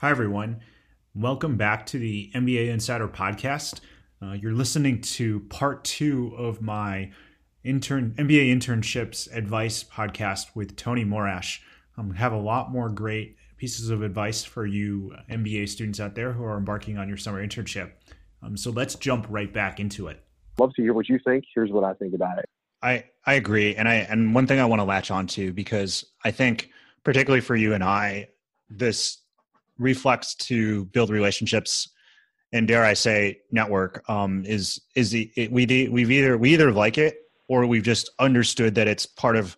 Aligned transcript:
Hi, 0.00 0.08
everyone. 0.08 0.60
Welcome 1.14 1.58
back 1.58 1.84
to 1.88 1.98
the 1.98 2.30
MBA 2.34 2.68
Insider 2.70 3.06
Podcast. 3.06 3.80
Uh, 4.22 4.32
you're 4.32 4.54
listening 4.54 5.02
to 5.02 5.40
part 5.50 5.84
two 5.84 6.32
of 6.38 6.62
my 6.62 7.10
intern 7.64 8.14
MBA 8.16 8.50
internships 8.50 9.30
advice 9.30 9.84
podcast 9.84 10.56
with 10.56 10.74
Tony 10.74 11.04
Morash. 11.04 11.58
Um, 11.98 12.14
have 12.14 12.32
a 12.32 12.38
lot 12.38 12.72
more 12.72 12.88
great 12.88 13.36
pieces 13.58 13.90
of 13.90 14.00
advice 14.00 14.42
for 14.42 14.64
you 14.64 15.14
MBA 15.28 15.68
students 15.68 16.00
out 16.00 16.14
there 16.14 16.32
who 16.32 16.44
are 16.44 16.56
embarking 16.56 16.96
on 16.96 17.06
your 17.06 17.18
summer 17.18 17.46
internship. 17.46 17.90
Um, 18.42 18.56
so 18.56 18.70
let's 18.70 18.94
jump 18.94 19.26
right 19.28 19.52
back 19.52 19.80
into 19.80 20.08
it. 20.08 20.24
Love 20.58 20.72
to 20.76 20.82
hear 20.82 20.94
what 20.94 21.10
you 21.10 21.18
think. 21.26 21.44
Here's 21.54 21.72
what 21.72 21.84
I 21.84 21.92
think 21.92 22.14
about 22.14 22.38
it. 22.38 22.48
I 22.80 23.04
I 23.26 23.34
agree, 23.34 23.76
and 23.76 23.86
I 23.86 23.96
and 23.96 24.34
one 24.34 24.46
thing 24.46 24.60
I 24.60 24.64
want 24.64 24.80
to 24.80 24.84
latch 24.84 25.10
on 25.10 25.26
to 25.26 25.52
because 25.52 26.06
I 26.24 26.30
think 26.30 26.70
particularly 27.04 27.42
for 27.42 27.54
you 27.54 27.74
and 27.74 27.84
I, 27.84 28.28
this 28.70 29.19
reflex 29.80 30.34
to 30.34 30.84
build 30.86 31.10
relationships 31.10 31.88
and 32.52 32.68
dare 32.68 32.84
I 32.84 32.94
say 32.94 33.40
network 33.50 34.08
um, 34.08 34.44
is 34.44 34.80
is 34.94 35.10
the 35.10 35.30
it, 35.36 35.50
we 35.50 35.66
we've 35.88 36.10
either 36.10 36.36
we 36.36 36.52
either 36.52 36.72
like 36.72 36.98
it 36.98 37.16
or 37.48 37.66
we've 37.66 37.82
just 37.82 38.10
understood 38.18 38.74
that 38.76 38.88
it's 38.88 39.06
part 39.06 39.36
of 39.36 39.56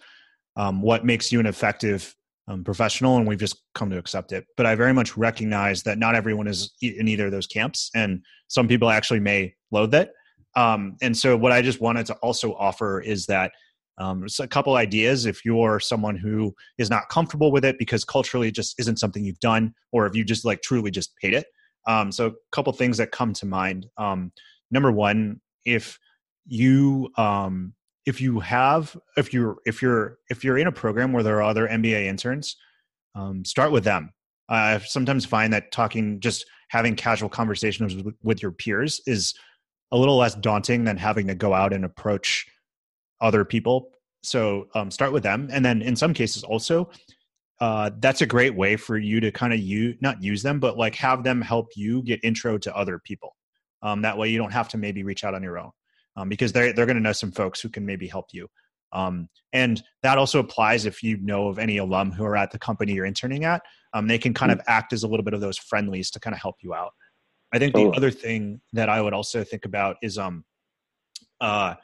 um, 0.57 0.83
what 0.83 1.05
makes 1.05 1.33
you 1.33 1.41
an 1.41 1.47
effective 1.47 2.15
um, 2.49 2.65
professional 2.65 3.17
and 3.17 3.27
we've 3.27 3.39
just 3.39 3.63
come 3.75 3.91
to 3.91 3.99
accept 3.99 4.33
it. 4.33 4.47
But 4.57 4.67
i 4.67 4.75
very 4.75 4.93
much 4.93 5.17
recognize 5.17 5.83
that 5.85 5.99
not 5.99 6.15
everyone 6.15 6.47
is 6.47 6.73
in 6.81 7.09
either 7.09 7.27
of 7.27 7.33
those 7.33 7.47
camps 7.47 7.91
and 7.95 8.23
some 8.49 8.69
people 8.69 8.91
actually 8.91 9.21
may 9.21 9.55
loathe 9.71 9.95
it. 9.95 10.13
Um, 10.55 10.97
and 11.01 11.17
so 11.17 11.37
what 11.37 11.53
i 11.53 11.63
just 11.63 11.81
wanted 11.81 12.05
to 12.07 12.15
also 12.17 12.55
offer 12.55 13.01
is 13.01 13.27
that 13.27 13.53
um, 13.99 14.27
a 14.41 14.49
couple 14.49 14.77
ideas 14.77 15.27
if 15.27 15.45
you're 15.45 15.79
someone 15.79 16.17
who 16.17 16.55
is 16.79 16.91
not 16.91 17.09
comfortable 17.09 17.53
with 17.53 17.65
it 17.65 17.79
because 17.79 18.05
culturally 18.05 18.49
it 18.49 18.55
just 18.55 18.79
isn't 18.79 18.99
something 18.99 19.25
you've 19.25 19.41
done, 19.41 19.75
or 19.93 20.07
if 20.07 20.15
you 20.15 20.25
just 20.25 20.45
like 20.45 20.63
truly 20.63 20.91
just 20.91 21.13
hate 21.21 21.35
it. 21.35 21.47
Um, 21.87 22.13
so 22.13 22.27
a 22.29 22.33
couple 22.53 22.73
things 22.73 22.97
that 22.99 23.11
come 23.11 23.33
to 23.35 23.47
mind. 23.47 23.87
Um, 23.99 24.33
number 24.71 24.93
one, 24.93 25.41
if 25.65 25.99
you 26.47 27.11
um, 27.17 27.75
if 28.07 28.21
you 28.21 28.41
have 28.41 28.97
if 29.17 29.33
you're 29.33 29.57
if 29.67 29.83
you're 29.83 30.19
if 30.31 30.43
you're 30.43 30.59
in 30.59 30.67
a 30.67 30.73
program 30.73 31.13
where 31.13 31.23
there 31.23 31.37
are 31.37 31.43
other 31.43 31.69
MBA 31.69 32.07
interns, 32.07 32.57
um, 33.15 33.45
start 33.45 33.73
with 33.73 33.85
them. 33.85 34.13
I 34.49 34.79
sometimes 34.79 35.25
find 35.25 35.53
that 35.53 35.71
talking 35.73 36.21
just 36.21 36.47
having 36.69 36.97
casual 36.97 37.29
conversations 37.29 37.95
with, 37.95 38.15
with 38.23 38.43
your 38.43 38.51
peers 38.51 39.01
is 39.07 39.35
a 39.93 39.97
little 39.97 40.17
less 40.17 40.35
daunting 40.35 40.85
than 40.85 40.97
having 40.97 41.27
to 41.29 41.35
go 41.35 41.55
out 41.55 41.73
and 41.73 41.85
approach 41.85 42.47
other 43.23 43.45
people. 43.45 43.91
So 44.23 44.69
um, 44.75 44.91
start 44.91 45.13
with 45.13 45.23
them, 45.23 45.49
and 45.51 45.65
then 45.65 45.83
in 45.83 45.97
some 45.97 46.15
cases 46.15 46.45
also, 46.45 46.91
uh, 47.61 47.91
that's 47.99 48.23
a 48.23 48.27
great 48.27 48.55
way 48.55 48.77
for 48.77 48.99
you 48.99 49.21
to 49.21 49.31
kind 49.31 49.53
of 49.53 49.61
you 49.61 49.95
not 50.01 50.23
use 50.23 50.43
them, 50.43 50.61
but 50.61 50.77
like 50.77 50.95
have 50.97 51.23
them 51.23 51.41
help 51.41 51.69
you 51.77 52.03
get 52.03 52.21
intro 52.23 52.59
to 52.59 52.77
other 52.77 52.99
people. 52.99 53.35
Um, 53.83 54.03
that 54.03 54.19
way, 54.19 54.29
you 54.29 54.39
don't 54.39 54.53
have 54.53 54.69
to 54.71 54.79
maybe 54.79 55.03
reach 55.03 55.25
out 55.25 55.35
on 55.35 55.43
your 55.43 55.59
own 55.59 55.71
um, 56.17 56.29
because 56.29 56.53
they're 56.53 56.73
they're 56.73 56.87
going 56.87 56.97
to 56.97 57.03
know 57.03 57.13
some 57.13 57.33
folks 57.33 57.61
who 57.61 57.69
can 57.69 57.87
maybe 57.87 58.07
help 58.07 58.27
you. 58.33 58.49
Um, 58.93 59.29
and 59.53 59.83
that 60.03 60.19
also 60.19 60.39
applies 60.39 60.85
if 60.85 61.03
you 61.03 61.17
know 61.19 61.49
of 61.49 61.59
any 61.59 61.79
alum 61.79 62.13
who 62.13 62.25
are 62.25 62.37
at 62.37 62.51
the 62.51 62.59
company 62.59 62.93
you're 62.93 63.07
interning 63.07 63.45
at. 63.45 63.63
Um, 63.95 64.07
they 64.07 64.19
can 64.19 64.35
kind 64.35 64.53
of 64.53 64.61
act 64.67 64.93
as 64.93 65.03
a 65.03 65.09
little 65.09 65.25
bit 65.25 65.35
of 65.35 65.41
those 65.41 65.59
friendlies 65.59 66.11
to 66.11 66.21
kind 66.21 66.35
of 66.35 66.41
help 66.41 66.57
you 66.63 66.75
out. 66.75 66.93
I 67.55 67.59
think 67.59 67.75
the 67.75 67.91
other 67.91 68.11
thing 68.11 68.61
that 68.73 68.89
I 68.89 69.01
would 69.01 69.13
also 69.13 69.45
think 69.45 69.67
about 69.67 69.97
is 70.03 70.17
um, 70.17 70.45
uh, 71.41 71.75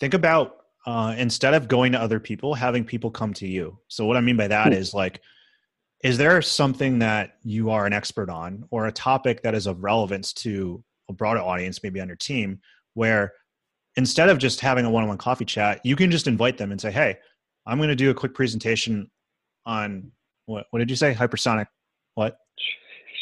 think 0.00 0.14
about 0.14 0.56
uh, 0.86 1.14
instead 1.18 1.54
of 1.54 1.68
going 1.68 1.92
to 1.92 2.00
other 2.00 2.20
people, 2.20 2.54
having 2.54 2.84
people 2.84 3.10
come 3.10 3.34
to 3.34 3.46
you. 3.46 3.78
So 3.88 4.06
what 4.06 4.16
I 4.16 4.20
mean 4.20 4.36
by 4.36 4.48
that 4.48 4.72
is 4.72 4.94
like, 4.94 5.20
is 6.02 6.16
there 6.16 6.40
something 6.40 7.00
that 7.00 7.34
you 7.42 7.70
are 7.70 7.84
an 7.84 7.92
expert 7.92 8.30
on 8.30 8.64
or 8.70 8.86
a 8.86 8.92
topic 8.92 9.42
that 9.42 9.54
is 9.54 9.66
of 9.66 9.82
relevance 9.82 10.32
to 10.34 10.82
a 11.10 11.12
broader 11.12 11.40
audience, 11.40 11.82
maybe 11.82 12.00
on 12.00 12.06
your 12.06 12.16
team, 12.16 12.60
where 12.94 13.32
instead 13.96 14.28
of 14.28 14.38
just 14.38 14.60
having 14.60 14.84
a 14.84 14.90
one-on-one 14.90 15.18
coffee 15.18 15.44
chat, 15.44 15.80
you 15.84 15.96
can 15.96 16.10
just 16.10 16.28
invite 16.28 16.56
them 16.56 16.70
and 16.70 16.80
say, 16.80 16.90
"Hey, 16.90 17.16
I'm 17.66 17.78
going 17.78 17.88
to 17.88 17.96
do 17.96 18.10
a 18.10 18.14
quick 18.14 18.34
presentation 18.34 19.10
on 19.66 20.12
what? 20.46 20.66
What 20.70 20.78
did 20.78 20.88
you 20.88 20.96
say? 20.96 21.14
Hypersonic? 21.14 21.66
What? 22.14 22.38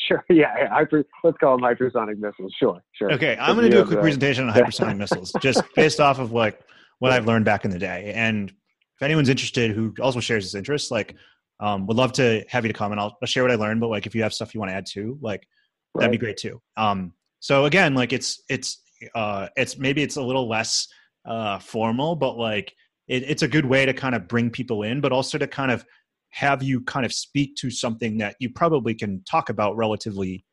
Sure. 0.06 0.24
Yeah. 0.30 0.68
Hyper, 0.68 1.04
let's 1.24 1.38
call 1.38 1.58
them 1.58 1.64
hypersonic 1.64 2.18
missiles. 2.18 2.54
Sure. 2.58 2.80
Sure. 2.92 3.12
Okay. 3.12 3.36
I'm 3.40 3.56
going 3.56 3.70
to 3.70 3.76
do 3.76 3.82
a 3.82 3.86
quick 3.86 4.00
presentation 4.00 4.48
on 4.48 4.54
hypersonic 4.54 4.96
missiles, 4.98 5.32
just 5.40 5.62
based 5.74 6.00
off 6.00 6.18
of 6.18 6.32
like 6.32 6.60
what 6.98 7.12
I've 7.12 7.26
learned 7.26 7.44
back 7.44 7.64
in 7.64 7.70
the 7.70 7.78
day. 7.78 8.12
And 8.14 8.50
if 8.50 9.02
anyone's 9.02 9.28
interested 9.28 9.72
who 9.72 9.94
also 10.00 10.20
shares 10.20 10.44
this 10.44 10.54
interest, 10.54 10.90
like, 10.90 11.16
um, 11.58 11.86
would 11.86 11.96
love 11.96 12.12
to 12.12 12.44
have 12.48 12.64
you 12.64 12.72
to 12.72 12.78
come 12.78 12.92
and 12.92 13.00
I'll, 13.00 13.16
I'll, 13.22 13.26
share 13.26 13.42
what 13.42 13.50
I 13.50 13.54
learned. 13.54 13.80
But 13.80 13.88
like, 13.88 14.06
if 14.06 14.14
you 14.14 14.22
have 14.22 14.34
stuff 14.34 14.54
you 14.54 14.60
want 14.60 14.70
to 14.70 14.74
add 14.74 14.86
to, 14.92 15.18
like, 15.22 15.46
right. 15.94 16.02
that'd 16.02 16.12
be 16.12 16.18
great 16.18 16.36
too. 16.36 16.60
Um, 16.76 17.12
so 17.40 17.64
again, 17.64 17.94
like 17.94 18.12
it's 18.12 18.42
it's 18.48 18.82
uh, 19.14 19.48
it's 19.56 19.78
maybe 19.78 20.02
it's 20.02 20.16
a 20.16 20.22
little 20.22 20.48
less 20.48 20.88
uh, 21.24 21.58
formal, 21.58 22.16
but 22.16 22.36
like 22.36 22.74
it, 23.08 23.22
it's 23.24 23.42
a 23.42 23.48
good 23.48 23.66
way 23.66 23.86
to 23.86 23.92
kind 23.92 24.14
of 24.14 24.28
bring 24.28 24.50
people 24.50 24.82
in, 24.82 25.00
but 25.00 25.12
also 25.12 25.38
to 25.38 25.46
kind 25.46 25.70
of 25.70 25.84
have 26.30 26.62
you 26.62 26.80
kind 26.82 27.06
of 27.06 27.12
speak 27.12 27.56
to 27.56 27.70
something 27.70 28.18
that 28.18 28.36
you 28.40 28.50
probably 28.50 28.94
can 28.94 29.22
talk 29.24 29.48
about 29.48 29.76
relatively 29.76 30.44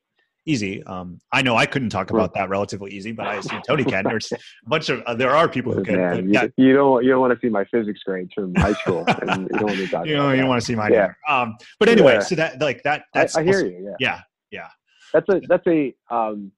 easy. 0.45 0.84
Um, 0.84 1.19
I 1.31 1.41
know 1.41 1.56
I 1.56 1.66
couldn't 1.66 1.89
talk 1.89 2.11
about 2.11 2.34
that 2.34 2.50
relatively 2.50 2.91
easy, 2.91 3.11
but 3.11 3.28
I 3.28 3.35
assume 3.35 3.61
Tony 3.67 3.84
can. 3.84 4.03
There's 4.03 4.31
a 4.31 4.38
bunch 4.67 4.89
of 4.89 5.01
uh, 5.03 5.16
there 5.16 5.31
are 5.31 5.47
people 5.47 5.73
who 5.73 5.84
can. 5.84 5.95
Man, 5.95 6.34
yeah. 6.34 6.44
you, 6.57 6.67
you, 6.67 6.73
don't 6.73 7.03
you 7.03 7.09
don't 7.11 7.22
want 7.22 7.34
to 7.34 7.39
see 7.45 7.50
my 7.50 7.66
physics 7.66 8.01
grades 8.06 8.31
from 8.34 8.53
high 8.56 8.73
school, 8.73 9.06
and 9.22 9.44
you 9.44 9.59
don't 9.59 9.63
want 9.63 9.78
to 9.78 9.88
talk. 9.88 10.06
you 10.06 10.16
know, 10.16 10.31
you 10.31 10.41
don't 10.41 10.50
want 10.50 10.61
to 10.61 10.66
see 10.66 10.75
mine. 10.75 10.94
Yeah. 10.94 11.13
Um, 11.28 11.56
but 11.79 11.90
anyway, 11.90 12.13
yeah. 12.13 12.19
so 12.19 12.35
that 12.35 12.61
like 12.61 12.84
that. 12.84 13.05
That's 13.13 13.35
I, 13.35 13.41
I 13.41 13.44
hear 13.44 13.55
also, 13.55 13.67
you. 13.67 13.84
Yeah. 13.85 13.95
Yeah. 14.00 14.22
Yeah. 14.51 14.67
That's 15.13 15.29
a 15.29 15.41
that's 15.47 15.67
a 15.67 15.94
um, 16.09 16.51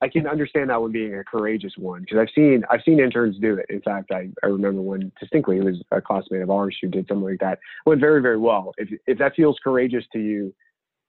I 0.00 0.08
can 0.08 0.28
understand 0.28 0.70
that 0.70 0.80
one 0.80 0.92
being 0.92 1.14
a 1.14 1.24
courageous 1.24 1.72
one 1.76 2.02
because 2.02 2.18
I've 2.18 2.32
seen 2.34 2.62
I've 2.70 2.82
seen 2.84 3.00
interns 3.00 3.36
do 3.40 3.54
it. 3.54 3.66
In 3.68 3.80
fact, 3.80 4.12
I, 4.12 4.28
I 4.44 4.46
remember 4.46 4.80
one 4.80 5.10
distinctly. 5.18 5.58
It 5.58 5.64
was 5.64 5.82
a 5.90 6.00
classmate 6.00 6.42
of 6.42 6.50
ours 6.50 6.76
who 6.80 6.88
did 6.88 7.08
something 7.08 7.24
like 7.24 7.40
that. 7.40 7.54
It 7.54 7.88
went 7.88 8.00
very 8.00 8.22
very 8.22 8.38
well. 8.38 8.72
If 8.78 8.90
if 9.06 9.18
that 9.18 9.34
feels 9.34 9.58
courageous 9.62 10.04
to 10.12 10.20
you, 10.20 10.54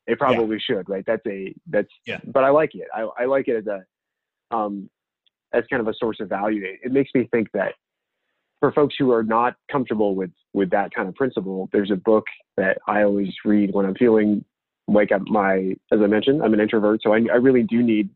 it 0.07 0.17
probably 0.17 0.57
yeah. 0.57 0.75
should, 0.75 0.89
right? 0.89 1.03
That's 1.05 1.25
a 1.27 1.53
that's 1.67 1.89
yeah. 2.05 2.19
But 2.25 2.43
I 2.43 2.49
like 2.49 2.73
it. 2.73 2.87
I, 2.93 3.07
I 3.19 3.25
like 3.25 3.47
it 3.47 3.57
as 3.57 3.67
a 3.67 4.55
um 4.55 4.89
as 5.53 5.63
kind 5.69 5.81
of 5.81 5.87
a 5.87 5.93
source 5.93 6.19
of 6.19 6.29
value. 6.29 6.63
It, 6.65 6.79
it 6.85 6.91
makes 6.91 7.11
me 7.13 7.27
think 7.31 7.51
that 7.53 7.73
for 8.59 8.71
folks 8.71 8.95
who 8.97 9.11
are 9.11 9.23
not 9.23 9.55
comfortable 9.71 10.15
with 10.15 10.31
with 10.53 10.71
that 10.71 10.93
kind 10.95 11.07
of 11.07 11.13
principle, 11.13 11.69
there's 11.71 11.91
a 11.91 11.95
book 11.95 12.25
that 12.57 12.79
I 12.87 13.03
always 13.03 13.29
read 13.45 13.71
when 13.71 13.85
I'm 13.85 13.95
feeling 13.95 14.43
like 14.87 15.11
my 15.27 15.75
as 15.91 15.99
I 16.01 16.07
mentioned, 16.07 16.41
I'm 16.41 16.55
an 16.55 16.59
introvert, 16.59 17.01
so 17.03 17.13
I, 17.13 17.17
I 17.31 17.35
really 17.35 17.61
do 17.61 17.83
need 17.83 18.09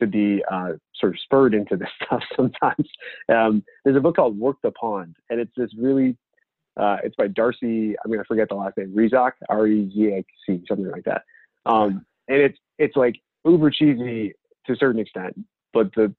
to 0.00 0.06
be 0.06 0.42
uh, 0.50 0.72
sort 0.98 1.14
of 1.14 1.20
spurred 1.20 1.54
into 1.54 1.76
this 1.76 1.88
stuff 2.04 2.22
sometimes. 2.36 2.88
Um, 3.28 3.64
there's 3.84 3.96
a 3.96 4.00
book 4.00 4.16
called 4.16 4.38
Work 4.38 4.56
the 4.62 4.70
Pond, 4.72 5.16
and 5.30 5.40
it's 5.40 5.52
this 5.56 5.70
really 5.78 6.16
uh, 6.76 6.98
it's 7.02 7.16
by 7.16 7.28
Darcy. 7.28 7.96
I'm 8.04 8.10
going 8.10 8.18
to 8.18 8.24
forget 8.24 8.48
the 8.48 8.54
last 8.54 8.76
name. 8.76 8.94
Rezac, 8.94 9.32
R-E-Z-A-C, 9.48 10.62
something 10.68 10.90
like 10.90 11.04
that. 11.04 11.22
Um, 11.64 12.04
and 12.28 12.38
it's 12.38 12.58
it's 12.78 12.96
like 12.96 13.16
uber 13.44 13.70
cheesy 13.70 14.34
to 14.66 14.72
a 14.72 14.76
certain 14.76 15.00
extent, 15.00 15.34
but 15.72 15.94
the 15.94 16.14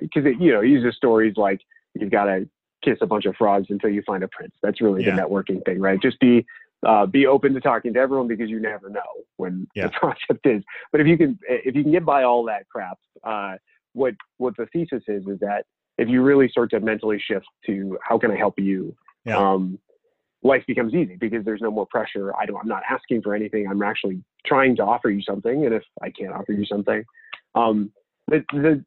because 0.00 0.24
uh, 0.24 0.28
it 0.28 0.40
you 0.40 0.52
know 0.52 0.60
uses 0.60 0.96
stories 0.96 1.34
like 1.36 1.60
you've 1.94 2.10
got 2.10 2.24
to 2.24 2.48
kiss 2.84 2.98
a 3.00 3.06
bunch 3.06 3.24
of 3.24 3.34
frogs 3.36 3.68
until 3.70 3.90
you 3.90 4.02
find 4.06 4.22
a 4.22 4.28
prince. 4.28 4.54
That's 4.62 4.80
really 4.80 5.04
yeah. 5.04 5.16
the 5.16 5.22
networking 5.22 5.64
thing, 5.64 5.80
right? 5.80 6.00
Just 6.00 6.20
be 6.20 6.44
uh, 6.84 7.06
be 7.06 7.26
open 7.26 7.54
to 7.54 7.60
talking 7.60 7.94
to 7.94 8.00
everyone 8.00 8.28
because 8.28 8.50
you 8.50 8.60
never 8.60 8.88
know 8.88 9.00
when 9.36 9.66
yeah. 9.74 9.86
the 9.88 9.92
concept 9.92 10.46
is. 10.46 10.62
But 10.92 11.00
if 11.00 11.06
you 11.06 11.16
can 11.16 11.38
if 11.48 11.74
you 11.74 11.82
can 11.82 11.92
get 11.92 12.04
by 12.04 12.24
all 12.24 12.44
that 12.44 12.68
crap, 12.68 12.98
uh, 13.22 13.54
what 13.92 14.14
what 14.38 14.56
the 14.56 14.66
thesis 14.66 15.02
is 15.08 15.26
is 15.26 15.38
that 15.40 15.64
if 15.98 16.08
you 16.08 16.22
really 16.22 16.48
start 16.48 16.70
to 16.70 16.80
mentally 16.80 17.22
shift 17.24 17.46
to 17.66 17.98
how 18.02 18.18
can 18.18 18.30
I 18.30 18.36
help 18.36 18.58
you, 18.58 18.96
yeah. 19.24 19.36
um, 19.36 19.78
life 20.42 20.64
becomes 20.66 20.94
easy 20.94 21.16
because 21.16 21.44
there's 21.44 21.62
no 21.62 21.70
more 21.70 21.86
pressure. 21.86 22.36
I 22.36 22.46
don't, 22.46 22.60
I'm 22.60 22.68
not 22.68 22.82
asking 22.88 23.22
for 23.22 23.34
anything. 23.34 23.66
I'm 23.68 23.82
actually 23.82 24.22
trying 24.46 24.76
to 24.76 24.82
offer 24.84 25.08
you 25.08 25.22
something. 25.22 25.64
And 25.64 25.74
if 25.74 25.82
I 26.02 26.10
can't 26.10 26.32
offer 26.32 26.52
you 26.52 26.66
something, 26.66 27.04
um, 27.54 27.92
the, 28.28 28.44
the, 28.52 28.84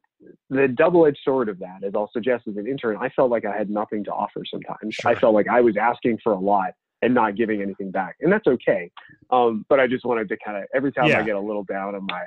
the 0.50 0.68
double-edged 0.68 1.18
sword 1.24 1.48
of 1.48 1.58
that, 1.60 1.82
as 1.84 1.92
I'll 1.94 2.10
suggest 2.12 2.44
as 2.48 2.56
an 2.56 2.66
intern, 2.66 2.96
I 3.00 3.08
felt 3.08 3.30
like 3.30 3.44
I 3.44 3.56
had 3.56 3.70
nothing 3.70 4.04
to 4.04 4.12
offer 4.12 4.42
sometimes. 4.50 4.94
Sure. 4.94 5.10
I 5.10 5.14
felt 5.14 5.34
like 5.34 5.48
I 5.48 5.60
was 5.60 5.76
asking 5.76 6.18
for 6.22 6.32
a 6.32 6.38
lot 6.38 6.72
and 7.02 7.14
not 7.14 7.36
giving 7.36 7.62
anything 7.62 7.90
back, 7.90 8.16
and 8.20 8.32
that's 8.32 8.46
okay. 8.46 8.90
Um, 9.30 9.64
but 9.68 9.78
I 9.80 9.86
just 9.86 10.04
wanted 10.04 10.28
to 10.30 10.36
kind 10.44 10.56
of 10.56 10.64
every 10.74 10.92
time 10.92 11.06
Yeah. 11.08 11.20
I 11.20 11.22
get 11.22 11.36
a 11.36 11.40
little 11.40 11.64
down 11.64 11.94
on 11.94 12.06
my 12.06 12.22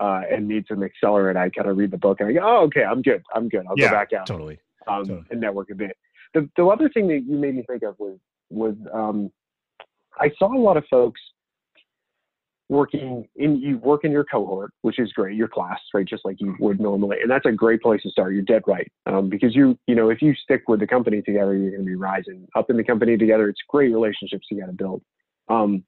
uh, 0.00 0.22
and 0.30 0.48
need 0.48 0.64
some 0.68 0.80
accelerant, 0.80 1.36
I 1.36 1.48
kind 1.50 1.68
of 1.68 1.76
read 1.76 1.90
the 1.92 1.98
book 1.98 2.18
and 2.20 2.28
I 2.28 2.32
go, 2.32 2.40
oh, 2.42 2.62
okay, 2.64 2.82
I'm 2.84 3.00
good, 3.00 3.22
I'm 3.34 3.48
good. 3.48 3.64
I'll 3.68 3.74
Yeah, 3.76 3.90
go 3.90 3.94
back 3.96 4.12
out 4.12 4.26
Totally. 4.26 4.58
um, 4.88 5.04
Totally. 5.04 5.24
and 5.30 5.40
network 5.40 5.70
a 5.70 5.74
bit. 5.74 5.96
The 6.34 6.48
the 6.56 6.66
other 6.66 6.88
thing 6.88 7.06
that 7.08 7.20
you 7.26 7.36
made 7.36 7.54
me 7.54 7.64
think 7.68 7.82
of 7.84 7.96
was 7.98 8.18
was 8.50 8.74
um, 8.92 9.30
I 10.20 10.30
saw 10.38 10.52
a 10.56 10.58
lot 10.58 10.76
of 10.76 10.84
folks 10.90 11.20
working 12.68 13.28
in 13.36 13.56
you 13.60 13.78
work 13.78 14.04
in 14.04 14.10
your 14.10 14.24
cohort, 14.24 14.72
which 14.82 14.98
is 14.98 15.12
great, 15.12 15.36
your 15.36 15.48
class, 15.48 15.78
right, 15.92 16.06
just 16.06 16.24
like 16.24 16.40
you 16.40 16.56
would 16.60 16.80
normally, 16.80 17.18
and 17.20 17.30
that's 17.30 17.46
a 17.46 17.52
great 17.52 17.82
place 17.82 18.02
to 18.02 18.10
start. 18.10 18.32
You're 18.32 18.42
dead 18.42 18.62
right, 18.66 18.90
um, 19.06 19.28
because 19.28 19.54
you 19.54 19.78
you 19.86 19.94
know 19.94 20.10
if 20.10 20.22
you 20.22 20.34
stick 20.34 20.62
with 20.68 20.80
the 20.80 20.86
company 20.86 21.22
together, 21.22 21.54
you're 21.56 21.70
going 21.70 21.82
to 21.82 21.86
be 21.86 21.94
rising 21.94 22.46
up 22.56 22.70
in 22.70 22.76
the 22.76 22.84
company 22.84 23.16
together. 23.16 23.48
It's 23.48 23.60
great 23.68 23.92
relationships 23.92 24.46
you 24.50 24.60
got 24.60 24.66
to 24.66 24.72
build. 24.72 25.02
Um, 25.48 25.84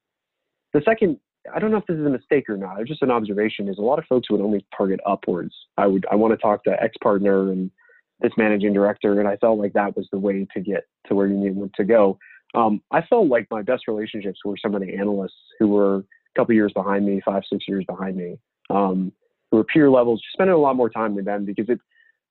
the 0.73 0.81
second, 0.85 1.19
I 1.53 1.59
don't 1.59 1.71
know 1.71 1.77
if 1.77 1.85
this 1.87 1.97
is 1.97 2.05
a 2.05 2.09
mistake 2.09 2.49
or 2.49 2.57
not. 2.57 2.77
Just 2.85 3.01
an 3.01 3.11
observation. 3.11 3.67
Is 3.69 3.79
a 3.79 3.81
lot 3.81 3.99
of 3.99 4.05
folks 4.05 4.29
would 4.29 4.41
only 4.41 4.65
target 4.75 4.99
upwards. 5.05 5.53
I 5.77 5.87
would 5.87 6.05
I 6.11 6.15
want 6.15 6.33
to 6.33 6.37
talk 6.37 6.63
to 6.65 6.81
ex 6.81 6.95
partner 7.01 7.51
and 7.51 7.71
this 8.19 8.31
managing 8.37 8.73
director, 8.73 9.19
and 9.19 9.27
I 9.27 9.37
felt 9.37 9.59
like 9.59 9.73
that 9.73 9.95
was 9.95 10.07
the 10.11 10.19
way 10.19 10.47
to 10.53 10.61
get 10.61 10.83
to 11.07 11.15
where 11.15 11.27
you 11.27 11.37
needed 11.37 11.73
to 11.75 11.83
go. 11.83 12.17
Um, 12.55 12.81
I 12.91 13.01
felt 13.01 13.27
like 13.27 13.47
my 13.51 13.61
best 13.61 13.87
relationships 13.87 14.39
were 14.45 14.55
some 14.61 14.73
of 14.73 14.81
the 14.81 14.95
analysts 14.95 15.33
who 15.59 15.67
were 15.67 16.03
couple 16.37 16.53
years 16.55 16.71
behind 16.73 17.05
me, 17.05 17.21
five, 17.25 17.43
six 17.51 17.65
years 17.67 17.83
behind 17.85 18.15
me, 18.15 18.37
um, 18.69 19.11
who 19.51 19.57
were 19.57 19.63
peer 19.65 19.89
levels. 19.89 20.21
Spending 20.33 20.53
a 20.55 20.57
lot 20.57 20.75
more 20.75 20.89
time 20.89 21.15
with 21.15 21.25
them 21.25 21.45
because 21.45 21.67
it 21.69 21.79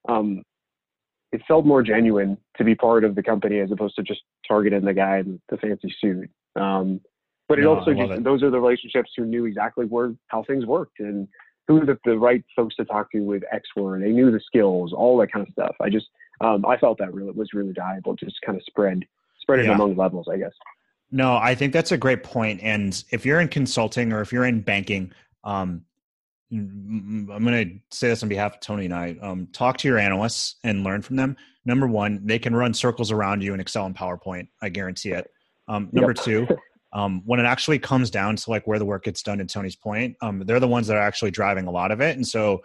um, 0.08 0.42
it 1.32 1.42
felt 1.48 1.66
more 1.66 1.82
genuine 1.82 2.38
to 2.56 2.64
be 2.64 2.74
part 2.74 3.04
of 3.04 3.14
the 3.14 3.22
company 3.22 3.58
as 3.60 3.70
opposed 3.72 3.96
to 3.96 4.02
just 4.02 4.20
targeting 4.46 4.84
the 4.84 4.94
guy 4.94 5.18
in 5.18 5.40
the 5.50 5.56
fancy 5.56 5.94
suit. 6.00 6.30
Um, 6.54 7.00
but 7.48 7.58
it 7.58 7.62
No, 7.62 7.76
also 7.76 7.92
just 7.92 8.12
it. 8.12 8.24
those 8.24 8.42
are 8.42 8.50
the 8.50 8.60
relationships 8.60 9.10
who 9.16 9.24
knew 9.24 9.44
exactly 9.44 9.86
where 9.86 10.14
how 10.28 10.42
things 10.44 10.64
worked 10.66 11.00
and 11.00 11.28
who 11.68 11.84
the, 11.84 11.98
the 12.04 12.16
right 12.16 12.44
folks 12.54 12.76
to 12.76 12.84
talk 12.84 13.10
to 13.12 13.20
with 13.20 13.42
X 13.52 13.68
were. 13.76 13.98
They 13.98 14.10
knew 14.12 14.30
the 14.30 14.40
skills, 14.46 14.92
all 14.92 15.18
that 15.18 15.32
kind 15.32 15.46
of 15.46 15.52
stuff. 15.52 15.74
I 15.80 15.90
just 15.90 16.06
um, 16.40 16.64
I 16.66 16.76
felt 16.76 16.98
that 16.98 17.12
really 17.14 17.32
was 17.32 17.50
really 17.54 17.72
valuable. 17.72 18.14
Just 18.14 18.36
kind 18.44 18.56
of 18.56 18.64
spread 18.64 19.04
spread 19.40 19.60
it 19.60 19.66
Yeah. 19.66 19.74
among 19.74 19.96
levels, 19.96 20.26
I 20.32 20.36
guess. 20.38 20.52
No, 21.10 21.36
I 21.36 21.54
think 21.54 21.72
that's 21.72 21.92
a 21.92 21.98
great 21.98 22.22
point. 22.22 22.60
And 22.62 23.02
if 23.10 23.24
you're 23.24 23.40
in 23.40 23.48
consulting 23.48 24.12
or 24.12 24.20
if 24.20 24.32
you're 24.32 24.44
in 24.44 24.60
banking, 24.60 25.12
um, 25.44 25.82
I'm 26.52 27.26
going 27.26 27.80
to 27.90 27.96
say 27.96 28.08
this 28.08 28.22
on 28.22 28.28
behalf 28.28 28.54
of 28.54 28.60
Tony 28.60 28.86
and 28.86 28.94
I. 28.94 29.16
Um, 29.20 29.48
talk 29.52 29.78
to 29.78 29.88
your 29.88 29.98
analysts 29.98 30.56
and 30.64 30.84
learn 30.84 31.02
from 31.02 31.16
them. 31.16 31.36
Number 31.64 31.86
one, 31.86 32.20
they 32.24 32.38
can 32.38 32.54
run 32.54 32.72
circles 32.74 33.10
around 33.10 33.42
you 33.42 33.54
in 33.54 33.60
Excel 33.60 33.86
and 33.86 33.96
PowerPoint. 33.96 34.48
I 34.62 34.68
guarantee 34.68 35.10
it. 35.10 35.30
Um, 35.68 35.88
number 35.92 36.14
Yep. 36.16 36.24
two, 36.24 36.48
um, 36.92 37.22
when 37.24 37.40
it 37.40 37.44
actually 37.46 37.78
comes 37.78 38.10
down 38.10 38.36
to 38.36 38.50
like 38.50 38.66
where 38.66 38.78
the 38.78 38.84
work 38.84 39.04
gets 39.04 39.22
done, 39.22 39.40
in 39.40 39.46
Tony's 39.48 39.76
point, 39.76 40.16
um, 40.20 40.42
they're 40.46 40.60
the 40.60 40.68
ones 40.68 40.86
that 40.86 40.96
are 40.96 41.02
actually 41.02 41.32
driving 41.32 41.66
a 41.66 41.70
lot 41.70 41.90
of 41.90 42.00
it. 42.00 42.16
And 42.16 42.26
so, 42.26 42.62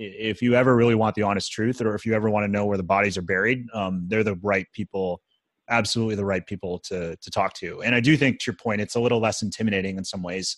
if 0.00 0.40
you 0.40 0.54
ever 0.54 0.76
really 0.76 0.94
want 0.94 1.16
the 1.16 1.22
honest 1.22 1.50
truth, 1.50 1.80
or 1.80 1.96
if 1.96 2.06
you 2.06 2.14
ever 2.14 2.30
want 2.30 2.44
to 2.44 2.48
know 2.48 2.64
where 2.64 2.76
the 2.76 2.84
bodies 2.84 3.18
are 3.18 3.22
buried, 3.22 3.66
um, 3.74 4.04
they're 4.06 4.22
the 4.22 4.36
right 4.36 4.66
people 4.72 5.20
absolutely 5.70 6.14
the 6.14 6.24
right 6.24 6.46
people 6.46 6.78
to 6.80 7.16
to 7.16 7.30
talk 7.30 7.54
to. 7.54 7.82
And 7.82 7.94
I 7.94 8.00
do 8.00 8.16
think, 8.16 8.38
to 8.40 8.50
your 8.50 8.56
point, 8.56 8.80
it's 8.80 8.94
a 8.96 9.00
little 9.00 9.20
less 9.20 9.42
intimidating 9.42 9.98
in 9.98 10.04
some 10.04 10.22
ways, 10.22 10.56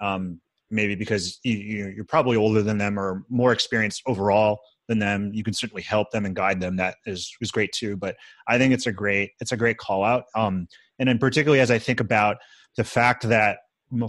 um, 0.00 0.40
maybe 0.70 0.94
because 0.94 1.38
you, 1.44 1.56
you- 1.56 1.92
you're 1.96 2.04
probably 2.04 2.36
older 2.36 2.62
than 2.62 2.78
them 2.78 2.98
or 2.98 3.24
more 3.28 3.52
experienced 3.52 4.02
overall 4.06 4.60
than 4.88 4.98
them. 4.98 5.30
You 5.32 5.44
can 5.44 5.54
certainly 5.54 5.82
help 5.82 6.10
them 6.10 6.24
and 6.26 6.34
guide 6.34 6.60
them. 6.60 6.76
That 6.76 6.96
is 7.06 7.32
is 7.40 7.50
great 7.50 7.72
too. 7.72 7.96
But 7.96 8.16
I 8.48 8.58
think 8.58 8.72
it's 8.74 8.86
a 8.86 8.92
great 8.92 9.30
it's 9.40 9.52
a 9.52 9.56
great 9.56 9.78
call 9.78 10.04
out. 10.04 10.24
Um, 10.34 10.66
and 10.98 11.08
then 11.08 11.18
particularly 11.18 11.60
as 11.60 11.70
I 11.70 11.78
think 11.78 12.00
about 12.00 12.36
the 12.76 12.84
fact 12.84 13.28
that 13.28 13.58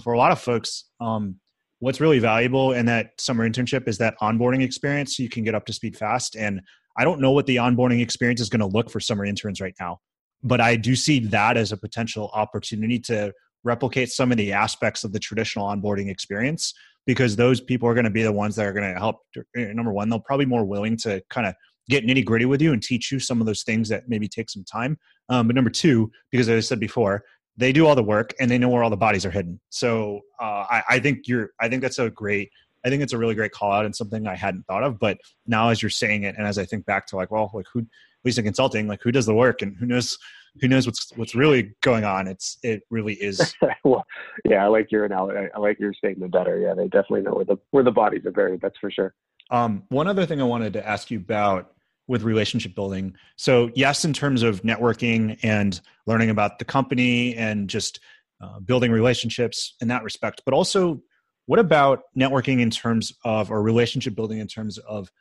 for 0.03 0.13
a 0.13 0.17
lot 0.17 0.31
of 0.31 0.39
folks. 0.39 0.85
Um, 0.99 1.39
What's 1.83 1.99
really 1.99 2.19
valuable 2.19 2.73
in 2.73 2.85
that 2.85 3.19
summer 3.19 3.49
internship 3.49 3.87
is 3.87 3.97
that 3.97 4.13
onboarding 4.21 4.61
experience. 4.61 5.17
You 5.17 5.29
can 5.29 5.43
get 5.43 5.55
up 5.55 5.65
to 5.65 5.73
speed 5.73 5.97
fast. 5.97 6.35
And 6.35 6.61
I 6.95 7.03
don't 7.03 7.19
know 7.19 7.31
what 7.31 7.47
the 7.47 7.55
onboarding 7.55 8.03
experience 8.03 8.39
is 8.39 8.49
going 8.49 8.59
to 8.59 8.67
look 8.67 8.91
for 8.91 8.99
summer 8.99 9.25
interns 9.25 9.59
right 9.59 9.73
now 9.79 9.97
but 10.43 10.61
I 10.61 10.75
do 10.75 10.95
see 10.95 11.19
that 11.19 11.57
as 11.57 11.71
a 11.71 11.77
potential 11.77 12.29
opportunity 12.33 12.99
to 12.99 13.33
replicate 13.63 14.11
some 14.11 14.31
of 14.31 14.37
the 14.37 14.53
aspects 14.53 15.03
of 15.03 15.13
the 15.13 15.19
traditional 15.19 15.67
onboarding 15.67 16.09
experience 16.09 16.73
because 17.05 17.35
those 17.35 17.61
people 17.61 17.87
are 17.87 17.93
going 17.93 18.05
to 18.05 18.09
be 18.11 18.23
the 18.23 18.31
ones 18.31 18.55
that 18.55 18.65
are 18.65 18.73
going 18.73 18.93
to 18.93 18.99
help. 18.99 19.17
eh, 19.55 19.71
Number 19.73 19.91
one, 19.91 20.09
they'll 20.09 20.19
probably 20.19 20.45
more 20.45 20.65
willing 20.65 20.97
to 20.97 21.21
kind 21.29 21.47
of 21.47 21.55
get 21.89 22.05
nitty 22.05 22.23
gritty 22.25 22.45
with 22.45 22.61
you 22.61 22.73
and 22.73 22.81
teach 22.81 23.11
you 23.11 23.19
some 23.19 23.39
of 23.41 23.47
those 23.47 23.63
things 23.63 23.89
that 23.89 24.07
maybe 24.07 24.27
take 24.27 24.49
some 24.49 24.63
time. 24.63 24.97
Um, 25.29 25.47
but 25.47 25.55
number 25.55 25.69
two, 25.69 26.11
because 26.31 26.47
as 26.49 26.57
I 26.57 26.67
said 26.67 26.79
before, 26.79 27.23
they 27.57 27.71
do 27.71 27.85
all 27.85 27.95
the 27.95 28.03
work 28.03 28.33
and 28.39 28.49
they 28.49 28.57
know 28.57 28.69
where 28.69 28.83
all 28.83 28.89
the 28.89 28.97
bodies 28.97 29.25
are 29.25 29.31
hidden. 29.31 29.59
So 29.69 30.21
uh, 30.39 30.65
I, 30.69 30.83
I 30.91 30.99
think 30.99 31.27
you're. 31.27 31.51
I 31.59 31.69
think 31.69 31.81
that's 31.81 31.99
a 31.99 32.09
great. 32.09 32.49
I 32.85 32.89
think 32.89 33.03
it's 33.03 33.13
a 33.13 33.17
really 33.17 33.35
great 33.35 33.51
call 33.51 33.71
out 33.71 33.85
and 33.85 33.95
something 33.95 34.25
I 34.25 34.35
hadn't 34.35 34.63
thought 34.63 34.83
of. 34.83 34.97
But 34.97 35.19
now, 35.45 35.69
as 35.69 35.81
you're 35.81 35.89
saying 35.89 36.23
it, 36.23 36.35
and 36.37 36.47
as 36.47 36.57
I 36.57 36.65
think 36.65 36.85
back 36.85 37.05
to 37.07 37.15
like, 37.15 37.29
well, 37.29 37.51
like 37.53 37.67
who, 37.71 37.85
at 38.21 38.25
least 38.25 38.37
in 38.37 38.45
consulting, 38.45 38.87
like 38.87 39.01
who 39.01 39.11
does 39.11 39.25
the 39.25 39.33
work 39.33 39.61
and 39.61 39.75
who 39.77 39.87
knows 39.87 40.17
who 40.59 40.67
knows 40.67 40.85
what's 40.85 41.11
what's 41.15 41.33
really 41.33 41.73
going 41.81 42.03
on. 42.03 42.27
It's 42.27 42.57
it 42.61 42.83
really 42.89 43.15
is. 43.15 43.55
well, 43.83 44.05
yeah, 44.45 44.63
I 44.63 44.67
like 44.67 44.91
your 44.91 45.05
analogy. 45.05 45.49
I, 45.53 45.59
like 45.59 45.79
your 45.79 45.93
statement 45.93 46.31
better. 46.31 46.59
Yeah, 46.59 46.73
they 46.73 46.87
definitely 46.87 47.21
know 47.21 47.33
where 47.33 47.45
the 47.45 47.57
where 47.71 47.83
the 47.83 47.91
bodies 47.91 48.25
are 48.25 48.31
buried. 48.31 48.61
That's 48.61 48.77
for 48.79 48.91
sure. 48.91 49.13
Um, 49.49 49.83
one 49.89 50.07
other 50.07 50.25
thing 50.25 50.39
I 50.41 50.45
wanted 50.45 50.73
to 50.73 50.87
ask 50.87 51.09
you 51.09 51.19
about 51.19 51.73
with 52.07 52.23
relationship 52.23 52.75
building. 52.75 53.15
So 53.37 53.71
yes, 53.75 54.05
in 54.05 54.13
terms 54.13 54.43
of 54.43 54.61
networking 54.63 55.39
and 55.43 55.79
learning 56.05 56.29
about 56.29 56.59
the 56.59 56.65
company 56.65 57.35
and 57.35 57.69
just 57.69 57.99
uh, 58.41 58.59
building 58.59 58.91
relationships 58.91 59.75
in 59.81 59.87
that 59.87 60.03
respect, 60.03 60.41
but 60.45 60.53
also 60.53 61.01
what 61.45 61.59
about 61.59 62.03
networking 62.17 62.59
in 62.59 62.69
terms 62.69 63.13
of 63.23 63.51
or 63.51 63.61
relationship 63.61 64.15
building 64.15 64.39
in 64.39 64.47
terms 64.47 64.77
of 64.79 65.11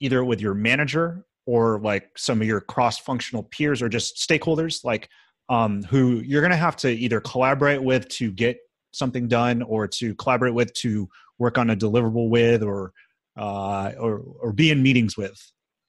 either 0.00 0.24
with 0.24 0.40
your 0.40 0.54
manager 0.54 1.24
or 1.46 1.80
like 1.80 2.10
some 2.16 2.40
of 2.40 2.46
your 2.46 2.60
cross-functional 2.60 3.44
peers 3.44 3.80
or 3.80 3.88
just 3.88 4.16
stakeholders 4.16 4.84
like 4.84 5.08
um, 5.48 5.82
who 5.84 6.20
you're 6.24 6.42
going 6.42 6.50
to 6.50 6.56
have 6.56 6.76
to 6.76 6.90
either 6.90 7.20
collaborate 7.20 7.82
with 7.82 8.08
to 8.08 8.32
get 8.32 8.58
something 8.92 9.28
done 9.28 9.62
or 9.62 9.86
to 9.86 10.14
collaborate 10.16 10.54
with 10.54 10.72
to 10.74 11.08
work 11.38 11.56
on 11.58 11.70
a 11.70 11.76
deliverable 11.76 12.28
with 12.28 12.62
or 12.62 12.92
uh, 13.38 13.92
or 13.98 14.22
or 14.40 14.52
be 14.52 14.70
in 14.70 14.82
meetings 14.82 15.16
with 15.16 15.38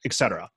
etc 0.05 0.47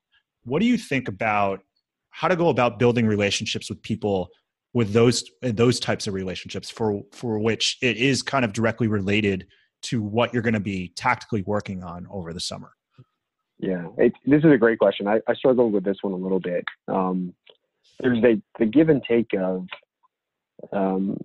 what 0.43 0.59
do 0.59 0.65
you 0.65 0.77
think 0.77 1.07
about 1.07 1.61
how 2.09 2.27
to 2.27 2.35
go 2.35 2.49
about 2.49 2.77
building 2.77 3.07
relationships 3.07 3.69
with 3.69 3.81
people 3.81 4.29
with 4.73 4.93
those 4.93 5.23
those 5.41 5.79
types 5.79 6.07
of 6.07 6.13
relationships 6.13 6.69
for 6.69 7.01
for 7.11 7.39
which 7.39 7.77
it 7.81 7.97
is 7.97 8.21
kind 8.21 8.45
of 8.45 8.53
directly 8.53 8.87
related 8.87 9.47
to 9.81 10.01
what 10.01 10.33
you're 10.33 10.43
going 10.43 10.53
to 10.53 10.59
be 10.59 10.91
tactically 10.95 11.41
working 11.43 11.83
on 11.83 12.05
over 12.11 12.33
the 12.33 12.39
summer 12.39 12.71
Yeah, 13.61 13.89
it, 13.97 14.13
this 14.25 14.43
is 14.43 14.51
a 14.51 14.57
great 14.57 14.79
question. 14.79 15.07
I, 15.07 15.21
I 15.27 15.35
struggled 15.35 15.71
with 15.71 15.83
this 15.83 15.97
one 16.01 16.13
a 16.13 16.17
little 16.17 16.39
bit. 16.39 16.65
Um, 16.87 17.35
there's 17.99 18.19
the, 18.19 18.41
the 18.57 18.65
give 18.65 18.89
and 18.89 19.03
take 19.07 19.29
of 19.39 19.67
um, 20.73 21.15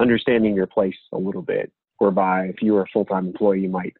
understanding 0.00 0.56
your 0.56 0.66
place 0.66 0.96
a 1.12 1.18
little 1.18 1.42
bit, 1.42 1.70
whereby 1.98 2.46
if 2.46 2.60
you 2.60 2.72
were 2.72 2.82
a 2.82 2.88
full 2.92 3.04
time 3.04 3.28
employee, 3.28 3.60
you 3.60 3.68
might 3.68 3.94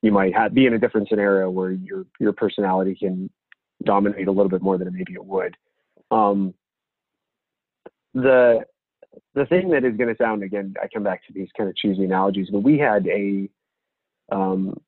you 0.00 0.12
might 0.12 0.32
have, 0.36 0.54
be 0.54 0.66
in 0.66 0.74
a 0.74 0.78
different 0.78 1.08
scenario 1.08 1.50
where 1.50 1.72
your 1.72 2.06
your 2.20 2.32
personality 2.32 2.94
can 2.94 3.28
dominate 3.82 4.28
a 4.28 4.32
little 4.32 4.50
bit 4.50 4.62
more 4.62 4.78
than 4.78 4.92
maybe 4.92 5.14
it 5.14 5.24
would. 5.24 5.56
Um, 6.12 6.54
the 8.12 8.64
the 9.34 9.46
thing 9.46 9.70
that 9.70 9.84
is 9.84 9.96
going 9.96 10.14
to 10.14 10.22
sound 10.22 10.44
again, 10.44 10.74
I 10.80 10.86
come 10.86 11.02
back 11.02 11.26
to 11.26 11.32
these 11.32 11.48
kind 11.56 11.68
of 11.68 11.74
cheesy 11.74 12.04
analogies, 12.04 12.48
but 12.52 12.60
we 12.60 12.78
had 12.78 13.08
a 13.08 13.48
um, 14.30 14.80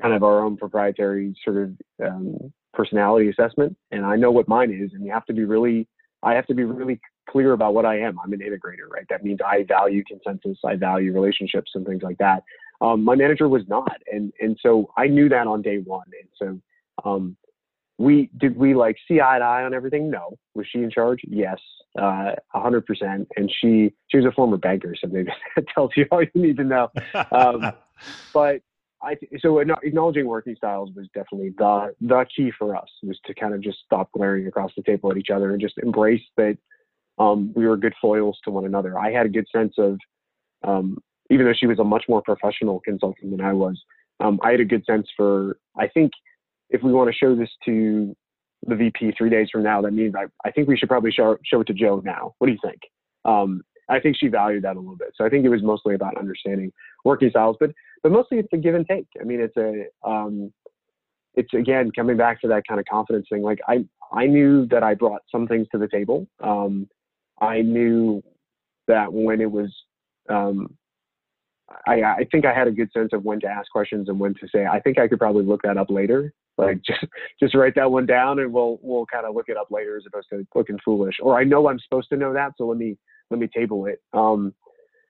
kind 0.00 0.14
of 0.14 0.22
our 0.22 0.44
own 0.44 0.56
proprietary 0.56 1.34
sort 1.44 1.56
of 1.56 1.72
um, 2.04 2.52
personality 2.72 3.28
assessment, 3.28 3.76
and 3.90 4.04
I 4.04 4.16
know 4.16 4.30
what 4.30 4.48
mine 4.48 4.70
is, 4.70 4.92
and 4.94 5.04
you 5.04 5.12
have 5.12 5.26
to 5.26 5.32
be 5.32 5.44
really, 5.44 5.88
I 6.22 6.34
have 6.34 6.46
to 6.46 6.54
be 6.54 6.64
really 6.64 7.00
clear 7.28 7.52
about 7.52 7.74
what 7.74 7.86
I 7.86 7.98
am. 8.00 8.18
I'm 8.22 8.32
an 8.32 8.40
integrator, 8.40 8.88
right? 8.90 9.06
That 9.08 9.24
means 9.24 9.40
I 9.46 9.64
value 9.64 10.02
consensus, 10.04 10.58
I 10.64 10.76
value 10.76 11.12
relationships, 11.12 11.72
and 11.74 11.86
things 11.86 12.02
like 12.02 12.18
that. 12.18 12.42
Um, 12.80 13.04
my 13.04 13.14
manager 13.14 13.48
was 13.48 13.62
not, 13.68 14.00
and 14.10 14.32
and 14.40 14.58
so 14.62 14.90
I 14.96 15.06
knew 15.06 15.28
that 15.28 15.46
on 15.46 15.62
day 15.62 15.78
one, 15.78 16.06
and 16.18 16.62
so 17.04 17.08
um, 17.08 17.36
we 17.98 18.30
did 18.38 18.56
we 18.56 18.74
like 18.74 18.96
see 19.06 19.20
eye 19.20 19.38
to 19.38 19.44
eye 19.44 19.64
on 19.64 19.74
everything? 19.74 20.10
No. 20.10 20.38
Was 20.54 20.66
she 20.72 20.78
in 20.78 20.90
charge? 20.90 21.20
Yes, 21.24 21.58
uh, 22.00 22.32
a 22.54 22.60
hundred 22.60 22.86
percent. 22.86 23.28
And 23.36 23.50
she 23.50 23.92
she 24.08 24.16
was 24.16 24.26
a 24.26 24.32
former 24.32 24.56
banker, 24.56 24.94
so 24.98 25.08
maybe 25.08 25.30
that 25.56 25.66
tells 25.74 25.90
you 25.96 26.06
all 26.10 26.22
you 26.22 26.30
need 26.34 26.56
to 26.56 26.64
know. 26.64 26.90
Um, 27.30 27.72
But 28.32 28.62
I 29.02 29.16
so 29.40 29.58
acknowledging 29.60 30.26
working 30.26 30.56
styles 30.56 30.90
was 30.94 31.06
definitely 31.14 31.54
the 31.56 31.94
the 32.00 32.26
key 32.34 32.52
for 32.58 32.76
us 32.76 32.88
was 33.02 33.18
to 33.26 33.34
kind 33.34 33.54
of 33.54 33.60
just 33.62 33.78
stop 33.84 34.10
glaring 34.12 34.46
across 34.46 34.72
the 34.76 34.82
table 34.82 35.10
at 35.10 35.16
each 35.16 35.30
other 35.30 35.52
and 35.52 35.60
just 35.60 35.78
embrace 35.78 36.22
that 36.36 36.58
um, 37.18 37.52
we 37.54 37.66
were 37.66 37.76
good 37.76 37.94
foils 38.00 38.38
to 38.44 38.50
one 38.50 38.64
another. 38.64 38.98
I 38.98 39.10
had 39.10 39.26
a 39.26 39.30
good 39.30 39.46
sense 39.54 39.74
of 39.78 39.98
um, 40.66 40.98
even 41.30 41.46
though 41.46 41.54
she 41.54 41.66
was 41.66 41.78
a 41.78 41.84
much 41.84 42.04
more 42.08 42.22
professional 42.22 42.80
consultant 42.80 43.30
than 43.30 43.40
I 43.40 43.52
was, 43.52 43.80
um, 44.20 44.38
I 44.42 44.50
had 44.50 44.60
a 44.60 44.64
good 44.64 44.84
sense 44.84 45.08
for 45.16 45.58
I 45.78 45.88
think 45.88 46.12
if 46.68 46.82
we 46.82 46.92
want 46.92 47.08
to 47.10 47.16
show 47.16 47.34
this 47.34 47.50
to 47.64 48.14
the 48.66 48.76
VP 48.76 49.12
three 49.16 49.30
days 49.30 49.48
from 49.50 49.62
now, 49.62 49.80
that 49.82 49.92
means 49.92 50.14
I, 50.14 50.26
I 50.46 50.50
think 50.50 50.68
we 50.68 50.76
should 50.76 50.88
probably 50.88 51.10
show, 51.10 51.36
show 51.44 51.60
it 51.60 51.66
to 51.68 51.72
Joe 51.72 52.02
now. 52.04 52.34
What 52.38 52.46
do 52.46 52.52
you 52.52 52.58
think? 52.62 52.80
Um, 53.24 53.62
I 53.90 54.00
think 54.00 54.16
she 54.16 54.28
valued 54.28 54.64
that 54.64 54.76
a 54.76 54.80
little 54.80 54.96
bit. 54.96 55.12
So 55.16 55.24
I 55.24 55.28
think 55.28 55.44
it 55.44 55.48
was 55.48 55.62
mostly 55.62 55.94
about 55.94 56.16
understanding 56.16 56.72
working 57.04 57.30
styles, 57.30 57.56
but 57.60 57.70
but 58.02 58.12
mostly 58.12 58.38
it's 58.38 58.52
a 58.52 58.56
give 58.56 58.74
and 58.74 58.86
take. 58.86 59.06
I 59.20 59.24
mean, 59.24 59.40
it's 59.40 59.56
a 59.56 60.08
um, 60.08 60.52
it's 61.34 61.52
again 61.52 61.90
coming 61.94 62.16
back 62.16 62.40
to 62.42 62.48
that 62.48 62.62
kind 62.68 62.80
of 62.80 62.86
confidence 62.86 63.26
thing. 63.30 63.42
Like 63.42 63.58
I 63.68 63.84
I 64.12 64.26
knew 64.26 64.66
that 64.66 64.82
I 64.82 64.94
brought 64.94 65.22
some 65.30 65.46
things 65.46 65.66
to 65.72 65.78
the 65.78 65.88
table. 65.88 66.26
Um, 66.42 66.88
I 67.40 67.62
knew 67.62 68.22
that 68.86 69.12
when 69.12 69.40
it 69.40 69.50
was 69.50 69.70
um, 70.28 70.76
I, 71.86 72.02
I 72.02 72.26
think 72.30 72.44
I 72.44 72.54
had 72.54 72.68
a 72.68 72.72
good 72.72 72.90
sense 72.92 73.10
of 73.12 73.24
when 73.24 73.40
to 73.40 73.46
ask 73.46 73.70
questions 73.70 74.08
and 74.08 74.18
when 74.18 74.34
to 74.34 74.48
say. 74.48 74.66
I 74.66 74.80
think 74.80 74.98
I 74.98 75.08
could 75.08 75.18
probably 75.18 75.44
look 75.44 75.62
that 75.62 75.76
up 75.76 75.90
later. 75.90 76.32
Like 76.60 76.82
just 76.86 77.04
just 77.40 77.54
write 77.54 77.74
that 77.76 77.90
one 77.90 78.06
down 78.06 78.38
and 78.38 78.52
we'll 78.52 78.78
we'll 78.82 79.06
kind 79.06 79.26
of 79.26 79.34
look 79.34 79.48
it 79.48 79.56
up 79.56 79.70
later 79.70 79.96
as 79.96 80.04
opposed 80.06 80.28
to 80.30 80.46
looking 80.54 80.78
foolish. 80.84 81.16
Or 81.20 81.38
I 81.38 81.44
know 81.44 81.68
I'm 81.68 81.78
supposed 81.78 82.08
to 82.10 82.16
know 82.16 82.32
that, 82.32 82.52
so 82.58 82.66
let 82.66 82.78
me 82.78 82.96
let 83.30 83.40
me 83.40 83.48
table 83.54 83.86
it. 83.86 84.00
Um, 84.12 84.54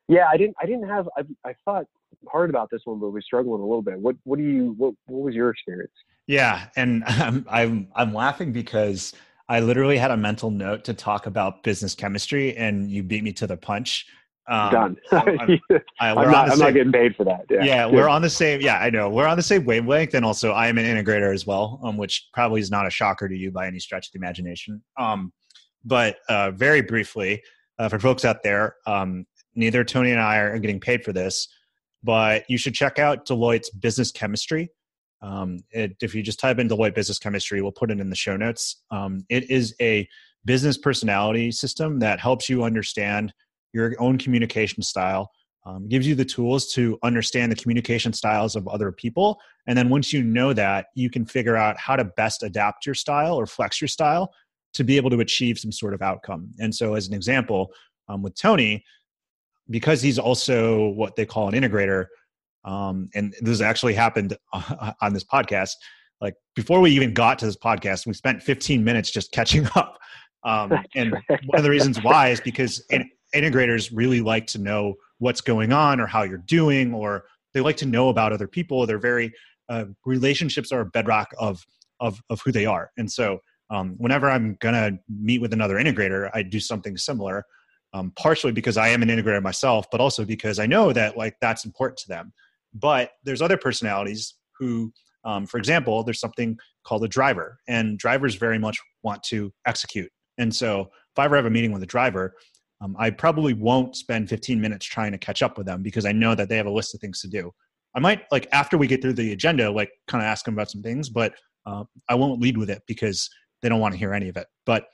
yeah, 0.09 0.27
I 0.31 0.37
didn't 0.37 0.57
I 0.61 0.67
didn't 0.67 0.89
have 0.89 1.09
I, 1.17 1.23
I 1.49 1.55
thought 1.65 1.87
hard 2.31 2.51
about 2.51 2.69
this 2.71 2.83
one, 2.85 2.99
but 2.99 3.11
was 3.11 3.25
struggling 3.25 3.61
a 3.61 3.65
little 3.65 3.83
bit. 3.83 3.99
What 3.99 4.17
what 4.25 4.39
do 4.39 4.45
you 4.45 4.75
what 4.77 4.95
what 5.07 5.23
was 5.23 5.35
your 5.35 5.51
experience? 5.51 5.93
Yeah, 6.27 6.69
and 6.77 7.05
I'm 7.07 7.47
I'm 7.51 7.89
I'm 7.95 8.15
laughing 8.15 8.53
because 8.53 9.13
I 9.49 9.61
literally 9.61 9.99
had 9.99 10.13
a 10.13 10.17
mental 10.17 10.51
note 10.51 10.85
to 10.85 10.95
talk 10.95 11.27
about 11.27 11.63
business 11.65 11.95
chemistry, 11.95 12.57
and 12.57 12.91
you 12.91 13.03
beat 13.03 13.25
me 13.25 13.33
to 13.35 13.47
the 13.47 13.57
punch. 13.57 14.07
Um, 14.51 14.71
Done. 14.73 14.97
I'm, 15.13 15.61
I, 16.01 16.11
am 16.11 16.31
not, 16.31 16.51
I'm 16.51 16.59
not 16.59 16.75
getting 16.75 16.93
paid 16.93 17.15
for 17.15 17.25
that. 17.25 17.47
Yeah. 17.49 17.63
yeah, 17.63 17.87
we're 17.87 18.09
on 18.09 18.21
the 18.21 18.29
same. 18.29 18.61
Yeah, 18.61 18.79
I 18.79 18.91
know 18.91 19.09
we're 19.09 19.29
on 19.29 19.37
the 19.37 19.45
same 19.45 19.65
wavelength, 19.65 20.15
and 20.15 20.25
also 20.25 20.51
I 20.51 20.67
am 20.67 20.77
an 20.77 20.85
integrator 20.85 21.33
as 21.33 21.47
well, 21.47 21.81
um, 21.85 21.97
which 21.97 22.29
probably 22.35 22.61
is 22.61 22.71
not 22.71 22.85
a 22.85 22.91
shocker 22.91 23.29
to 23.29 23.37
you 23.37 23.53
by 23.53 23.69
any 23.69 23.79
stretch 23.79 24.09
of 24.09 24.13
the 24.13 24.19
imagination. 24.19 24.83
Um, 24.99 25.33
but 25.85 26.17
uh, 26.29 26.51
very 26.51 26.83
briefly, 26.83 27.41
uh, 27.79 27.89
for 27.89 28.01
folks 28.01 28.25
out 28.25 28.43
there, 28.43 28.75
um, 28.87 29.25
neither 29.55 29.85
Tony 29.85 30.11
and 30.11 30.21
I 30.21 30.39
are 30.39 30.59
getting 30.59 30.81
paid 30.81 31.05
for 31.05 31.13
this, 31.13 31.47
but 32.03 32.45
you 32.49 32.59
should 32.59 32.75
check 32.75 32.99
out 32.99 33.27
Deloitte's 33.27 33.71
business 33.71 34.11
chemistry. 34.11 34.69
Um, 35.23 35.61
it, 35.71 35.97
if 36.03 36.13
you 36.13 36.25
just 36.25 36.41
type 36.41 36.59
in 36.59 36.69
Deloitte 36.69 36.97
business 36.97 37.21
chemistry, 37.21 37.63
we'll 37.63 37.71
put 37.71 37.93
it 37.93 38.01
in 38.01 38.11
the 38.11 38.17
show 38.17 38.37
notes. 38.37 38.83
Um, 38.91 39.25
it 39.29 39.49
is 39.49 39.77
a 39.81 40.09
business 40.45 40.77
personality 40.77 41.53
system 41.53 42.01
that 42.01 42.19
helps 42.19 42.49
you 42.49 42.65
understand 42.65 43.33
your 43.73 43.95
own 43.99 44.19
communication 44.19 44.83
style, 44.83 45.31
um, 45.67 45.89
gives 45.89 46.07
you 46.07 46.15
the 46.15 46.25
tools 46.25 46.73
to 46.73 46.99
understand 47.03 47.53
the 47.53 47.57
communication 47.57 48.13
styles 48.13 48.57
of 48.57 48.67
other 48.69 48.91
people. 48.93 49.39
And 49.67 49.77
then 49.77 49.89
once 49.89 50.13
you 50.13 50.23
know 50.23 50.53
that, 50.53 50.87
you 50.95 51.11
can 51.11 51.27
figure 51.27 51.57
out 51.57 51.79
how 51.79 51.97
to 51.97 52.05
best 52.05 52.43
adapt 52.43 52.87
your 52.87 52.95
style 52.95 53.35
or 53.35 53.47
flex 53.47 53.81
your 53.81 53.89
style 53.89 54.33
to 54.73 54.85
be 54.85 54.97
able 54.97 55.11
to 55.11 55.21
achieve 55.21 55.59
some 55.59 55.73
sort 55.73 55.95
of 55.95 56.03
outcome. 56.03 56.51
And 56.59 56.75
so, 56.75 56.95
as 56.95 57.09
an 57.09 57.15
example, 57.15 57.73
um, 58.09 58.23
with 58.23 58.35
Tony, 58.35 58.85
because 59.69 60.03
he's 60.03 60.19
also 60.19 60.89
what 60.91 61.17
they 61.17 61.27
call 61.27 61.49
an 61.49 61.55
integrator, 61.55 62.07
um, 62.65 63.09
and 63.15 63.35
this 63.41 63.61
actually 63.61 63.95
happened 63.95 64.37
on 65.01 65.13
this 65.13 65.25
podcast. 65.25 65.73
Like 66.21 66.35
before 66.55 66.81
we 66.81 66.91
even 66.91 67.15
got 67.15 67.39
to 67.41 67.47
this 67.47 67.57
podcast, 67.57 68.07
we 68.07 68.13
spent 68.13 68.43
15 68.43 68.85
minutes 68.85 69.11
just 69.11 69.33
catching 69.33 69.67
up. 69.75 69.99
Um, 70.43 70.73
and 70.95 71.13
one 71.29 71.59
of 71.59 71.63
the 71.63 71.71
reasons 71.71 72.03
why 72.03 72.29
is 72.29 72.41
because 72.41 72.85
in, 72.91 73.11
integrators 73.35 73.91
really 73.93 74.21
like 74.21 74.47
to 74.49 74.59
know 74.59 74.95
what's 75.19 75.41
going 75.41 75.73
on 75.73 76.01
or 76.01 76.07
how 76.07 76.23
you're 76.23 76.39
doing, 76.39 76.95
or 76.95 77.25
they 77.55 77.61
like 77.61 77.77
to 77.79 77.87
know 77.87 78.09
about 78.09 78.33
other 78.33 78.49
people. 78.49 78.87
They're 78.87 78.99
very 78.99 79.33
uh, 79.69 79.87
relationships 80.05 80.73
are 80.73 80.81
a 80.81 80.87
bedrock 80.87 81.33
of 81.39 81.65
of 82.01 82.21
of 82.31 82.41
who 82.43 82.53
they 82.53 82.67
are, 82.67 82.91
and 82.97 83.11
so 83.11 83.41
um, 83.71 83.95
whenever 83.99 84.31
I'm 84.31 84.57
gonna 84.61 84.93
meet 85.09 85.41
with 85.41 85.53
another 85.53 85.77
integrator, 85.77 86.31
I 86.35 86.43
do 86.43 86.61
something 86.61 86.97
similar. 86.97 87.45
Um, 87.93 88.13
partially 88.15 88.53
because 88.53 88.77
I 88.77 88.91
am 88.91 89.03
an 89.03 89.09
integrator 89.09 89.43
myself, 89.43 89.87
but 89.91 90.01
also 90.01 90.25
because 90.25 90.61
I 90.61 90.67
know 90.67 90.93
that 90.93 91.17
like 91.17 91.35
that's 91.41 91.65
important 91.65 91.99
to 91.99 92.07
them. 92.07 92.33
But 92.73 93.11
there's 93.25 93.43
other 93.43 93.57
personalities 93.57 94.35
who, 94.57 94.93
um, 95.25 95.45
for 95.45 95.59
example, 95.59 96.05
there's 96.05 96.21
something 96.21 96.57
called 96.85 97.03
a 97.03 97.09
driver, 97.09 97.59
and 97.67 97.99
drivers 97.99 98.37
very 98.37 98.61
much 98.61 98.79
want 99.03 99.25
to 99.25 99.53
execute. 99.67 100.09
And 100.39 100.55
so 100.55 100.83
if 100.83 101.19
I 101.19 101.25
ever 101.25 101.37
have 101.37 101.47
a 101.47 101.51
meeting 101.51 101.73
with 101.73 101.83
a 101.83 101.87
driver, 101.87 102.35
um, 102.81 102.97
I 102.99 103.11
probably 103.11 103.53
won't 103.53 103.97
spend 103.97 104.29
15 104.29 104.61
minutes 104.61 104.87
trying 104.87 105.13
to 105.13 105.19
catch 105.19 105.43
up 105.43 105.59
with 105.59 105.67
them 105.67 105.83
because 105.83 106.07
I 106.07 106.13
know 106.13 106.35
that 106.35 106.49
they 106.49 106.57
have 106.57 106.67
a 106.67 106.71
list 106.71 106.95
of 106.95 107.01
things 107.01 107.21
to 107.23 107.29
do. 107.29 107.53
I 107.95 108.01
might 108.01 108.23
like 108.31 108.49
after 108.53 108.79
we 108.79 108.87
get 108.87 109.03
through 109.03 109.15
the 109.15 109.33
agenda, 109.33 109.71
like 109.71 109.91
kind 110.07 110.23
of 110.23 110.27
ask 110.27 110.45
them 110.45 110.55
about 110.55 110.71
some 110.71 110.83
things, 110.83 111.09
but 111.09 111.35
uh, 111.67 111.85
I 112.09 112.15
won't 112.15 112.41
lead 112.41 112.57
with 112.57 112.71
it 112.71 112.83
because 112.87 113.29
they 113.63 113.69
don't 113.69 113.81
want 113.81 113.93
to 113.93 113.99
hear 113.99 114.15
any 114.15 114.29
of 114.29 114.37
it. 114.37 114.47
But 114.65 114.87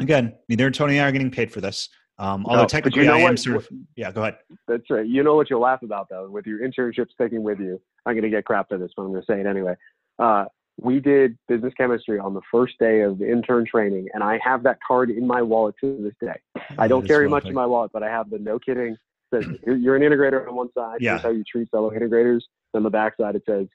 again, 0.00 0.34
neither 0.48 0.70
Tony 0.70 0.98
and 0.98 1.04
I 1.04 1.08
are 1.08 1.12
getting 1.12 1.30
paid 1.30 1.50
for 1.50 1.60
this. 1.60 1.88
Um, 2.20 2.44
although 2.46 2.62
no, 2.62 2.68
technically, 2.68 3.02
you 3.02 3.08
know 3.08 3.14
I 3.14 3.20
am 3.20 3.30
what, 3.30 3.38
sort 3.38 3.56
of. 3.56 3.68
Yeah, 3.96 4.10
go 4.10 4.22
ahead. 4.22 4.38
That's 4.66 4.82
right. 4.90 5.06
You 5.06 5.22
know 5.22 5.36
what 5.36 5.50
you'll 5.50 5.60
laugh 5.60 5.82
about 5.82 6.08
though, 6.10 6.28
with 6.28 6.46
your 6.46 6.60
internship 6.60 7.06
sticking 7.12 7.42
with 7.42 7.60
you. 7.60 7.80
I'm 8.06 8.14
going 8.14 8.24
to 8.24 8.30
get 8.30 8.44
crap 8.44 8.68
for 8.68 8.76
this, 8.76 8.90
but 8.96 9.04
I'm 9.04 9.12
going 9.12 9.22
to 9.22 9.32
say 9.32 9.40
it 9.40 9.46
anyway. 9.46 9.74
Uh, 10.18 10.46
we 10.80 11.00
did 11.00 11.36
business 11.48 11.74
chemistry 11.76 12.18
on 12.18 12.34
the 12.34 12.40
first 12.50 12.78
day 12.78 13.00
of 13.00 13.18
the 13.18 13.30
intern 13.30 13.66
training, 13.66 14.08
and 14.14 14.22
I 14.22 14.38
have 14.42 14.62
that 14.62 14.78
card 14.86 15.10
in 15.10 15.26
my 15.26 15.42
wallet 15.42 15.74
to 15.80 15.98
this 16.00 16.14
day. 16.20 16.38
I 16.78 16.86
don't 16.86 17.06
carry 17.06 17.28
much 17.28 17.46
in 17.46 17.54
my 17.54 17.66
wallet, 17.66 17.90
but 17.92 18.02
I 18.02 18.08
have 18.08 18.30
the 18.30 18.38
no 18.38 18.58
kidding. 18.58 18.96
Says 19.34 19.44
you're 19.66 19.96
an 19.96 20.02
integrator 20.02 20.48
on 20.48 20.54
one 20.54 20.68
side. 20.72 20.98
Yeah. 21.00 21.12
Here's 21.12 21.22
how 21.22 21.30
you 21.30 21.44
treat 21.44 21.68
fellow 21.70 21.90
integrators. 21.90 22.40
On 22.74 22.82
the 22.82 22.90
back 22.90 23.14
side, 23.18 23.34
it 23.34 23.42
says 23.48 23.66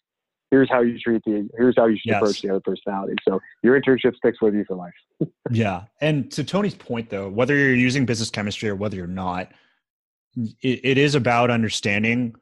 here's 0.49 0.69
how 0.69 0.81
you 0.81 0.99
treat 0.99 1.21
the 1.25 1.49
here's 1.57 1.75
how 1.75 1.87
you 1.87 1.97
should 1.97 2.11
yes. 2.11 2.17
approach 2.17 2.41
the 2.41 2.49
other 2.49 2.59
personality. 2.59 3.15
So 3.27 3.41
your 3.63 3.79
internship 3.79 4.15
sticks 4.15 4.41
with 4.41 4.53
you 4.53 4.63
for 4.65 4.75
life. 4.75 4.93
yeah, 5.51 5.83
and 5.99 6.31
to 6.31 6.43
Tony's 6.43 6.75
point, 6.75 7.09
though, 7.09 7.27
whether 7.27 7.55
you're 7.55 7.75
using 7.75 8.05
business 8.05 8.29
chemistry 8.29 8.69
or 8.69 8.75
whether 8.75 8.95
you're 8.95 9.07
not, 9.07 9.51
it, 10.61 10.79
it 10.83 10.97
is 10.97 11.15
about 11.15 11.49
understanding 11.49 12.35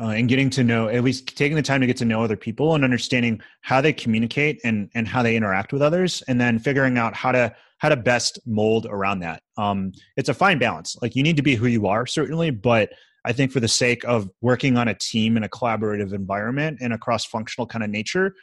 uh, 0.00 0.08
and 0.08 0.28
getting 0.28 0.50
to 0.50 0.62
know 0.62 0.88
at 0.88 1.02
least 1.02 1.36
taking 1.36 1.56
the 1.56 1.62
time 1.62 1.80
to 1.80 1.86
get 1.86 1.96
to 1.96 2.04
know 2.04 2.22
other 2.22 2.36
people 2.36 2.74
and 2.74 2.84
understanding 2.84 3.40
how 3.62 3.80
they 3.80 3.92
communicate 3.92 4.60
and 4.64 4.90
and 4.94 5.08
how 5.08 5.22
they 5.22 5.36
interact 5.36 5.72
with 5.72 5.82
others 5.82 6.22
and 6.28 6.40
then 6.40 6.58
figuring 6.58 6.98
out 6.98 7.14
how 7.14 7.32
to 7.32 7.54
how 7.78 7.88
to 7.88 7.96
best 7.96 8.38
mold 8.46 8.86
around 8.88 9.20
that. 9.20 9.42
Um, 9.58 9.92
it's 10.16 10.30
a 10.30 10.34
fine 10.34 10.58
balance. 10.58 10.96
Like 11.02 11.14
you 11.14 11.22
need 11.22 11.36
to 11.36 11.42
be 11.42 11.54
who 11.54 11.66
you 11.66 11.86
are 11.86 12.06
certainly 12.06 12.50
but 12.50 12.90
i 13.26 13.32
think 13.32 13.52
for 13.52 13.60
the 13.60 13.68
sake 13.68 14.04
of 14.04 14.30
working 14.40 14.78
on 14.78 14.88
a 14.88 14.94
team 14.94 15.36
in 15.36 15.42
a 15.42 15.48
collaborative 15.48 16.12
environment 16.12 16.78
and 16.80 16.92
a 16.92 16.98
cross-functional 16.98 17.66
kind 17.66 17.84
of 17.84 17.90
nature 17.90 18.34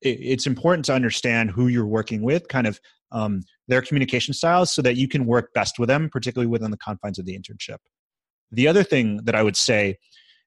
it, 0.00 0.18
it's 0.20 0.46
important 0.46 0.84
to 0.86 0.94
understand 0.94 1.50
who 1.50 1.68
you're 1.68 1.86
working 1.86 2.22
with 2.22 2.48
kind 2.48 2.66
of 2.66 2.80
um, 3.12 3.42
their 3.68 3.82
communication 3.82 4.32
styles 4.32 4.72
so 4.72 4.80
that 4.82 4.96
you 4.96 5.06
can 5.06 5.26
work 5.26 5.52
best 5.54 5.78
with 5.78 5.88
them 5.88 6.08
particularly 6.10 6.48
within 6.48 6.70
the 6.70 6.78
confines 6.78 7.18
of 7.18 7.26
the 7.26 7.38
internship. 7.38 7.76
The 8.50 8.66
other 8.68 8.82
thing 8.82 9.20
that 9.24 9.34
i 9.34 9.42
would 9.42 9.56
say 9.56 9.98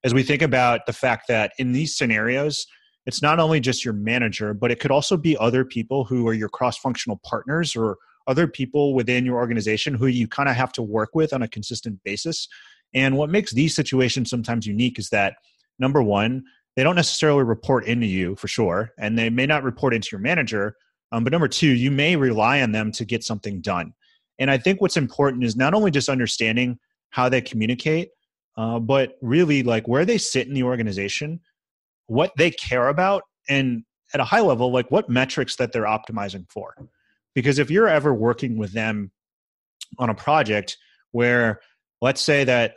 as 0.06 0.14
we 0.14 0.22
think 0.22 0.40
about 0.40 0.86
the 0.86 0.92
fact 0.92 1.26
that 1.26 1.52
in 1.58 1.72
these 1.72 1.96
scenarios, 1.98 2.64
it's 3.06 3.22
not 3.22 3.40
only 3.40 3.58
just 3.58 3.84
your 3.84 3.92
manager, 3.92 4.54
but 4.54 4.70
it 4.70 4.78
could 4.78 4.92
also 4.92 5.16
be 5.16 5.36
other 5.38 5.64
people 5.64 6.04
who 6.04 6.28
are 6.28 6.32
your 6.32 6.48
cross 6.48 6.78
functional 6.78 7.20
partners 7.24 7.74
or 7.74 7.96
other 8.28 8.46
people 8.46 8.94
within 8.94 9.26
your 9.26 9.34
organization 9.34 9.94
who 9.94 10.06
you 10.06 10.28
kind 10.28 10.48
of 10.48 10.54
have 10.54 10.70
to 10.74 10.82
work 10.82 11.10
with 11.16 11.32
on 11.32 11.42
a 11.42 11.48
consistent 11.48 12.00
basis. 12.04 12.46
And 12.94 13.16
what 13.16 13.30
makes 13.30 13.52
these 13.52 13.74
situations 13.74 14.30
sometimes 14.30 14.64
unique 14.64 14.96
is 14.96 15.08
that 15.10 15.34
number 15.80 16.00
one, 16.00 16.44
they 16.76 16.84
don't 16.84 16.94
necessarily 16.94 17.42
report 17.42 17.84
into 17.86 18.06
you 18.06 18.36
for 18.36 18.46
sure, 18.46 18.92
and 19.00 19.18
they 19.18 19.28
may 19.28 19.46
not 19.46 19.64
report 19.64 19.92
into 19.92 20.10
your 20.12 20.20
manager. 20.20 20.76
Um, 21.10 21.24
but 21.24 21.32
number 21.32 21.48
two, 21.48 21.72
you 21.72 21.90
may 21.90 22.14
rely 22.14 22.62
on 22.62 22.70
them 22.70 22.92
to 22.92 23.04
get 23.04 23.24
something 23.24 23.60
done. 23.60 23.92
And 24.38 24.52
I 24.52 24.58
think 24.58 24.80
what's 24.80 24.96
important 24.96 25.42
is 25.42 25.56
not 25.56 25.74
only 25.74 25.90
just 25.90 26.08
understanding 26.08 26.78
how 27.10 27.28
they 27.28 27.40
communicate, 27.40 28.10
uh, 28.56 28.78
but 28.78 29.16
really 29.20 29.62
like 29.62 29.86
where 29.86 30.04
they 30.04 30.18
sit 30.18 30.46
in 30.46 30.54
the 30.54 30.62
organization, 30.62 31.40
what 32.06 32.32
they 32.36 32.50
care 32.50 32.88
about, 32.88 33.22
and 33.48 33.84
at 34.14 34.20
a 34.20 34.24
high 34.24 34.40
level, 34.40 34.72
like 34.72 34.90
what 34.90 35.08
metrics 35.08 35.56
that 35.56 35.72
they're 35.72 35.84
optimizing 35.84 36.50
for. 36.50 36.74
Because 37.34 37.58
if 37.58 37.70
you're 37.70 37.88
ever 37.88 38.14
working 38.14 38.56
with 38.56 38.72
them 38.72 39.10
on 39.98 40.08
a 40.08 40.14
project 40.14 40.78
where, 41.12 41.60
let's 42.00 42.20
say 42.20 42.44
that 42.44 42.74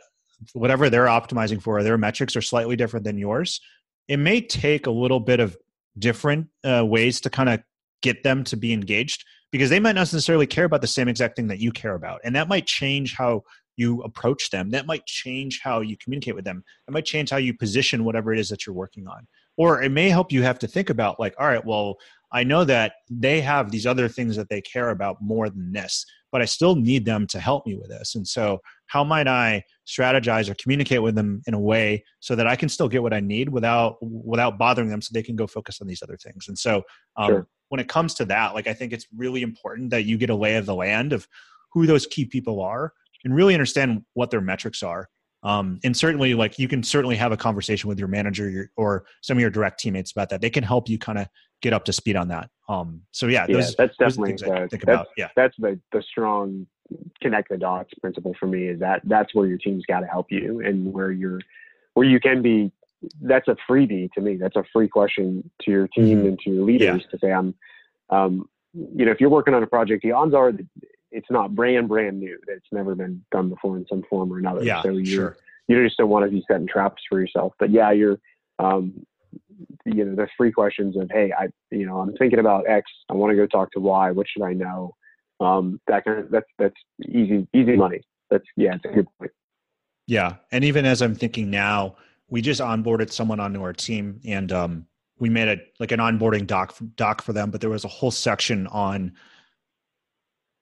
whatever 0.52 0.90
they're 0.90 1.06
optimizing 1.06 1.62
for, 1.62 1.82
their 1.82 1.98
metrics 1.98 2.36
are 2.36 2.42
slightly 2.42 2.76
different 2.76 3.04
than 3.04 3.18
yours, 3.18 3.60
it 4.08 4.18
may 4.18 4.40
take 4.40 4.86
a 4.86 4.90
little 4.90 5.20
bit 5.20 5.40
of 5.40 5.56
different 5.98 6.48
uh, 6.64 6.84
ways 6.84 7.20
to 7.22 7.30
kind 7.30 7.48
of 7.48 7.60
get 8.02 8.22
them 8.22 8.44
to 8.44 8.56
be 8.56 8.72
engaged 8.72 9.24
because 9.50 9.70
they 9.70 9.80
might 9.80 9.92
not 9.92 10.12
necessarily 10.12 10.46
care 10.46 10.64
about 10.64 10.80
the 10.80 10.86
same 10.86 11.08
exact 11.08 11.36
thing 11.36 11.48
that 11.48 11.58
you 11.58 11.72
care 11.72 11.94
about. 11.94 12.20
And 12.24 12.36
that 12.36 12.48
might 12.48 12.66
change 12.66 13.14
how 13.16 13.42
you 13.80 14.02
approach 14.02 14.50
them. 14.50 14.70
That 14.70 14.86
might 14.86 15.06
change 15.06 15.60
how 15.64 15.80
you 15.80 15.96
communicate 15.96 16.34
with 16.34 16.44
them. 16.44 16.62
It 16.86 16.92
might 16.92 17.06
change 17.06 17.30
how 17.30 17.38
you 17.38 17.56
position 17.56 18.04
whatever 18.04 18.32
it 18.32 18.38
is 18.38 18.50
that 18.50 18.66
you're 18.66 18.74
working 18.74 19.08
on. 19.08 19.26
Or 19.56 19.82
it 19.82 19.90
may 19.90 20.10
help 20.10 20.30
you 20.30 20.42
have 20.42 20.58
to 20.60 20.68
think 20.68 20.90
about, 20.90 21.18
like, 21.18 21.34
all 21.38 21.46
right, 21.46 21.64
well, 21.64 21.96
I 22.32 22.44
know 22.44 22.64
that 22.64 22.92
they 23.10 23.40
have 23.40 23.70
these 23.70 23.86
other 23.86 24.06
things 24.06 24.36
that 24.36 24.48
they 24.50 24.60
care 24.60 24.90
about 24.90 25.16
more 25.20 25.48
than 25.48 25.72
this, 25.72 26.04
but 26.30 26.42
I 26.42 26.44
still 26.44 26.76
need 26.76 27.04
them 27.04 27.26
to 27.28 27.40
help 27.40 27.66
me 27.66 27.74
with 27.74 27.88
this. 27.88 28.14
And 28.14 28.28
so, 28.28 28.60
how 28.86 29.02
might 29.02 29.26
I 29.26 29.64
strategize 29.86 30.48
or 30.48 30.54
communicate 30.54 31.02
with 31.02 31.14
them 31.14 31.42
in 31.46 31.54
a 31.54 31.60
way 31.60 32.04
so 32.20 32.36
that 32.36 32.46
I 32.46 32.56
can 32.56 32.68
still 32.68 32.88
get 32.88 33.02
what 33.02 33.14
I 33.14 33.20
need 33.20 33.48
without 33.48 33.96
without 34.00 34.58
bothering 34.58 34.90
them, 34.90 35.02
so 35.02 35.10
they 35.12 35.22
can 35.22 35.36
go 35.36 35.46
focus 35.46 35.80
on 35.80 35.88
these 35.88 36.02
other 36.02 36.16
things? 36.16 36.46
And 36.48 36.58
so, 36.58 36.82
um, 37.16 37.30
sure. 37.30 37.46
when 37.70 37.80
it 37.80 37.88
comes 37.88 38.14
to 38.14 38.24
that, 38.26 38.54
like 38.54 38.68
I 38.68 38.74
think 38.74 38.92
it's 38.92 39.06
really 39.16 39.42
important 39.42 39.90
that 39.90 40.04
you 40.04 40.16
get 40.16 40.30
a 40.30 40.34
lay 40.34 40.56
of 40.56 40.66
the 40.66 40.74
land 40.74 41.12
of 41.12 41.26
who 41.72 41.86
those 41.86 42.06
key 42.06 42.24
people 42.24 42.60
are 42.60 42.92
and 43.24 43.34
really 43.34 43.54
understand 43.54 44.04
what 44.14 44.30
their 44.30 44.40
metrics 44.40 44.82
are. 44.82 45.08
Um, 45.42 45.80
and 45.84 45.96
certainly, 45.96 46.34
like 46.34 46.58
you 46.58 46.68
can 46.68 46.82
certainly 46.82 47.16
have 47.16 47.32
a 47.32 47.36
conversation 47.36 47.88
with 47.88 47.98
your 47.98 48.08
manager 48.08 48.50
your, 48.50 48.70
or 48.76 49.04
some 49.22 49.38
of 49.38 49.40
your 49.40 49.50
direct 49.50 49.80
teammates 49.80 50.12
about 50.12 50.28
that. 50.30 50.40
They 50.42 50.50
can 50.50 50.62
help 50.62 50.88
you 50.88 50.98
kind 50.98 51.18
of 51.18 51.28
get 51.62 51.72
up 51.72 51.84
to 51.86 51.92
speed 51.92 52.16
on 52.16 52.28
that. 52.28 52.50
Um, 52.68 53.02
so 53.12 53.26
yeah, 53.26 53.46
yeah 53.48 53.56
those, 53.56 53.74
that's 53.74 53.96
those 53.98 54.16
definitely 54.16 54.34
the 54.34 54.68
the, 54.70 54.84
that's, 54.84 55.08
Yeah, 55.16 55.28
that's 55.36 55.56
the 55.58 55.80
the 55.92 56.02
strong 56.02 56.66
connect 57.22 57.48
the 57.48 57.56
dots 57.56 57.90
principle 58.00 58.34
for 58.38 58.46
me. 58.46 58.66
Is 58.66 58.80
that 58.80 59.00
that's 59.04 59.34
where 59.34 59.46
your 59.46 59.58
team's 59.58 59.86
got 59.86 60.00
to 60.00 60.06
help 60.06 60.26
you, 60.30 60.60
and 60.60 60.92
where 60.92 61.10
you're 61.10 61.40
where 61.94 62.06
you 62.06 62.20
can 62.20 62.42
be. 62.42 62.70
That's 63.22 63.48
a 63.48 63.56
freebie 63.66 64.12
to 64.12 64.20
me. 64.20 64.36
That's 64.36 64.56
a 64.56 64.64
free 64.74 64.88
question 64.88 65.50
to 65.62 65.70
your 65.70 65.88
team 65.88 66.18
mm-hmm. 66.18 66.26
and 66.26 66.38
to 66.40 66.50
your 66.50 66.64
leaders 66.66 67.00
yeah. 67.02 67.10
to 67.10 67.18
say, 67.18 67.32
I'm, 67.32 67.54
um, 68.10 68.46
you 68.74 69.06
know, 69.06 69.10
if 69.10 69.22
you're 69.22 69.30
working 69.30 69.54
on 69.54 69.62
a 69.62 69.66
project, 69.66 70.02
the 70.02 70.12
odds 70.12 70.34
are 70.34 70.52
that 70.52 70.66
it's 71.10 71.30
not 71.30 71.54
brand 71.54 71.88
brand 71.88 72.20
new. 72.20 72.38
That 72.46 72.54
it's 72.54 72.66
never 72.72 72.94
been 72.94 73.24
done 73.32 73.48
before 73.48 73.76
in 73.76 73.86
some 73.88 74.02
form 74.08 74.32
or 74.32 74.38
another. 74.38 74.62
Yeah, 74.62 74.82
so 74.82 74.90
you 74.90 75.04
sure. 75.06 75.36
you 75.68 75.82
just 75.84 75.98
don't 75.98 76.08
want 76.08 76.24
to 76.24 76.30
be 76.30 76.44
setting 76.48 76.66
traps 76.66 77.02
for 77.08 77.20
yourself. 77.20 77.52
But 77.58 77.70
yeah 77.70 77.90
you're 77.92 78.18
um 78.58 79.06
you 79.84 80.04
know 80.04 80.14
there's 80.14 80.30
three 80.36 80.52
questions 80.52 80.96
of 80.96 81.10
hey 81.12 81.32
i 81.38 81.48
you 81.70 81.86
know 81.86 81.98
i'm 82.00 82.12
thinking 82.14 82.38
about 82.38 82.68
x 82.68 82.90
i 83.10 83.14
want 83.14 83.30
to 83.30 83.36
go 83.36 83.46
talk 83.46 83.70
to 83.72 83.80
y 83.80 84.10
what 84.10 84.26
should 84.28 84.42
i 84.42 84.52
know? 84.52 84.94
Um 85.40 85.80
that 85.86 86.04
kind 86.04 86.18
of 86.20 86.30
that's 86.30 86.46
that's 86.58 86.74
easy 87.08 87.46
easy 87.54 87.76
money. 87.76 88.00
That's 88.30 88.44
yeah 88.56 88.74
it's 88.74 88.84
a 88.84 88.88
good 88.88 89.06
point. 89.18 89.32
Yeah 90.06 90.36
and 90.52 90.64
even 90.64 90.84
as 90.84 91.02
i'm 91.02 91.14
thinking 91.14 91.50
now 91.50 91.96
we 92.28 92.40
just 92.40 92.60
onboarded 92.60 93.10
someone 93.10 93.40
onto 93.40 93.62
our 93.62 93.72
team 93.72 94.20
and 94.24 94.52
um 94.52 94.86
we 95.18 95.28
made 95.28 95.48
a 95.48 95.56
like 95.78 95.92
an 95.92 96.00
onboarding 96.00 96.46
doc 96.46 96.76
doc 96.96 97.22
for 97.22 97.32
them 97.32 97.50
but 97.50 97.60
there 97.60 97.70
was 97.70 97.84
a 97.84 97.88
whole 97.88 98.10
section 98.10 98.66
on 98.68 99.12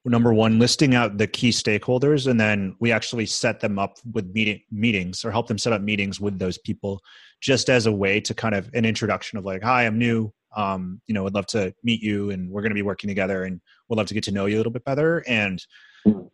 number 0.04 0.32
one 0.32 0.58
listing 0.58 0.94
out 0.94 1.18
the 1.18 1.26
key 1.26 1.50
stakeholders 1.50 2.26
and 2.26 2.40
then 2.40 2.74
we 2.80 2.92
actually 2.92 3.26
set 3.26 3.60
them 3.60 3.78
up 3.78 3.98
with 4.12 4.26
meeting 4.32 4.60
meetings 4.70 5.24
or 5.24 5.30
help 5.30 5.46
them 5.48 5.58
set 5.58 5.72
up 5.72 5.82
meetings 5.82 6.20
with 6.20 6.38
those 6.38 6.58
people 6.58 7.00
just 7.40 7.68
as 7.68 7.86
a 7.86 7.92
way 7.92 8.20
to 8.20 8.34
kind 8.34 8.54
of 8.54 8.70
an 8.74 8.84
introduction 8.84 9.38
of 9.38 9.44
like 9.44 9.62
hi 9.62 9.86
i'm 9.86 9.98
new. 9.98 10.32
Um, 10.56 11.02
you 11.06 11.14
know 11.14 11.26
I'd 11.26 11.34
love 11.34 11.46
to 11.48 11.74
meet 11.84 12.02
you 12.02 12.30
and 12.30 12.50
we're 12.50 12.62
going 12.62 12.70
to 12.70 12.74
be 12.74 12.82
working 12.82 13.08
together 13.08 13.44
and 13.44 13.60
we'd 13.88 13.96
love 13.96 14.06
to 14.06 14.14
get 14.14 14.24
to 14.24 14.32
know 14.32 14.46
you 14.46 14.56
a 14.56 14.58
little 14.58 14.72
bit 14.72 14.84
better. 14.84 15.22
And 15.26 15.64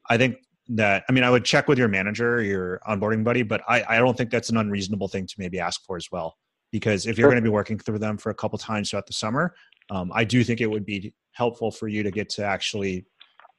i 0.09 0.17
think 0.17 0.37
that 0.69 1.05
i 1.09 1.13
mean 1.13 1.25
i 1.25 1.31
would 1.31 1.45
check 1.45 1.69
with 1.69 1.79
your 1.79 1.89
manager 1.89 2.41
your 2.41 2.81
onboarding 2.89 3.23
buddy 3.23 3.43
but 3.43 3.61
i, 3.69 3.85
I 3.87 3.99
don't 3.99 4.17
think 4.17 4.31
that's 4.31 4.49
an 4.51 4.57
unreasonable 4.57 5.09
thing 5.09 5.27
to 5.27 5.35
maybe 5.37 5.59
ask 5.59 5.85
for 5.85 5.97
as 5.97 6.09
well. 6.13 6.37
Because 6.71 7.07
if 7.07 7.19
you're 7.19 7.29
going 7.29 7.43
to 7.43 7.43
be 7.43 7.53
working 7.53 7.79
through 7.79 7.99
them 7.99 8.19
for 8.19 8.31
a 8.31 8.35
couple 8.35 8.59
times 8.59 8.91
throughout 8.91 9.07
the 9.07 9.13
summer 9.13 9.55
um, 9.91 10.11
i 10.15 10.25
do 10.25 10.45
think 10.45 10.61
it 10.61 10.71
would 10.71 10.87
be 10.87 11.13
helpful 11.33 11.71
for 11.71 11.89
you 11.89 12.03
to 12.03 12.11
get 12.11 12.29
to 12.31 12.45
actually 12.45 13.05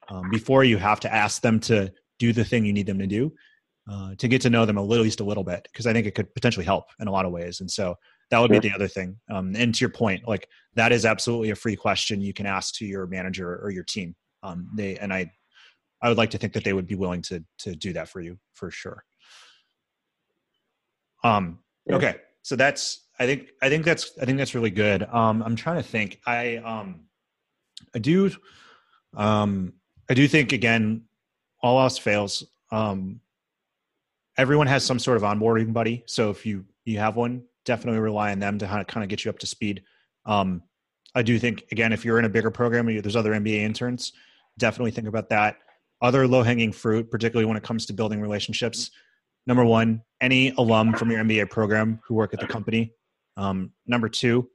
um, 0.10 0.30
before 0.30 0.64
you 0.64 0.78
have 0.78 1.00
to 1.02 1.14
ask 1.14 1.42
them 1.42 1.60
to 1.60 1.92
do 2.20 2.34
the 2.34 2.44
thing 2.44 2.66
you 2.66 2.74
need 2.74 2.86
them 2.86 3.00
to 3.00 3.08
do 3.08 3.32
uh, 3.90 4.16
to 4.18 4.28
get 4.28 4.42
to 4.42 4.50
know 4.50 4.66
them 4.66 4.78
at 4.78 4.82
least 4.82 5.20
a 5.20 5.24
little 5.24 5.44
bit 5.44 5.68
because 5.72 5.86
i 5.86 5.94
think 5.94 6.08
it 6.08 6.16
could 6.16 6.34
potentially 6.34 6.66
help 6.66 6.86
in 7.00 7.08
a 7.08 7.12
lot 7.12 7.26
of 7.26 7.32
ways. 7.32 7.62
And 7.62 7.70
so 7.70 7.96
that 8.32 8.40
would 8.40 8.50
be 8.50 8.60
the 8.60 8.72
other 8.74 8.88
thing. 8.88 9.18
Um, 9.30 9.56
and 9.56 9.74
to 9.76 9.82
your 9.82 9.92
point 9.92 10.28
like 10.28 10.48
that 10.74 10.92
is 10.92 11.06
absolutely 11.06 11.52
a 11.52 11.56
free 11.56 11.76
question 11.76 12.22
you 12.22 12.34
can 12.34 12.46
ask 12.46 12.74
to 12.76 12.86
your 12.86 13.06
manager 13.08 13.60
or 13.64 13.70
your 13.70 13.84
team. 13.84 14.16
Um, 14.42 14.70
they 14.76 14.98
and 14.98 15.14
i 15.14 15.32
i 16.02 16.10
would 16.10 16.18
like 16.18 16.32
to 16.32 16.38
think 16.38 16.54
that 16.54 16.64
they 16.64 16.74
would 16.74 16.88
be 16.88 16.96
willing 16.96 17.22
to 17.24 17.44
to 17.60 17.76
do 17.76 17.94
that 17.94 18.10
for 18.10 18.22
you 18.22 18.38
for 18.54 18.72
sure. 18.72 19.04
Um 21.24 21.60
okay. 21.92 22.16
So 22.42 22.56
that's 22.56 23.08
i 23.20 23.26
think 23.26 23.50
i 23.62 23.70
think 23.70 23.86
that's 23.86 24.12
i 24.20 24.26
think 24.26 24.38
that's 24.38 24.56
really 24.56 24.72
good. 24.72 25.04
Um 25.04 25.44
i'm 25.44 25.56
trying 25.56 25.78
to 25.78 25.88
think. 25.88 26.20
I 26.26 26.58
um 26.58 27.02
i 27.94 28.00
do 28.00 28.32
um 29.16 29.74
I 30.10 30.14
do 30.14 30.28
think 30.28 30.52
again, 30.52 31.04
all 31.62 31.80
else 31.80 31.98
fails. 31.98 32.44
Um, 32.72 33.20
everyone 34.38 34.68
has 34.68 34.84
some 34.84 35.00
sort 35.00 35.18
of 35.18 35.24
onboarding 35.24 35.74
buddy. 35.74 36.04
So 36.06 36.30
if 36.30 36.46
you 36.46 36.66
you 36.86 37.00
have 37.00 37.16
one, 37.16 37.44
definitely 37.64 38.00
rely 38.00 38.32
on 38.32 38.40
them 38.40 38.60
to 38.60 38.68
kind 38.68 39.04
of 39.04 39.10
get 39.10 39.26
you 39.26 39.30
up 39.30 39.40
to 39.40 39.48
speed. 39.48 39.84
Um, 40.26 40.62
I 41.16 41.24
do 41.24 41.40
think 41.40 41.66
again, 41.72 41.94
if 41.94 42.06
you're 42.06 42.20
in 42.20 42.26
a 42.26 42.30
bigger 42.30 42.52
program, 42.52 42.88
and 42.88 43.02
there's 43.02 43.16
other 43.16 43.34
MBA 43.34 43.60
interns. 43.60 44.14
Definitely 44.58 44.92
think 44.92 45.08
about 45.08 45.30
that. 45.30 45.58
Other 46.02 46.28
low 46.28 46.44
hanging 46.44 46.72
fruit, 46.72 47.10
particularly 47.10 47.46
when 47.46 47.58
it 47.58 47.64
comes 47.64 47.86
to 47.88 47.94
building 47.94 48.22
relationships. 48.22 48.92
Number 49.48 49.66
one, 49.66 50.02
any 50.22 50.52
alum 50.58 50.94
from 50.94 51.12
your 51.12 51.24
MBA 51.24 51.50
program 51.50 52.00
who 52.06 52.16
work 52.16 52.34
at 52.34 52.40
the 52.40 52.48
company. 52.48 52.94
Um, 53.38 53.72
number 53.86 54.10
two, 54.10 54.50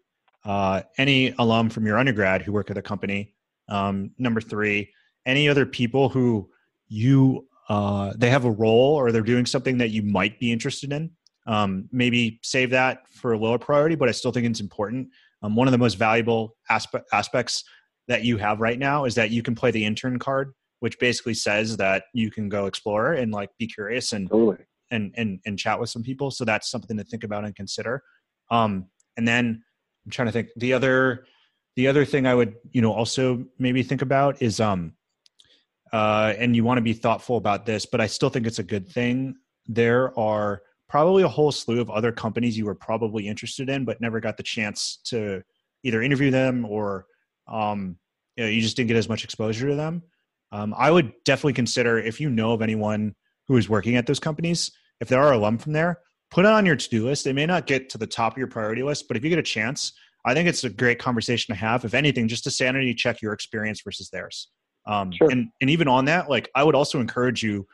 uh, 0.45 0.83
any 0.99 1.35
alum 1.39 1.71
from 1.71 1.87
your 1.87 1.99
undergrad 1.99 2.43
who 2.43 2.53
work 2.53 2.71
at 2.71 2.77
the 2.77 2.83
company. 2.83 3.35
Um, 3.69 4.11
number 4.19 4.41
three, 4.41 4.91
any 5.27 5.49
other 5.49 5.67
people 5.67 6.09
who 6.09 6.49
you 6.89 7.47
uh, 7.69 8.13
they 8.17 8.31
have 8.31 8.45
a 8.45 8.51
role 8.51 8.95
or 8.97 9.13
they're 9.13 9.23
doing 9.23 9.47
something 9.47 9.79
that 9.79 9.91
you 9.91 10.03
might 10.03 10.39
be 10.41 10.51
interested 10.51 10.93
in 10.93 11.11
um, 11.47 11.89
maybe 11.93 12.41
save 12.43 12.71
that 12.71 13.09
for 13.09 13.33
a 13.33 13.39
lower 13.39 13.59
priority 13.59 13.95
but 13.95 14.09
i 14.09 14.13
still 14.13 14.33
think 14.33 14.47
it's 14.47 14.61
important. 14.61 15.09
Um, 15.43 15.57
one 15.57 15.67
of 15.67 15.73
the 15.73 15.79
most 15.79 15.95
valuable 15.95 16.55
aspe- 16.71 17.03
aspects 17.15 17.65
that 18.09 18.25
you 18.25 18.37
have 18.37 18.61
right 18.61 18.79
now 18.79 19.07
is 19.07 19.15
that 19.15 19.31
you 19.31 19.43
can 19.43 19.55
play 19.55 19.71
the 19.71 19.85
intern 19.85 20.19
card 20.19 20.53
which 20.81 20.99
basically 20.99 21.35
says 21.35 21.77
that 21.77 22.05
you 22.15 22.31
can 22.31 22.49
go 22.49 22.67
explore 22.67 23.13
and 23.13 23.33
like 23.33 23.51
be 23.59 23.67
curious 23.67 24.13
and 24.13 24.29
totally. 24.29 24.57
and, 24.91 25.13
and 25.17 25.39
and 25.45 25.59
chat 25.59 25.79
with 25.79 25.91
some 25.91 26.03
people. 26.03 26.31
So 26.31 26.45
that's 26.45 26.71
something 26.71 26.97
to 26.97 27.05
think 27.05 27.23
about 27.23 27.45
and 27.45 27.55
consider. 27.55 28.03
Um, 28.51 28.87
and 29.17 29.29
then 29.29 29.63
i'm 30.05 30.11
trying 30.11 30.27
to 30.27 30.33
think 30.33 30.49
the 30.57 30.73
other 30.73 31.27
the 31.77 31.87
other 31.87 32.05
thing 32.05 32.27
i 32.27 32.35
would 32.35 32.55
you 32.73 32.81
know 32.81 32.93
also 32.93 33.45
maybe 33.59 33.83
think 33.83 34.03
about 34.03 34.41
is 34.43 34.61
um 34.61 34.93
uh, 35.93 36.35
and 36.39 36.55
you 36.55 36.65
want 36.65 36.79
to 36.79 36.83
be 36.83 36.93
thoughtful 36.93 37.37
about 37.37 37.67
this, 37.67 37.87
but 37.87 38.01
I 38.01 38.07
still 38.07 38.31
think 38.31 38.47
it's 38.47 38.59
a 38.59 38.65
good 38.65 38.89
thing. 38.89 39.35
There 39.67 40.19
are 40.19 40.63
probably 40.89 41.23
a 41.23 41.29
whole 41.29 41.53
slew 41.53 41.81
of 41.81 41.91
other 41.91 42.13
companies 42.13 42.59
you 42.59 42.65
were 42.65 42.75
probably 42.75 43.29
interested 43.29 43.69
in, 43.69 43.85
but 43.85 44.01
never 44.01 44.21
got 44.21 44.37
the 44.37 44.43
chance 44.43 44.99
to 45.05 45.43
either 45.85 46.03
interview 46.03 46.31
them 46.31 46.65
or 46.65 47.07
um, 47.49 47.97
you, 48.37 48.45
know, 48.45 48.51
you 48.51 48.61
just 48.61 48.77
didn't 48.77 48.89
get 48.89 48.97
as 48.97 49.09
much 49.09 49.25
exposure 49.25 49.69
to 49.69 49.75
them. 49.75 50.03
Um, 50.53 50.75
I 50.77 50.91
would 50.91 51.13
definitely 51.25 51.53
consider 51.53 51.99
if 51.99 52.21
you 52.21 52.29
know 52.29 52.53
of 52.53 52.63
anyone 52.63 53.15
who 53.47 53.57
is 53.57 53.69
working 53.69 53.97
at 53.97 54.07
those 54.07 54.21
companies, 54.21 54.71
if 55.01 55.09
there 55.09 55.23
are 55.23 55.33
alum 55.33 55.59
from 55.59 55.73
there, 55.73 56.01
put 56.31 56.45
it 56.45 56.51
on 56.51 56.67
your 56.67 56.77
to-do 56.77 57.05
list. 57.05 57.27
It 57.27 57.35
may 57.35 57.47
not 57.47 57.67
get 57.67 57.89
to 57.91 57.99
the 57.99 58.07
top 58.07 58.33
of 58.33 58.39
your 58.39 58.47
priority 58.47 58.83
list, 58.83 59.07
but 59.09 59.17
if 59.17 59.25
you 59.25 59.31
get 59.31 59.39
a 59.39 59.43
chance, 59.43 59.93
I 60.25 60.35
think 60.35 60.49
it's 60.49 60.65
a 60.65 60.71
great 60.71 60.99
conversation 60.99 61.55
to 61.55 61.61
have. 61.61 61.85
If 61.85 61.95
anything, 61.95 62.29
just 62.29 62.45
to 62.45 62.51
sanity 62.51 62.95
check 62.95 63.23
your 63.23 63.33
experience 63.33 63.81
versus 63.83 64.11
theirs. 64.11 64.49
Um, 64.91 65.13
sure. 65.13 65.31
and, 65.31 65.49
and 65.61 65.71
even 65.71 65.89
on 65.89 66.05
that, 66.07 66.29
like 66.29 66.51
I 66.55 66.65
would 66.65 66.75
also 66.75 67.01
encourage 67.01 67.43
you 67.43 67.67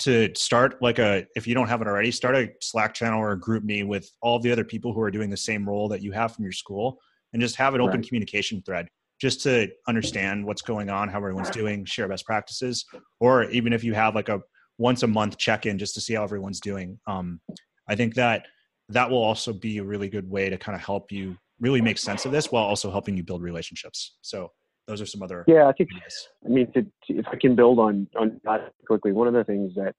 to 0.00 0.32
start 0.34 0.80
like 0.80 0.98
a, 0.98 1.26
if 1.36 1.46
you 1.46 1.54
don't 1.54 1.68
have 1.68 1.82
it 1.82 1.86
already, 1.86 2.10
start 2.10 2.36
a 2.36 2.48
Slack 2.60 2.94
channel 2.94 3.20
or 3.20 3.32
a 3.32 3.40
GroupMe 3.40 3.86
with 3.86 4.10
all 4.22 4.38
the 4.38 4.50
other 4.50 4.64
people 4.64 4.92
who 4.92 5.00
are 5.00 5.10
doing 5.10 5.28
the 5.28 5.36
same 5.36 5.68
role 5.68 5.88
that 5.88 6.02
you 6.02 6.12
have 6.12 6.34
from 6.34 6.44
your 6.44 6.52
school 6.52 6.98
and 7.32 7.42
just 7.42 7.56
have 7.56 7.74
an 7.74 7.80
open 7.80 7.96
right. 7.96 8.08
communication 8.08 8.62
thread 8.64 8.88
just 9.20 9.42
to 9.42 9.68
understand 9.88 10.44
what's 10.46 10.62
going 10.62 10.88
on, 10.88 11.08
how 11.08 11.18
everyone's 11.18 11.50
doing, 11.50 11.84
share 11.84 12.08
best 12.08 12.24
practices, 12.24 12.84
or 13.20 13.44
even 13.50 13.72
if 13.72 13.82
you 13.82 13.92
have 13.92 14.14
like 14.14 14.28
a 14.28 14.40
once 14.78 15.02
a 15.02 15.06
month 15.06 15.36
check 15.36 15.66
in 15.66 15.76
just 15.76 15.94
to 15.94 16.00
see 16.00 16.14
how 16.14 16.22
everyone's 16.22 16.60
doing. 16.60 16.98
Um, 17.08 17.40
I 17.88 17.96
think 17.96 18.14
that 18.14 18.46
that 18.90 19.10
will 19.10 19.22
also 19.22 19.52
be 19.52 19.78
a 19.78 19.84
really 19.84 20.08
good 20.08 20.30
way 20.30 20.48
to 20.48 20.56
kind 20.56 20.76
of 20.76 20.82
help 20.82 21.10
you 21.10 21.36
really 21.60 21.80
make 21.80 21.98
sense 21.98 22.24
of 22.24 22.32
this 22.32 22.52
while 22.52 22.62
also 22.62 22.90
helping 22.90 23.16
you 23.16 23.24
build 23.24 23.42
relationships. 23.42 24.16
So 24.22 24.52
those 24.88 25.00
are 25.00 25.06
some 25.06 25.22
other 25.22 25.44
yeah 25.46 25.66
i 25.66 25.72
think 25.72 25.90
ideas. 25.94 26.28
i 26.44 26.48
mean 26.48 26.72
to, 26.72 26.84
if 27.08 27.26
i 27.28 27.36
can 27.36 27.54
build 27.54 27.78
on 27.78 28.08
on 28.18 28.40
that 28.44 28.72
quickly 28.86 29.12
one 29.12 29.28
of 29.28 29.34
the 29.34 29.44
things 29.44 29.72
that 29.76 29.94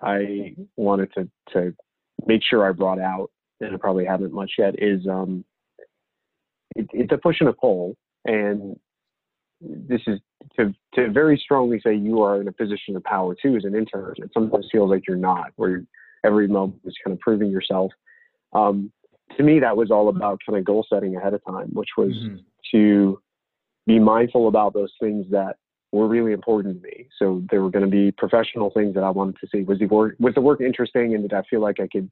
i 0.00 0.54
wanted 0.76 1.12
to 1.12 1.28
to 1.52 1.72
make 2.26 2.40
sure 2.42 2.66
i 2.66 2.72
brought 2.72 2.98
out 2.98 3.30
and 3.60 3.74
i 3.74 3.76
probably 3.76 4.04
haven't 4.04 4.32
much 4.32 4.52
yet 4.58 4.74
is 4.78 5.06
um 5.06 5.44
it, 6.74 6.86
it's 6.92 7.12
a 7.12 7.18
push 7.18 7.36
and 7.40 7.48
a 7.48 7.52
pull 7.52 7.94
and 8.24 8.76
this 9.60 10.00
is 10.06 10.18
to 10.58 10.74
to 10.94 11.10
very 11.10 11.40
strongly 11.42 11.80
say 11.84 11.94
you 11.94 12.22
are 12.22 12.40
in 12.40 12.48
a 12.48 12.52
position 12.52 12.96
of 12.96 13.04
power 13.04 13.36
too 13.40 13.54
as 13.56 13.64
an 13.64 13.74
intern 13.74 14.14
it 14.16 14.30
sometimes 14.34 14.66
feels 14.72 14.90
like 14.90 15.02
you're 15.06 15.16
not 15.16 15.50
where 15.56 15.84
every 16.24 16.48
moment 16.48 16.80
is 16.84 16.94
kind 17.04 17.14
of 17.14 17.20
proving 17.20 17.50
yourself 17.50 17.92
um, 18.54 18.92
to 19.36 19.42
me 19.42 19.60
that 19.60 19.76
was 19.76 19.90
all 19.90 20.08
about 20.08 20.40
kind 20.46 20.58
of 20.58 20.64
goal 20.64 20.84
setting 20.88 21.16
ahead 21.16 21.34
of 21.34 21.44
time 21.44 21.68
which 21.72 21.90
was 21.96 22.12
mm-hmm. 22.12 22.36
to 22.72 23.20
be 23.86 23.98
mindful 23.98 24.48
about 24.48 24.74
those 24.74 24.92
things 25.00 25.26
that 25.30 25.56
were 25.92 26.08
really 26.08 26.32
important 26.32 26.80
to 26.80 26.82
me. 26.82 27.08
So 27.18 27.42
there 27.50 27.62
were 27.62 27.70
going 27.70 27.84
to 27.84 27.90
be 27.90 28.12
professional 28.12 28.70
things 28.70 28.94
that 28.94 29.04
I 29.04 29.10
wanted 29.10 29.36
to 29.40 29.48
see. 29.52 29.62
Was 29.62 29.78
the 29.78 29.86
work 29.86 30.16
was 30.18 30.34
the 30.34 30.40
work 30.40 30.60
interesting, 30.60 31.14
and 31.14 31.22
did 31.22 31.32
I 31.32 31.42
feel 31.48 31.60
like 31.60 31.80
I 31.80 31.88
could 31.88 32.10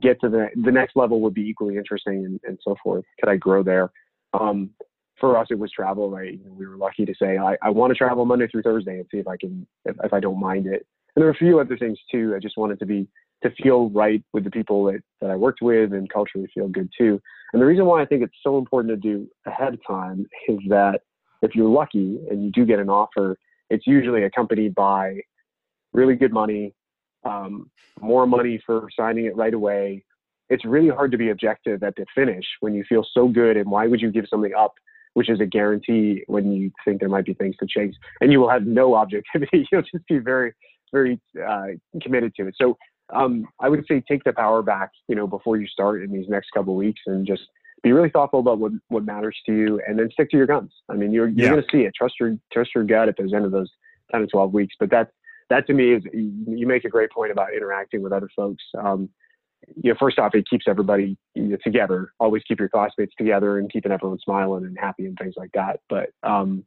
get 0.00 0.20
to 0.20 0.28
the 0.28 0.48
the 0.62 0.70
next 0.70 0.96
level 0.96 1.20
would 1.20 1.34
be 1.34 1.42
equally 1.42 1.76
interesting, 1.76 2.24
and, 2.24 2.40
and 2.44 2.58
so 2.62 2.76
forth? 2.82 3.04
Could 3.20 3.30
I 3.30 3.36
grow 3.36 3.62
there? 3.62 3.90
Um, 4.38 4.70
for 5.18 5.36
us, 5.36 5.48
it 5.50 5.58
was 5.58 5.72
travel. 5.72 6.10
Right, 6.10 6.38
we 6.48 6.66
were 6.66 6.76
lucky 6.76 7.04
to 7.04 7.14
say 7.20 7.36
I, 7.36 7.56
I 7.62 7.70
want 7.70 7.90
to 7.90 7.96
travel 7.96 8.24
Monday 8.24 8.46
through 8.46 8.62
Thursday 8.62 8.98
and 8.98 9.06
see 9.10 9.18
if 9.18 9.26
I 9.26 9.36
can 9.36 9.66
if, 9.84 9.96
if 10.04 10.12
I 10.12 10.20
don't 10.20 10.40
mind 10.40 10.66
it. 10.66 10.86
And 11.16 11.22
there 11.22 11.26
were 11.26 11.32
a 11.32 11.34
few 11.34 11.58
other 11.58 11.76
things 11.76 11.98
too. 12.10 12.34
I 12.36 12.38
just 12.38 12.56
wanted 12.56 12.78
to 12.78 12.86
be 12.86 13.08
to 13.42 13.50
feel 13.62 13.90
right 13.90 14.22
with 14.32 14.44
the 14.44 14.50
people 14.50 14.84
that, 14.84 15.02
that 15.20 15.30
I 15.30 15.36
worked 15.36 15.62
with 15.62 15.92
and 15.92 16.08
culturally 16.12 16.48
feel 16.54 16.68
good 16.68 16.90
too. 16.96 17.20
And 17.52 17.60
the 17.60 17.66
reason 17.66 17.84
why 17.86 18.02
I 18.02 18.06
think 18.06 18.22
it's 18.22 18.36
so 18.42 18.58
important 18.58 18.90
to 18.90 18.96
do 18.96 19.28
ahead 19.46 19.74
of 19.74 19.80
time 19.86 20.26
is 20.48 20.58
that 20.68 21.00
if 21.42 21.54
you're 21.54 21.68
lucky 21.68 22.18
and 22.30 22.44
you 22.44 22.50
do 22.50 22.64
get 22.64 22.78
an 22.78 22.88
offer, 22.88 23.36
it's 23.70 23.86
usually 23.86 24.24
accompanied 24.24 24.74
by 24.74 25.20
really 25.92 26.14
good 26.14 26.32
money, 26.32 26.74
um, 27.24 27.70
more 28.00 28.26
money 28.26 28.60
for 28.64 28.88
signing 28.96 29.26
it 29.26 29.36
right 29.36 29.54
away. 29.54 30.04
It's 30.48 30.64
really 30.64 30.88
hard 30.88 31.12
to 31.12 31.18
be 31.18 31.30
objective 31.30 31.82
at 31.82 31.94
the 31.96 32.04
finish 32.14 32.44
when 32.60 32.74
you 32.74 32.84
feel 32.88 33.06
so 33.12 33.28
good. 33.28 33.56
And 33.56 33.70
why 33.70 33.86
would 33.86 34.00
you 34.00 34.10
give 34.10 34.26
something 34.28 34.52
up, 34.54 34.74
which 35.14 35.30
is 35.30 35.40
a 35.40 35.46
guarantee 35.46 36.24
when 36.26 36.52
you 36.52 36.70
think 36.84 37.00
there 37.00 37.08
might 37.08 37.24
be 37.24 37.34
things 37.34 37.56
to 37.60 37.66
chase? 37.66 37.94
And 38.20 38.32
you 38.32 38.40
will 38.40 38.50
have 38.50 38.66
no 38.66 38.94
objectivity. 39.02 39.66
You'll 39.70 39.82
just 39.82 40.06
be 40.08 40.18
very, 40.18 40.52
very 40.92 41.20
uh, 41.44 41.68
committed 42.02 42.34
to 42.36 42.48
it. 42.48 42.54
So 42.60 42.76
um, 43.12 43.46
I 43.60 43.68
would 43.68 43.84
say 43.86 44.02
take 44.06 44.24
the 44.24 44.32
power 44.32 44.62
back, 44.62 44.90
you 45.08 45.14
know, 45.14 45.26
before 45.26 45.56
you 45.56 45.66
start 45.66 46.02
in 46.02 46.12
these 46.12 46.28
next 46.28 46.50
couple 46.52 46.74
of 46.74 46.78
weeks 46.78 47.00
and 47.06 47.26
just 47.26 47.42
be 47.82 47.92
really 47.92 48.10
thoughtful 48.10 48.40
about 48.40 48.58
what, 48.58 48.72
what 48.88 49.04
matters 49.04 49.36
to 49.46 49.54
you 49.54 49.80
and 49.86 49.98
then 49.98 50.10
stick 50.12 50.30
to 50.30 50.36
your 50.36 50.46
guns. 50.46 50.70
I 50.88 50.94
mean, 50.94 51.12
you're, 51.12 51.28
you're 51.28 51.46
yeah. 51.46 51.50
going 51.50 51.62
to 51.62 51.68
see 51.72 51.84
it. 51.84 51.94
Trust 51.96 52.14
your, 52.20 52.36
trust 52.52 52.70
your 52.74 52.84
gut 52.84 53.08
at 53.08 53.16
the 53.16 53.22
end 53.34 53.44
of 53.44 53.52
those 53.52 53.70
10 54.12 54.20
to 54.20 54.26
12 54.26 54.52
weeks. 54.52 54.74
But 54.78 54.90
that, 54.90 55.10
that 55.48 55.66
to 55.66 55.72
me 55.72 55.94
is, 55.94 56.02
you 56.12 56.66
make 56.66 56.84
a 56.84 56.88
great 56.88 57.10
point 57.10 57.32
about 57.32 57.54
interacting 57.54 58.02
with 58.02 58.12
other 58.12 58.28
folks. 58.36 58.62
Um, 58.78 59.08
you 59.82 59.90
know, 59.90 59.96
first 59.98 60.18
off, 60.18 60.34
it 60.34 60.48
keeps 60.48 60.66
everybody 60.68 61.16
together. 61.62 62.12
Always 62.18 62.42
keep 62.46 62.58
your 62.58 62.68
classmates 62.68 63.14
together 63.16 63.58
and 63.58 63.70
keeping 63.70 63.92
everyone 63.92 64.18
smiling 64.24 64.64
and 64.64 64.76
happy 64.78 65.06
and 65.06 65.16
things 65.18 65.34
like 65.36 65.50
that. 65.54 65.80
But, 65.88 66.10
um, 66.22 66.64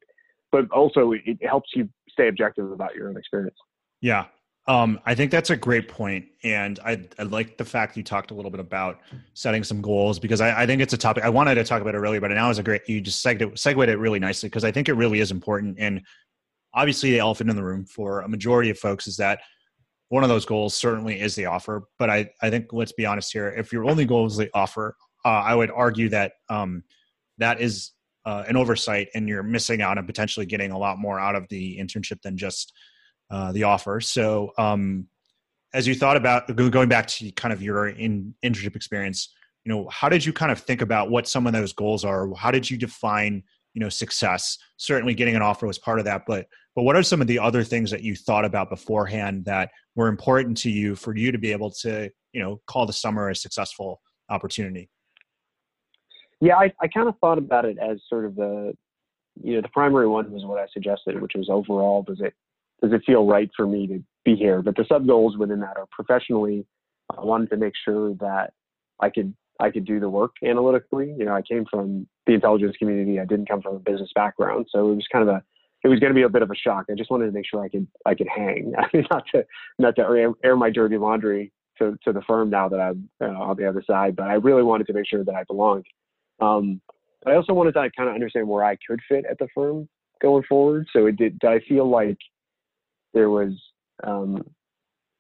but 0.52 0.70
also 0.72 1.14
it 1.14 1.44
helps 1.44 1.72
you 1.76 1.90
stay 2.10 2.28
objective 2.28 2.72
about 2.72 2.96
your 2.96 3.10
own 3.10 3.18
experience. 3.18 3.58
Yeah, 4.02 4.26
um, 4.66 5.00
I 5.06 5.14
think 5.14 5.30
that's 5.30 5.50
a 5.50 5.58
great 5.58 5.90
point, 5.90 6.26
and 6.44 6.80
I, 6.86 7.04
I 7.20 7.24
like 7.24 7.58
the 7.58 7.66
fact 7.66 7.98
you 7.98 8.04
talked 8.04 8.32
a 8.32 8.34
little 8.34 8.52
bit 8.52 8.62
about 8.62 9.02
setting 9.34 9.62
some 9.62 9.82
goals 9.82 10.20
because 10.20 10.40
I, 10.40 10.62
I, 10.62 10.66
think 10.66 10.82
it's 10.82 10.94
a 10.94 10.98
topic 10.98 11.26
I 11.26 11.30
wanted 11.30 11.56
to 11.56 11.66
talk 11.66 11.82
about 11.82 11.96
it 11.96 11.98
earlier, 11.98 12.22
but 12.22 12.32
now 12.32 12.50
is 12.50 12.60
a 12.60 12.64
great 12.64 12.88
you 12.88 13.02
just 13.02 13.22
segued 13.22 13.42
it, 13.42 13.60
segued 13.60 13.90
it 13.90 13.98
really 13.98 14.20
nicely 14.20 14.48
because 14.48 14.64
I 14.64 14.72
think 14.72 14.88
it 14.88 14.94
really 14.94 15.20
is 15.20 15.32
important. 15.32 15.80
And 15.80 16.02
obviously, 16.74 17.12
the 17.12 17.20
elephant 17.20 17.50
in 17.50 17.58
the 17.58 17.64
room 17.64 17.86
for 17.86 18.22
a 18.22 18.30
majority 18.30 18.70
of 18.70 18.80
folks 18.80 19.06
is 19.06 19.18
that 19.18 19.42
one 20.08 20.24
of 20.24 20.30
those 20.30 20.46
goals 20.46 20.76
certainly 20.76 21.20
is 21.20 21.36
the 21.36 21.46
offer. 21.46 21.84
But 22.00 22.10
I, 22.10 22.30
I 22.42 22.50
think 22.50 22.72
let's 22.72 22.94
be 22.94 23.06
honest 23.06 23.34
here: 23.34 23.50
if 23.50 23.74
your 23.74 23.84
only 23.84 24.06
goal 24.06 24.26
is 24.28 24.38
the 24.38 24.50
offer, 24.54 24.96
uh, 25.26 25.28
I 25.28 25.56
would 25.56 25.72
argue 25.72 26.08
that 26.10 26.34
um, 26.50 26.86
that 27.38 27.60
is 27.60 27.92
uh, 28.26 28.46
an 28.48 28.56
oversight, 28.56 29.10
and 29.14 29.28
you're 29.28 29.44
missing 29.44 29.82
out 29.82 29.98
on 29.98 30.06
potentially 30.06 30.46
getting 30.46 30.72
a 30.72 30.78
lot 30.78 31.00
more 31.00 31.20
out 31.20 31.36
of 31.36 31.50
the 31.50 31.78
internship 31.78 32.22
than 32.22 32.38
just 32.38 32.72
uh, 33.34 33.52
the 33.52 33.64
offer. 33.64 34.00
So, 34.00 34.54
um, 34.60 35.08
as 35.74 35.88
you 35.88 35.96
thought 35.96 36.18
about 36.18 36.56
going 36.56 36.88
back 36.88 37.08
to 37.08 37.32
kind 37.32 37.52
of 37.52 37.64
your 37.64 37.88
in, 37.88 38.36
internship 38.46 38.76
experience, 38.76 39.34
you 39.66 39.72
know, 39.72 39.88
how 39.90 40.08
did 40.08 40.24
you 40.24 40.32
kind 40.32 40.52
of 40.52 40.60
think 40.60 40.82
about 40.84 41.10
what 41.10 41.28
some 41.28 41.48
of 41.48 41.54
those 41.54 41.74
goals 41.74 42.06
are? 42.06 42.32
How 42.36 42.52
did 42.52 42.70
you 42.70 42.78
define, 42.78 43.42
you 43.74 43.80
know, 43.80 43.90
success? 43.90 44.60
Certainly, 44.78 45.16
getting 45.16 45.36
an 45.36 45.42
offer 45.42 45.66
was 45.66 45.80
part 45.80 45.98
of 45.98 46.06
that, 46.06 46.28
but 46.28 46.46
but 46.76 46.84
what 46.84 46.96
are 46.96 47.02
some 47.02 47.22
of 47.22 47.28
the 47.28 47.40
other 47.40 47.64
things 47.64 47.90
that 47.90 48.04
you 48.04 48.16
thought 48.16 48.46
about 48.46 48.70
beforehand 48.70 49.46
that 49.46 49.72
were 49.96 50.10
important 50.10 50.56
to 50.58 50.70
you 50.70 50.96
for 50.96 51.16
you 51.16 51.32
to 51.32 51.40
be 51.40 51.52
able 51.52 51.72
to, 51.82 52.12
you 52.34 52.42
know, 52.42 52.62
call 52.68 52.86
the 52.86 52.94
summer 52.94 53.30
a 53.30 53.36
successful 53.36 54.00
opportunity? 54.30 54.92
Yeah, 56.40 56.58
I, 56.58 56.72
I 56.80 56.88
kind 56.88 57.10
of 57.10 57.16
thought 57.20 57.40
about 57.40 57.66
it 57.66 57.78
as 57.80 58.00
sort 58.08 58.26
of 58.26 58.36
the, 58.36 58.74
you 59.42 59.56
know, 59.56 59.62
the 59.62 59.70
primary 59.70 60.08
one 60.08 60.32
was 60.32 60.46
what 60.46 60.60
I 60.60 60.68
suggested, 60.72 61.20
which 61.20 61.34
was 61.36 61.48
overall, 61.50 62.04
does 62.04 62.22
it 62.22 62.36
does 62.84 62.92
it 62.92 63.02
feel 63.06 63.26
right 63.26 63.50
for 63.56 63.66
me 63.66 63.88
to 63.88 64.04
be 64.26 64.36
here? 64.36 64.62
But 64.62 64.76
the 64.76 64.86
sub 64.90 65.08
goals 65.08 65.38
within 65.38 65.62
that 65.62 65.78
are 65.78 65.88
professionally. 65.92 66.66
I 67.18 67.24
wanted 67.24 67.50
to 67.52 67.58
make 67.58 67.74
sure 67.86 68.14
that 68.16 68.54
I 69.00 69.10
could 69.10 69.34
I 69.60 69.70
could 69.72 69.86
do 69.86 70.00
the 70.00 70.10
work 70.10 70.32
analytically. 70.44 71.14
You 71.18 71.26
know, 71.26 71.34
I 71.34 71.42
came 71.42 71.66
from 71.70 72.08
the 72.28 72.34
intelligence 72.34 72.76
community. 72.78 73.20
I 73.20 73.26
didn't 73.26 73.48
come 73.48 73.62
from 73.62 73.76
a 73.76 73.80
business 73.80 74.10
background, 74.14 74.68
so 74.70 74.92
it 74.92 74.96
was 74.96 75.08
kind 75.12 75.28
of 75.28 75.36
a 75.36 75.44
it 75.84 75.90
was 75.90 76.00
going 76.00 76.12
to 76.12 76.16
be 76.16 76.24
a 76.24 76.30
bit 76.30 76.42
of 76.42 76.50
a 76.50 76.56
shock. 76.56 76.86
I 76.90 76.96
just 76.96 77.12
wanted 77.12 77.26
to 77.26 77.32
make 77.32 77.46
sure 77.50 77.64
I 77.64 77.70
could 77.70 77.88
I 78.06 78.16
could 78.16 78.28
hang, 78.34 78.74
I 78.78 78.86
mean, 78.94 79.06
not 79.12 79.24
to 79.34 79.46
not 79.80 79.96
to 79.96 80.34
air, 80.44 80.56
my 80.56 80.70
dirty 80.70 80.98
laundry 80.98 81.52
to 81.78 81.98
to 82.04 82.12
the 82.12 82.22
firm 82.22 82.50
now 82.50 82.68
that 82.68 82.80
I'm 82.80 83.10
uh, 83.22 83.28
on 83.28 83.58
the 83.58 83.68
other 83.68 83.84
side, 83.86 84.16
but 84.16 84.24
I 84.24 84.34
really 84.34 84.64
wanted 84.64 84.88
to 84.88 84.94
make 84.94 85.08
sure 85.08 85.24
that 85.24 85.36
I 85.36 85.44
belonged. 85.44 85.86
Um, 86.42 86.82
but 87.24 87.34
I 87.34 87.36
also 87.38 87.54
wanted 87.54 87.74
to 87.74 87.90
kind 87.96 88.10
of 88.10 88.16
understand 88.16 88.48
where 88.48 88.66
I 88.66 88.76
could 88.88 89.00
fit 89.08 89.26
at 89.30 89.38
the 89.40 89.48
firm 89.56 89.88
going 90.22 90.44
forward. 90.50 90.88
So 90.92 91.06
it 91.06 91.16
did. 91.16 91.40
Did 91.40 91.50
I 91.50 91.60
feel 91.68 91.90
like 91.90 92.18
there 93.14 93.30
was 93.30 93.54
um, 94.04 94.44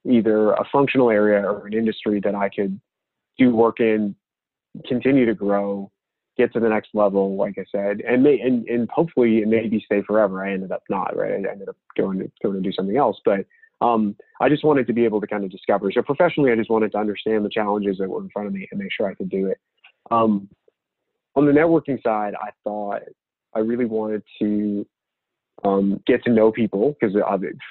either 0.05 0.51
a 0.51 0.65
functional 0.71 1.09
area 1.09 1.41
or 1.41 1.67
an 1.67 1.73
industry 1.73 2.19
that 2.23 2.35
I 2.35 2.49
could 2.49 2.79
do 3.37 3.55
work 3.55 3.79
in, 3.79 4.15
continue 4.87 5.25
to 5.25 5.33
grow, 5.33 5.91
get 6.37 6.51
to 6.53 6.59
the 6.59 6.69
next 6.69 6.89
level, 6.93 7.35
like 7.35 7.57
I 7.57 7.65
said, 7.71 8.01
and 8.01 8.23
may, 8.23 8.39
and, 8.39 8.67
and 8.67 8.89
hopefully 8.89 9.43
maybe 9.45 9.81
stay 9.85 10.01
forever. 10.01 10.43
I 10.43 10.53
ended 10.53 10.71
up 10.71 10.83
not, 10.89 11.15
right? 11.15 11.31
I 11.31 11.51
ended 11.51 11.69
up 11.69 11.77
going 11.95 12.19
to 12.19 12.31
going 12.41 12.55
to 12.55 12.61
do 12.61 12.73
something 12.73 12.97
else, 12.97 13.19
but 13.23 13.45
um, 13.81 14.15
I 14.41 14.49
just 14.49 14.63
wanted 14.63 14.87
to 14.87 14.93
be 14.93 15.05
able 15.05 15.21
to 15.21 15.27
kind 15.27 15.43
of 15.43 15.51
discover. 15.51 15.91
So 15.91 16.01
professionally, 16.01 16.51
I 16.51 16.55
just 16.55 16.69
wanted 16.69 16.91
to 16.93 16.97
understand 16.97 17.45
the 17.45 17.49
challenges 17.49 17.97
that 17.99 18.09
were 18.09 18.21
in 18.21 18.29
front 18.29 18.47
of 18.47 18.53
me 18.53 18.67
and 18.71 18.79
make 18.79 18.91
sure 18.91 19.07
I 19.07 19.13
could 19.13 19.29
do 19.29 19.47
it. 19.47 19.59
Um, 20.09 20.49
on 21.35 21.45
the 21.45 21.51
networking 21.51 22.01
side, 22.01 22.33
I 22.35 22.49
thought 22.63 23.01
I 23.55 23.59
really 23.59 23.85
wanted 23.85 24.23
to 24.39 24.85
um, 25.63 26.01
get 26.05 26.23
to 26.23 26.31
know 26.31 26.51
people 26.51 26.95
because 26.99 27.15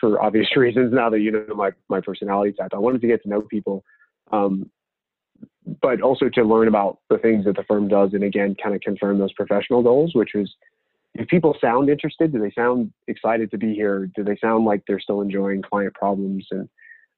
for 0.00 0.22
obvious 0.22 0.48
reasons 0.56 0.92
now 0.92 1.10
that 1.10 1.20
you 1.20 1.30
know 1.30 1.44
my, 1.54 1.70
my 1.88 2.00
personality 2.00 2.52
type 2.52 2.70
i 2.74 2.78
wanted 2.78 3.00
to 3.00 3.06
get 3.06 3.22
to 3.22 3.28
know 3.28 3.42
people 3.42 3.84
um, 4.32 4.70
but 5.80 6.00
also 6.00 6.28
to 6.28 6.42
learn 6.42 6.68
about 6.68 6.98
the 7.10 7.18
things 7.18 7.44
that 7.44 7.56
the 7.56 7.64
firm 7.64 7.88
does 7.88 8.10
and 8.14 8.24
again 8.24 8.54
kind 8.62 8.74
of 8.74 8.80
confirm 8.80 9.18
those 9.18 9.32
professional 9.32 9.82
goals 9.82 10.14
which 10.14 10.30
was 10.34 10.54
if 11.14 11.28
people 11.28 11.56
sound 11.60 11.90
interested 11.90 12.32
do 12.32 12.38
they 12.38 12.52
sound 12.52 12.92
excited 13.06 13.50
to 13.50 13.58
be 13.58 13.74
here? 13.74 14.10
Do 14.14 14.24
they 14.24 14.36
sound 14.40 14.64
like 14.64 14.82
they're 14.86 15.00
still 15.00 15.20
enjoying 15.20 15.62
client 15.62 15.94
problems 15.94 16.46
and 16.50 16.68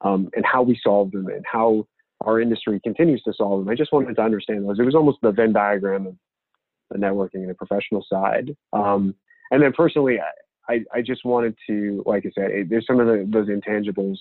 um, 0.01 0.29
and 0.35 0.45
how 0.45 0.63
we 0.63 0.79
solve 0.83 1.13
them 1.13 1.29
and 1.29 1.45
how 1.51 1.87
our 2.23 2.41
industry 2.41 2.81
continues 2.83 3.23
to 3.23 3.33
solve 3.33 3.65
them? 3.65 3.73
I 3.73 3.75
just 3.75 3.93
wanted 3.93 4.15
to 4.17 4.23
understand 4.23 4.69
those. 4.69 4.79
It 4.79 4.85
was 4.85 4.95
almost 4.95 5.19
the 5.23 5.31
venn 5.31 5.53
diagram 5.53 6.07
of 6.07 6.17
the 6.91 6.99
networking 6.99 7.37
and 7.37 7.51
the 7.51 7.55
professional 7.55 8.05
side 8.09 8.55
um, 8.73 9.15
and 9.51 9.63
then 9.63 9.73
personally 9.73 10.19
I, 10.69 10.85
I 10.93 11.03
just 11.03 11.25
wanted 11.25 11.57
to, 11.69 12.03
like 12.07 12.25
I 12.27 12.31
said, 12.35 12.51
it, 12.51 12.71
there's 12.71 12.87
some 12.87 13.01
of 13.01 13.07
the, 13.07 13.29
those 13.31 13.49
intangibles 13.49 14.17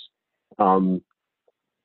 um, 0.59 1.01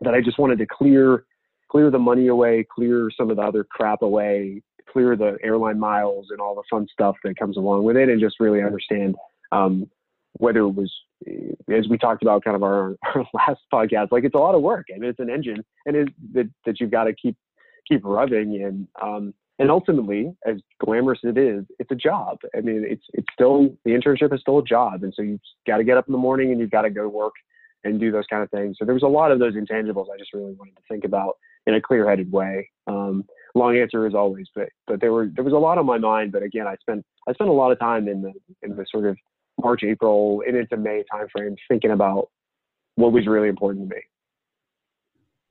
that 0.00 0.14
I 0.14 0.20
just 0.20 0.38
wanted 0.38 0.58
to 0.58 0.66
clear, 0.66 1.24
clear 1.70 1.90
the 1.90 1.98
money 1.98 2.28
away, 2.28 2.66
clear 2.68 3.10
some 3.16 3.30
of 3.30 3.36
the 3.36 3.42
other 3.42 3.64
crap 3.64 4.02
away, 4.02 4.62
clear 4.90 5.16
the 5.16 5.36
airline 5.42 5.78
miles 5.78 6.28
and 6.30 6.40
all 6.40 6.54
the 6.54 6.62
fun 6.70 6.86
stuff 6.92 7.16
that 7.24 7.38
comes 7.38 7.56
along 7.56 7.84
with 7.84 7.96
it, 7.96 8.08
and 8.08 8.20
just 8.20 8.40
really 8.40 8.62
understand 8.62 9.14
um, 9.52 9.88
whether 10.34 10.60
it 10.60 10.74
was, 10.74 10.92
as 11.72 11.88
we 11.88 11.98
talked 11.98 12.22
about, 12.22 12.44
kind 12.44 12.56
of 12.56 12.62
our, 12.62 12.96
our 13.14 13.26
last 13.34 13.60
podcast, 13.72 14.08
like 14.10 14.24
it's 14.24 14.34
a 14.34 14.38
lot 14.38 14.54
of 14.54 14.62
work 14.62 14.86
and 14.88 15.04
it's 15.04 15.20
an 15.20 15.30
engine, 15.30 15.64
and 15.86 15.96
it, 15.96 16.08
that 16.32 16.50
that 16.64 16.80
you've 16.80 16.90
got 16.90 17.04
to 17.04 17.12
keep 17.12 17.36
keep 17.86 18.04
rubbing 18.04 18.62
and 18.62 18.86
um, 19.00 19.34
and 19.58 19.70
ultimately, 19.70 20.32
as 20.46 20.56
glamorous 20.84 21.18
as 21.24 21.30
it 21.30 21.38
is, 21.38 21.64
it's 21.78 21.90
a 21.90 21.96
job. 21.96 22.38
I 22.56 22.60
mean, 22.60 22.84
it's 22.88 23.04
it's 23.12 23.26
still 23.32 23.76
the 23.84 23.90
internship 23.90 24.32
is 24.32 24.40
still 24.40 24.58
a 24.58 24.64
job, 24.64 25.02
and 25.02 25.12
so 25.14 25.22
you've 25.22 25.40
got 25.66 25.78
to 25.78 25.84
get 25.84 25.96
up 25.96 26.06
in 26.06 26.12
the 26.12 26.18
morning 26.18 26.52
and 26.52 26.60
you've 26.60 26.70
got 26.70 26.82
to 26.82 26.90
go 26.90 27.02
to 27.02 27.08
work 27.08 27.34
and 27.84 27.98
do 27.98 28.10
those 28.10 28.26
kind 28.28 28.42
of 28.42 28.50
things. 28.50 28.76
So 28.78 28.84
there 28.84 28.94
was 28.94 29.02
a 29.02 29.08
lot 29.08 29.32
of 29.32 29.38
those 29.38 29.54
intangibles 29.54 30.06
I 30.12 30.18
just 30.18 30.32
really 30.32 30.54
wanted 30.54 30.76
to 30.76 30.82
think 30.88 31.04
about 31.04 31.36
in 31.66 31.74
a 31.74 31.80
clear-headed 31.80 32.30
way. 32.30 32.68
Um, 32.86 33.24
long 33.54 33.76
answer 33.76 34.06
as 34.06 34.14
always, 34.14 34.46
but 34.54 34.68
but 34.86 35.00
there 35.00 35.12
were 35.12 35.28
there 35.34 35.44
was 35.44 35.52
a 35.54 35.58
lot 35.58 35.78
on 35.78 35.86
my 35.86 35.98
mind. 35.98 36.30
But 36.30 36.44
again, 36.44 36.68
I 36.68 36.76
spent 36.76 37.04
I 37.28 37.32
spent 37.32 37.50
a 37.50 37.52
lot 37.52 37.72
of 37.72 37.80
time 37.80 38.06
in 38.06 38.22
the 38.22 38.32
in 38.62 38.76
the 38.76 38.86
sort 38.90 39.06
of 39.06 39.16
March, 39.60 39.82
April, 39.82 40.42
and 40.46 40.56
into 40.56 40.76
May 40.76 41.02
timeframe 41.12 41.56
thinking 41.68 41.90
about 41.90 42.30
what 42.94 43.12
was 43.12 43.26
really 43.26 43.48
important 43.48 43.88
to 43.88 43.96
me. 43.96 44.02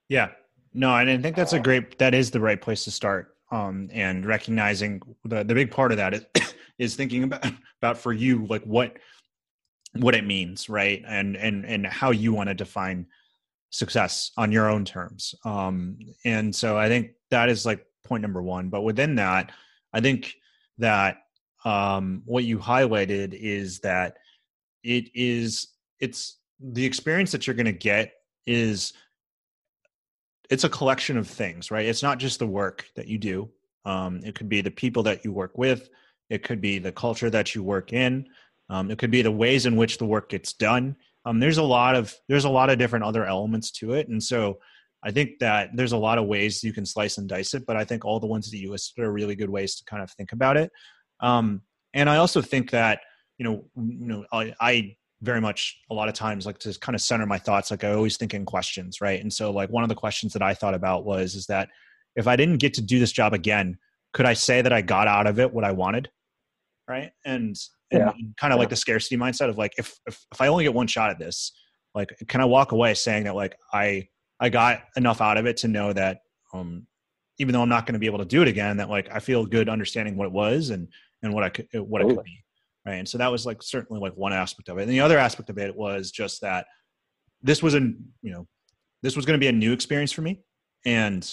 Yeah, 0.07 0.29
no, 0.73 0.95
and 0.95 1.09
I 1.09 1.17
think 1.17 1.35
that's 1.35 1.51
a 1.51 1.59
great 1.59 1.97
that 1.97 2.13
is 2.13 2.31
the 2.31 2.39
right 2.39 2.61
place 2.61 2.85
to 2.85 2.91
start 2.91 3.36
um, 3.51 3.89
and 3.91 4.25
recognizing 4.25 5.01
the, 5.23 5.43
the 5.43 5.53
big 5.53 5.71
part 5.71 5.91
of 5.91 5.97
that 5.97 6.13
is 6.13 6.25
is 6.77 6.95
thinking 6.95 7.23
about 7.23 7.45
about 7.81 7.97
for 7.97 8.13
you 8.13 8.45
like 8.47 8.63
what 8.63 8.97
what 9.93 10.15
it 10.15 10.25
means 10.25 10.69
right? 10.69 11.03
And 11.07 11.35
and 11.35 11.65
and 11.65 11.85
how 11.85 12.11
you 12.11 12.33
want 12.33 12.49
to 12.49 12.55
define 12.55 13.07
success 13.69 14.31
on 14.37 14.51
your 14.51 14.69
own 14.69 14.85
terms. 14.85 15.35
Um 15.43 15.97
and 16.23 16.55
so 16.55 16.77
i 16.77 16.87
think 16.87 17.11
that 17.31 17.49
is 17.49 17.65
like 17.65 17.85
point 18.03 18.21
number 18.21 18.41
one. 18.41 18.69
But 18.69 18.81
within 18.81 19.15
that 19.15 19.51
i 19.93 20.01
think 20.01 20.35
that 20.77 21.17
um 21.65 22.21
what 22.25 22.43
you 22.43 22.59
highlighted 22.59 23.33
is 23.33 23.79
that 23.79 24.17
it 24.83 25.09
is 25.13 25.69
it's 25.99 26.37
the 26.59 26.85
experience 26.85 27.31
that 27.31 27.45
you're 27.45 27.55
going 27.55 27.65
to 27.65 27.71
get 27.71 28.13
is 28.45 28.93
it's 30.49 30.63
a 30.63 30.69
collection 30.69 31.17
of 31.17 31.27
things, 31.27 31.71
right? 31.71 31.85
It's 31.85 32.03
not 32.03 32.19
just 32.19 32.39
the 32.39 32.47
work 32.47 32.85
that 32.95 33.07
you 33.07 33.17
do. 33.17 33.49
Um, 33.85 34.21
it 34.23 34.35
could 34.35 34.49
be 34.49 34.61
the 34.61 34.71
people 34.71 35.03
that 35.03 35.23
you 35.23 35.31
work 35.31 35.57
with. 35.57 35.89
It 36.29 36.43
could 36.43 36.61
be 36.61 36.79
the 36.79 36.91
culture 36.91 37.29
that 37.29 37.55
you 37.55 37.63
work 37.63 37.93
in. 37.93 38.27
Um, 38.69 38.91
it 38.91 38.97
could 38.97 39.11
be 39.11 39.21
the 39.21 39.31
ways 39.31 39.65
in 39.65 39.77
which 39.77 39.97
the 39.97 40.05
work 40.05 40.29
gets 40.29 40.53
done. 40.53 40.95
Um, 41.25 41.39
there's 41.39 41.57
a 41.57 41.63
lot 41.63 41.95
of 41.95 42.13
there's 42.27 42.45
a 42.45 42.49
lot 42.49 42.69
of 42.69 42.77
different 42.77 43.05
other 43.05 43.25
elements 43.25 43.71
to 43.71 43.93
it, 43.93 44.07
and 44.07 44.21
so 44.21 44.59
I 45.03 45.11
think 45.11 45.39
that 45.39 45.69
there's 45.73 45.91
a 45.91 45.97
lot 45.97 46.17
of 46.17 46.25
ways 46.25 46.63
you 46.63 46.73
can 46.73 46.85
slice 46.85 47.17
and 47.17 47.29
dice 47.29 47.53
it, 47.53 47.65
but 47.65 47.77
I 47.77 47.85
think 47.85 48.03
all 48.03 48.19
the 48.19 48.27
ones 48.27 48.49
that 48.49 48.57
you 48.57 48.71
listed 48.71 49.03
are 49.03 49.11
really 49.11 49.35
good 49.35 49.49
ways 49.49 49.75
to 49.75 49.85
kind 49.85 50.01
of 50.01 50.11
think 50.11 50.31
about 50.31 50.57
it. 50.57 50.71
Um, 51.19 51.61
and 51.93 52.09
I 52.09 52.17
also 52.17 52.41
think 52.41 52.71
that 52.71 53.01
you 53.37 53.43
know, 53.43 53.65
you 53.75 54.07
know, 54.07 54.25
I, 54.31 54.53
I 54.59 54.95
very 55.21 55.41
much 55.41 55.79
a 55.89 55.93
lot 55.93 56.07
of 56.07 56.13
times 56.13 56.45
like 56.45 56.59
to 56.59 56.77
kind 56.79 56.95
of 56.95 57.01
center 57.01 57.25
my 57.25 57.37
thoughts. 57.37 57.71
Like 57.71 57.83
I 57.83 57.91
always 57.93 58.17
think 58.17 58.33
in 58.33 58.45
questions, 58.45 59.01
right? 59.01 59.19
And 59.19 59.33
so 59.33 59.51
like 59.51 59.69
one 59.69 59.83
of 59.83 59.89
the 59.89 59.95
questions 59.95 60.33
that 60.33 60.41
I 60.41 60.53
thought 60.53 60.73
about 60.73 61.05
was 61.05 61.33
is 61.35 61.47
that 61.47 61.69
if 62.15 62.27
I 62.27 62.35
didn't 62.35 62.57
get 62.57 62.73
to 62.75 62.81
do 62.81 62.99
this 62.99 63.11
job 63.11 63.33
again, 63.33 63.77
could 64.13 64.25
I 64.25 64.33
say 64.33 64.61
that 64.61 64.73
I 64.73 64.81
got 64.81 65.07
out 65.07 65.27
of 65.27 65.39
it 65.39 65.53
what 65.53 65.63
I 65.63 65.71
wanted? 65.71 66.09
Right. 66.87 67.11
And, 67.25 67.55
and, 67.91 68.01
Yeah. 68.01 68.09
and 68.09 68.35
kind 68.37 68.53
of 68.53 68.59
like 68.59 68.69
the 68.69 68.75
scarcity 68.75 69.17
mindset 69.17 69.49
of 69.49 69.57
like, 69.57 69.73
if, 69.77 69.99
if, 70.07 70.25
if 70.31 70.41
I 70.41 70.47
only 70.47 70.63
get 70.63 70.73
one 70.73 70.87
shot 70.87 71.09
at 71.09 71.19
this, 71.19 71.51
like, 71.93 72.15
can 72.27 72.41
I 72.41 72.45
walk 72.45 72.71
away 72.71 72.93
saying 72.93 73.23
that 73.23 73.35
like 73.35 73.57
I, 73.73 74.07
I 74.39 74.49
got 74.49 74.83
enough 74.95 75.19
out 75.19 75.37
of 75.37 75.45
it 75.47 75.57
to 75.57 75.67
know 75.67 75.93
that, 75.93 76.21
um, 76.53 76.85
even 77.39 77.53
though 77.53 77.61
I'm 77.61 77.69
not 77.69 77.85
going 77.85 77.93
to 77.93 77.99
be 77.99 78.05
able 78.05 78.19
to 78.19 78.25
do 78.25 78.41
it 78.41 78.47
again, 78.47 78.77
that 78.77 78.89
like 78.89 79.09
I 79.11 79.19
feel 79.19 79.45
good 79.45 79.67
understanding 79.67 80.15
what 80.15 80.25
it 80.27 80.31
was 80.31 80.69
and, 80.69 80.87
and 81.21 81.33
what 81.33 81.43
I 81.43 81.49
could, 81.49 81.67
what 81.73 82.01
it 82.01 82.07
could 82.07 82.23
be. 82.23 82.43
Right. 82.87 82.99
And 82.99 83.09
so 83.09 83.17
that 83.17 83.29
was 83.29 83.45
like 83.45 83.61
certainly 83.61 84.01
like 84.01 84.13
one 84.15 84.31
aspect 84.31 84.69
of 84.69 84.77
it. 84.77 84.83
And 84.83 84.91
the 84.91 85.01
other 85.01 85.17
aspect 85.17 85.49
of 85.49 85.57
it 85.57 85.75
was 85.75 86.09
just 86.09 86.39
that 86.39 86.67
this 87.41 87.61
was 87.61 87.73
an, 87.73 88.01
you 88.21 88.31
know, 88.31 88.47
this 89.03 89.17
was 89.17 89.25
going 89.25 89.37
to 89.37 89.43
be 89.43 89.49
a 89.49 89.51
new 89.51 89.73
experience 89.73 90.13
for 90.13 90.21
me. 90.21 90.41
And 90.85 91.29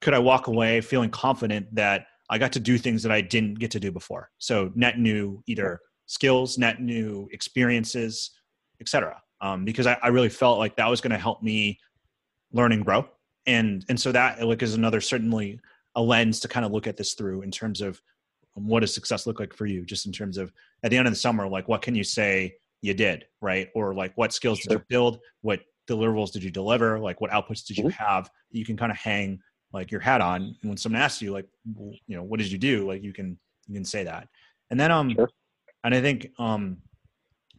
could 0.00 0.12
I 0.12 0.18
walk 0.18 0.48
away 0.48 0.80
feeling 0.80 1.10
confident 1.10 1.72
that 1.76 2.06
I 2.30 2.38
got 2.38 2.50
to 2.54 2.60
do 2.60 2.78
things 2.78 3.04
that 3.04 3.12
I 3.12 3.20
didn't 3.20 3.60
get 3.60 3.70
to 3.72 3.80
do 3.80 3.92
before? 3.92 4.28
So 4.38 4.72
net 4.74 4.98
new 4.98 5.40
either 5.46 5.78
skills, 6.06 6.58
net 6.58 6.82
new 6.82 7.28
experiences, 7.30 8.32
etc. 8.80 9.22
Um, 9.40 9.64
because 9.64 9.86
I, 9.86 9.98
I 10.02 10.08
really 10.08 10.28
felt 10.28 10.58
like 10.58 10.74
that 10.78 10.90
was 10.90 11.00
going 11.00 11.12
to 11.12 11.18
help 11.18 11.44
me 11.44 11.78
learn 12.52 12.72
and 12.72 12.84
grow. 12.84 13.08
And 13.46 13.84
and 13.88 14.00
so 14.00 14.10
that 14.10 14.44
like 14.44 14.62
is 14.64 14.74
another 14.74 15.00
certainly 15.00 15.60
a 15.94 16.02
lens 16.02 16.40
to 16.40 16.48
kind 16.48 16.66
of 16.66 16.72
look 16.72 16.88
at 16.88 16.96
this 16.96 17.14
through 17.14 17.42
in 17.42 17.52
terms 17.52 17.80
of 17.80 18.02
what 18.66 18.80
does 18.80 18.94
success 18.94 19.26
look 19.26 19.40
like 19.40 19.54
for 19.54 19.66
you, 19.66 19.84
just 19.84 20.06
in 20.06 20.12
terms 20.12 20.38
of 20.38 20.52
at 20.82 20.90
the 20.90 20.96
end 20.96 21.06
of 21.06 21.12
the 21.12 21.18
summer, 21.18 21.48
like 21.48 21.68
what 21.68 21.82
can 21.82 21.94
you 21.94 22.04
say 22.04 22.54
you 22.82 22.94
did, 22.94 23.26
right? 23.40 23.68
Or 23.74 23.94
like 23.94 24.16
what 24.16 24.32
skills 24.32 24.60
did 24.60 24.72
you 24.72 24.82
build? 24.88 25.20
What 25.42 25.60
deliverables 25.88 26.32
did 26.32 26.42
you 26.42 26.50
deliver? 26.50 26.98
Like 26.98 27.20
what 27.20 27.30
outputs 27.30 27.64
did 27.66 27.78
you 27.78 27.84
Mhm. 27.84 27.92
have 27.92 28.24
that 28.24 28.58
you 28.58 28.64
can 28.64 28.76
kind 28.76 28.92
of 28.92 28.98
hang 28.98 29.40
like 29.72 29.90
your 29.90 30.00
hat 30.00 30.20
on? 30.20 30.42
And 30.42 30.70
when 30.70 30.76
someone 30.76 31.02
asks 31.02 31.20
you, 31.22 31.32
like, 31.32 31.46
you 31.64 32.16
know, 32.16 32.22
what 32.22 32.38
did 32.38 32.50
you 32.50 32.58
do? 32.58 32.86
Like 32.86 33.02
you 33.02 33.12
can 33.12 33.38
you 33.66 33.74
can 33.74 33.84
say 33.84 34.04
that. 34.04 34.28
And 34.70 34.78
then 34.78 34.90
um, 34.90 35.10
Sure. 35.10 35.28
and 35.84 35.94
I 35.94 36.00
think 36.00 36.30
um, 36.38 36.78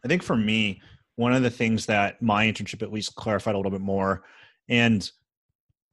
I 0.04 0.08
think 0.08 0.24
for 0.24 0.36
me, 0.38 0.82
one 1.16 1.34
of 1.34 1.44
the 1.44 1.50
things 1.50 1.86
that 1.88 2.22
my 2.22 2.46
internship 2.46 2.82
at 2.82 2.94
least 2.94 3.16
clarified 3.16 3.56
a 3.56 3.58
little 3.58 3.72
bit 3.72 3.82
more, 3.82 4.24
and 4.70 5.10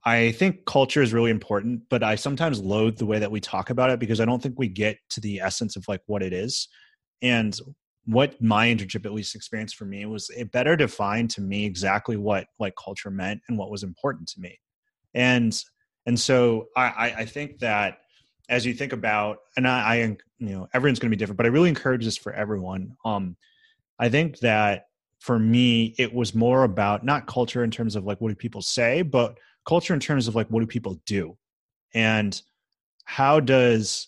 I 0.05 0.31
think 0.31 0.65
culture 0.65 1.01
is 1.01 1.13
really 1.13 1.31
important, 1.31 1.81
but 1.89 2.03
I 2.03 2.15
sometimes 2.15 2.59
loathe 2.59 2.97
the 2.97 3.05
way 3.05 3.19
that 3.19 3.31
we 3.31 3.41
talk 3.41 3.69
about 3.69 3.89
it 3.89 3.99
because 3.99 4.21
I 4.21 4.25
don't 4.25 4.41
think 4.41 4.57
we 4.57 4.69
get 4.69 4.97
to 5.09 5.19
the 5.19 5.41
essence 5.41 5.75
of 5.75 5.85
like 5.87 6.01
what 6.05 6.23
it 6.23 6.33
is. 6.33 6.67
And 7.21 7.59
what 8.05 8.41
my 8.41 8.67
internship 8.67 9.05
at 9.05 9.13
least 9.13 9.35
experienced 9.35 9.75
for 9.75 9.83
me 9.83 10.05
was 10.05 10.29
it 10.29 10.51
better 10.51 10.77
defined 10.77 11.29
to 11.29 11.41
me 11.41 11.65
exactly 11.65 12.15
what 12.15 12.47
like 12.57 12.73
culture 12.81 13.11
meant 13.11 13.41
and 13.49 13.57
what 13.57 13.69
was 13.69 13.83
important 13.83 14.29
to 14.29 14.39
me. 14.39 14.57
And 15.13 15.61
and 16.05 16.17
so 16.17 16.67
I, 16.77 17.13
I, 17.17 17.25
think 17.25 17.59
that 17.59 17.97
as 18.47 18.65
you 18.65 18.73
think 18.73 18.93
about 18.93 19.39
and 19.57 19.67
I, 19.67 19.79
I 19.79 19.95
you 20.37 20.49
know 20.55 20.69
everyone's 20.73 20.99
going 20.99 21.11
to 21.11 21.15
be 21.15 21.19
different, 21.19 21.35
but 21.35 21.45
I 21.45 21.49
really 21.49 21.67
encourage 21.67 22.05
this 22.05 22.15
for 22.15 22.31
everyone. 22.31 22.95
Um, 23.03 23.35
I 23.99 24.07
think 24.07 24.39
that 24.39 24.85
for 25.19 25.37
me 25.37 25.93
it 25.97 26.13
was 26.13 26.33
more 26.33 26.63
about 26.63 27.03
not 27.03 27.27
culture 27.27 27.65
in 27.65 27.71
terms 27.71 27.97
of 27.97 28.05
like 28.05 28.21
what 28.21 28.29
do 28.29 28.35
people 28.35 28.61
say, 28.61 29.01
but 29.01 29.37
culture 29.67 29.93
in 29.93 29.99
terms 29.99 30.27
of 30.27 30.35
like 30.35 30.47
what 30.47 30.61
do 30.61 30.65
people 30.67 30.99
do? 31.05 31.37
And 31.93 32.41
how 33.03 33.39
does 33.39 34.07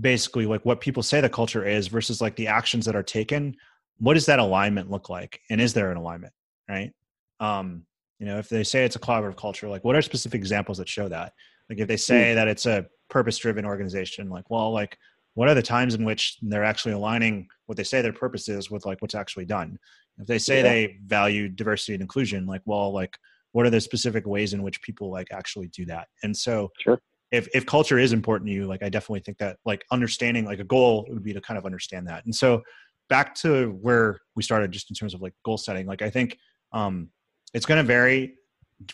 basically 0.00 0.46
like 0.46 0.64
what 0.64 0.80
people 0.80 1.02
say 1.02 1.20
the 1.20 1.28
culture 1.28 1.64
is 1.66 1.88
versus 1.88 2.20
like 2.20 2.36
the 2.36 2.46
actions 2.48 2.84
that 2.86 2.96
are 2.96 3.02
taken 3.02 3.54
what 3.98 4.14
does 4.14 4.24
that 4.26 4.38
alignment 4.38 4.90
look 4.90 5.10
like? 5.10 5.40
And 5.50 5.60
is 5.60 5.74
there 5.74 5.90
an 5.90 5.96
alignment 5.98 6.32
right? 6.68 6.92
Um 7.38 7.84
you 8.18 8.26
know 8.26 8.38
if 8.38 8.48
they 8.48 8.64
say 8.64 8.84
it's 8.84 8.96
a 8.96 9.00
collaborative 9.00 9.36
culture 9.36 9.68
like 9.68 9.84
what 9.84 9.96
are 9.96 10.02
specific 10.02 10.38
examples 10.38 10.78
that 10.78 10.88
show 10.88 11.08
that? 11.08 11.32
Like 11.68 11.78
if 11.78 11.88
they 11.88 11.96
say 11.96 12.34
that 12.34 12.48
it's 12.48 12.66
a 12.66 12.86
purpose 13.08 13.38
driven 13.38 13.64
organization 13.64 14.28
like 14.30 14.48
well 14.50 14.72
like 14.72 14.96
what 15.34 15.48
are 15.48 15.54
the 15.54 15.62
times 15.62 15.94
in 15.94 16.04
which 16.04 16.38
they're 16.42 16.64
actually 16.64 16.92
aligning 16.92 17.46
what 17.66 17.76
they 17.76 17.84
say 17.84 18.02
their 18.02 18.12
purpose 18.12 18.48
is 18.48 18.70
with 18.70 18.84
like 18.86 19.00
what's 19.02 19.14
actually 19.14 19.44
done? 19.44 19.78
If 20.18 20.26
they 20.26 20.38
say 20.38 20.56
Yeah. 20.56 20.62
they 20.70 20.98
value 21.04 21.48
diversity 21.48 21.94
and 21.94 22.02
inclusion 22.02 22.46
like 22.46 22.62
well 22.64 22.92
like 22.92 23.16
what 23.52 23.66
are 23.66 23.70
the 23.70 23.80
specific 23.80 24.26
ways 24.26 24.52
in 24.52 24.62
which 24.62 24.80
people 24.82 25.10
like 25.10 25.28
actually 25.32 25.68
do 25.68 25.84
that 25.86 26.08
and 26.22 26.36
so 26.36 26.70
Sure. 26.80 27.00
if 27.32 27.48
if 27.54 27.66
culture 27.66 27.98
is 27.98 28.12
important 28.12 28.48
to 28.48 28.54
you 28.54 28.66
like 28.66 28.82
i 28.82 28.88
definitely 28.88 29.20
think 29.20 29.38
that 29.38 29.58
like 29.64 29.84
understanding 29.90 30.44
like 30.44 30.60
a 30.60 30.64
goal 30.64 31.06
would 31.08 31.22
be 31.22 31.32
to 31.32 31.40
kind 31.40 31.58
of 31.58 31.66
understand 31.66 32.06
that 32.06 32.24
and 32.24 32.34
so 32.34 32.62
back 33.08 33.34
to 33.34 33.70
where 33.80 34.20
we 34.36 34.42
started 34.42 34.70
just 34.70 34.90
in 34.90 34.94
terms 34.94 35.14
of 35.14 35.20
like 35.20 35.34
goal 35.44 35.58
setting 35.58 35.86
like 35.86 36.02
i 36.02 36.10
think 36.10 36.38
um 36.72 37.08
it's 37.54 37.66
going 37.66 37.78
to 37.78 37.86
vary 37.86 38.34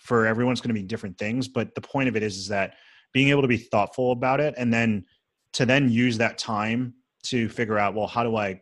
for 0.01 0.27
everyone's 0.27 0.61
going 0.61 0.75
to 0.75 0.81
be 0.81 0.87
different 0.87 1.16
things 1.19 1.49
but 1.49 1.75
the 1.75 1.81
point 1.81 2.09
of 2.09 2.16
it 2.16 2.23
is 2.23 2.37
is 2.37 2.49
that 2.49 2.75
being 3.12 3.29
able 3.29 3.42
to 3.42 3.49
be 3.49 3.57
thoughtful 3.57 4.12
about 4.12 4.40
it 4.40 4.55
and 4.57 4.73
then 4.73 5.05
to 5.53 5.64
then 5.64 5.88
use 5.88 6.19
that 6.19 6.38
time 6.38 6.92
to 7.23 7.49
figure 7.49 7.79
out 7.79 7.95
well 7.95 8.07
how 8.07 8.23
do 8.23 8.37
i 8.37 8.59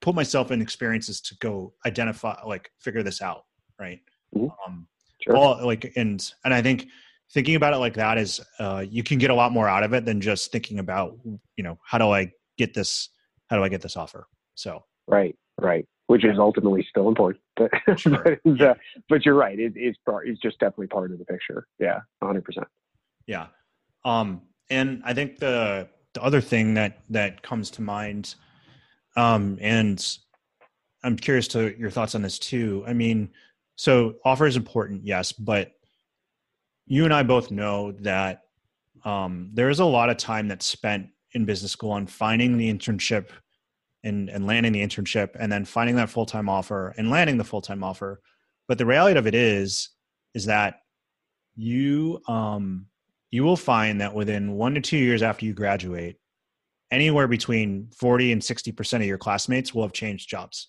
put 0.00 0.14
myself 0.14 0.50
in 0.50 0.62
experiences 0.62 1.20
to 1.20 1.36
go 1.38 1.72
identify 1.84 2.34
like 2.46 2.70
figure 2.78 3.02
this 3.02 3.20
out 3.20 3.44
right. 3.78 4.00
Um 4.36 4.86
Sure. 5.20 5.36
all 5.36 5.66
like 5.66 5.92
and 5.96 6.32
and 6.44 6.54
i 6.54 6.62
think 6.62 6.86
thinking 7.32 7.56
about 7.56 7.74
it 7.74 7.78
like 7.78 7.94
that 7.94 8.18
is 8.18 8.40
uh 8.60 8.84
you 8.88 9.02
can 9.02 9.18
get 9.18 9.30
a 9.30 9.34
lot 9.34 9.50
more 9.52 9.68
out 9.68 9.82
of 9.82 9.92
it 9.92 10.04
than 10.04 10.20
just 10.20 10.52
thinking 10.52 10.78
about 10.78 11.18
you 11.56 11.64
know 11.64 11.78
how 11.84 11.98
do 11.98 12.10
i 12.10 12.30
get 12.56 12.72
this 12.74 13.08
how 13.50 13.56
do 13.56 13.64
i 13.64 13.68
get 13.68 13.80
this 13.82 13.96
offer 13.96 14.26
so 14.54 14.82
Right, 15.08 15.34
right. 15.58 15.86
Which 16.08 16.22
is 16.24 16.38
ultimately 16.38 16.86
still 16.88 17.08
important, 17.08 17.42
but 17.56 17.70
Sure. 17.98 18.38
but, 18.44 18.60
uh, 18.60 18.74
but 19.08 19.24
you're 19.24 19.34
right. 19.34 19.58
It, 19.58 19.72
it's 19.74 19.96
part. 20.04 20.28
It's 20.28 20.38
just 20.40 20.58
definitely 20.58 20.88
part 20.88 21.12
of 21.12 21.18
the 21.18 21.24
picture. 21.24 21.66
Yeah, 21.78 22.00
100. 22.20 22.44
percent 22.44 22.66
yeah 23.26 23.46
um 24.04 24.40
and 24.70 25.02
i 25.04 25.12
think 25.14 25.38
the 25.38 25.88
the 26.14 26.22
other 26.22 26.40
thing 26.40 26.74
that 26.74 27.00
that 27.10 27.42
comes 27.42 27.70
to 27.70 27.82
mind 27.82 28.34
um 29.16 29.58
and 29.60 30.18
i'm 31.04 31.14
curious 31.16 31.46
to 31.48 31.78
your 31.78 31.90
thoughts 31.90 32.14
on 32.14 32.22
this 32.22 32.38
too 32.38 32.82
i 32.86 32.92
mean 32.92 33.28
so 33.78 34.14
offer 34.24 34.46
is 34.46 34.56
important 34.56 35.04
yes 35.04 35.32
but 35.32 35.72
you 36.86 37.04
and 37.04 37.14
i 37.14 37.22
both 37.22 37.50
know 37.50 37.92
that 37.92 38.42
um 39.04 39.50
there 39.54 39.70
is 39.70 39.80
a 39.80 39.84
lot 39.84 40.10
of 40.10 40.16
time 40.16 40.48
that's 40.48 40.66
spent 40.66 41.06
in 41.32 41.44
business 41.44 41.72
school 41.72 41.92
on 41.92 42.06
finding 42.06 42.56
the 42.56 42.72
internship 42.72 43.28
and 44.04 44.28
and 44.28 44.46
landing 44.46 44.72
the 44.72 44.82
internship 44.82 45.30
and 45.38 45.50
then 45.50 45.64
finding 45.64 45.96
that 45.96 46.10
full-time 46.10 46.48
offer 46.48 46.94
and 46.98 47.10
landing 47.10 47.38
the 47.38 47.44
full-time 47.44 47.82
offer 47.82 48.20
but 48.66 48.78
the 48.78 48.86
reality 48.86 49.18
of 49.18 49.26
it 49.26 49.34
is 49.34 49.90
is 50.34 50.44
that 50.44 50.80
you 51.56 52.20
um 52.28 52.86
you 53.30 53.44
will 53.44 53.56
find 53.56 54.00
that 54.00 54.14
within 54.14 54.52
one 54.52 54.74
to 54.74 54.80
two 54.80 54.96
years 54.96 55.22
after 55.22 55.44
you 55.44 55.52
graduate, 55.52 56.16
anywhere 56.90 57.28
between 57.28 57.88
40 57.94 58.32
and 58.32 58.42
60% 58.42 58.94
of 58.96 59.04
your 59.04 59.18
classmates 59.18 59.74
will 59.74 59.82
have 59.82 59.92
changed 59.92 60.28
jobs. 60.28 60.68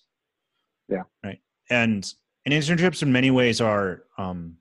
Yeah. 0.88 1.04
Right. 1.24 1.40
And, 1.70 2.12
and 2.44 2.54
internships 2.54 3.02
in 3.02 3.12
many 3.12 3.30
ways 3.30 3.60
are, 3.60 4.04
um, 4.18 4.56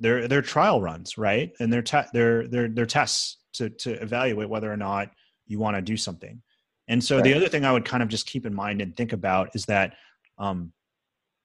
they're, 0.00 0.26
they're 0.28 0.42
trial 0.42 0.80
runs, 0.80 1.18
right? 1.18 1.52
And 1.60 1.72
they're, 1.72 1.82
te- 1.82 2.08
they're, 2.12 2.48
they're, 2.48 2.68
they're 2.68 2.86
tests 2.86 3.38
to, 3.54 3.68
to 3.70 3.92
evaluate 4.02 4.48
whether 4.48 4.72
or 4.72 4.76
not 4.76 5.10
you 5.46 5.58
want 5.58 5.76
to 5.76 5.82
do 5.82 5.96
something. 5.96 6.40
And 6.88 7.02
so 7.02 7.20
the 7.20 7.34
other 7.34 7.48
thing 7.48 7.64
I 7.64 7.72
would 7.72 7.84
kind 7.84 8.02
of 8.02 8.08
just 8.08 8.26
keep 8.26 8.44
in 8.44 8.54
mind 8.54 8.80
and 8.80 8.96
think 8.96 9.12
about 9.12 9.50
is 9.54 9.66
that, 9.66 9.94
um, 10.38 10.72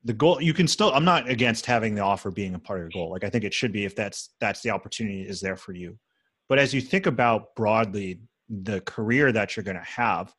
the 0.03 0.13
goal 0.13 0.41
you 0.41 0.53
can 0.53 0.67
still 0.67 0.91
i'm 0.93 1.05
not 1.05 1.29
against 1.29 1.65
having 1.65 1.93
the 1.93 2.01
offer 2.01 2.31
being 2.31 2.55
a 2.55 2.59
part 2.59 2.79
of 2.79 2.83
your 2.83 2.89
goal 2.91 3.11
like 3.11 3.23
i 3.23 3.29
think 3.29 3.43
it 3.43 3.53
should 3.53 3.71
be 3.71 3.85
if 3.85 3.95
that's 3.95 4.33
that's 4.39 4.61
the 4.61 4.69
opportunity 4.69 5.21
is 5.21 5.41
there 5.41 5.57
for 5.57 5.73
you 5.73 5.97
but 6.49 6.57
as 6.57 6.73
you 6.73 6.81
think 6.81 7.05
about 7.05 7.53
broadly 7.55 8.19
the 8.49 8.79
career 8.81 9.31
that 9.31 9.55
you're 9.55 9.63
going 9.63 9.77
to 9.77 9.83
have 9.83 10.33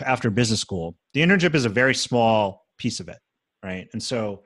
after 0.00 0.28
business 0.28 0.60
school 0.60 0.96
the 1.14 1.20
internship 1.20 1.54
is 1.54 1.64
a 1.64 1.70
very 1.70 1.94
small 1.94 2.66
piece 2.78 3.00
of 3.00 3.08
it 3.08 3.18
right 3.66 3.88
and 3.92 4.02
so 4.02 4.42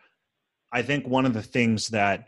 i 0.72 0.82
think 0.82 1.06
one 1.06 1.26
of 1.26 1.34
the 1.34 1.42
things 1.42 1.88
that 1.88 2.26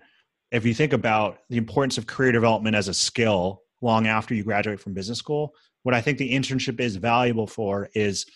if 0.50 0.66
you 0.66 0.74
think 0.74 0.92
about 0.92 1.38
the 1.48 1.57
importance 1.57 1.96
of 1.98 2.07
career 2.07 2.33
development 2.33 2.76
as 2.76 2.88
a 2.88 2.94
skill 2.94 3.62
long 3.81 4.07
after 4.07 4.35
you 4.35 4.44
graduate 4.44 4.78
from 4.78 4.92
business 4.94 5.18
school 5.18 5.55
what 5.83 5.94
i 5.94 6.00
think 6.00 6.18
the 6.18 6.33
internship 6.33 6.78
is 6.81 6.96
valuable 6.96 7.46
for 7.46 7.88
is 7.94 8.26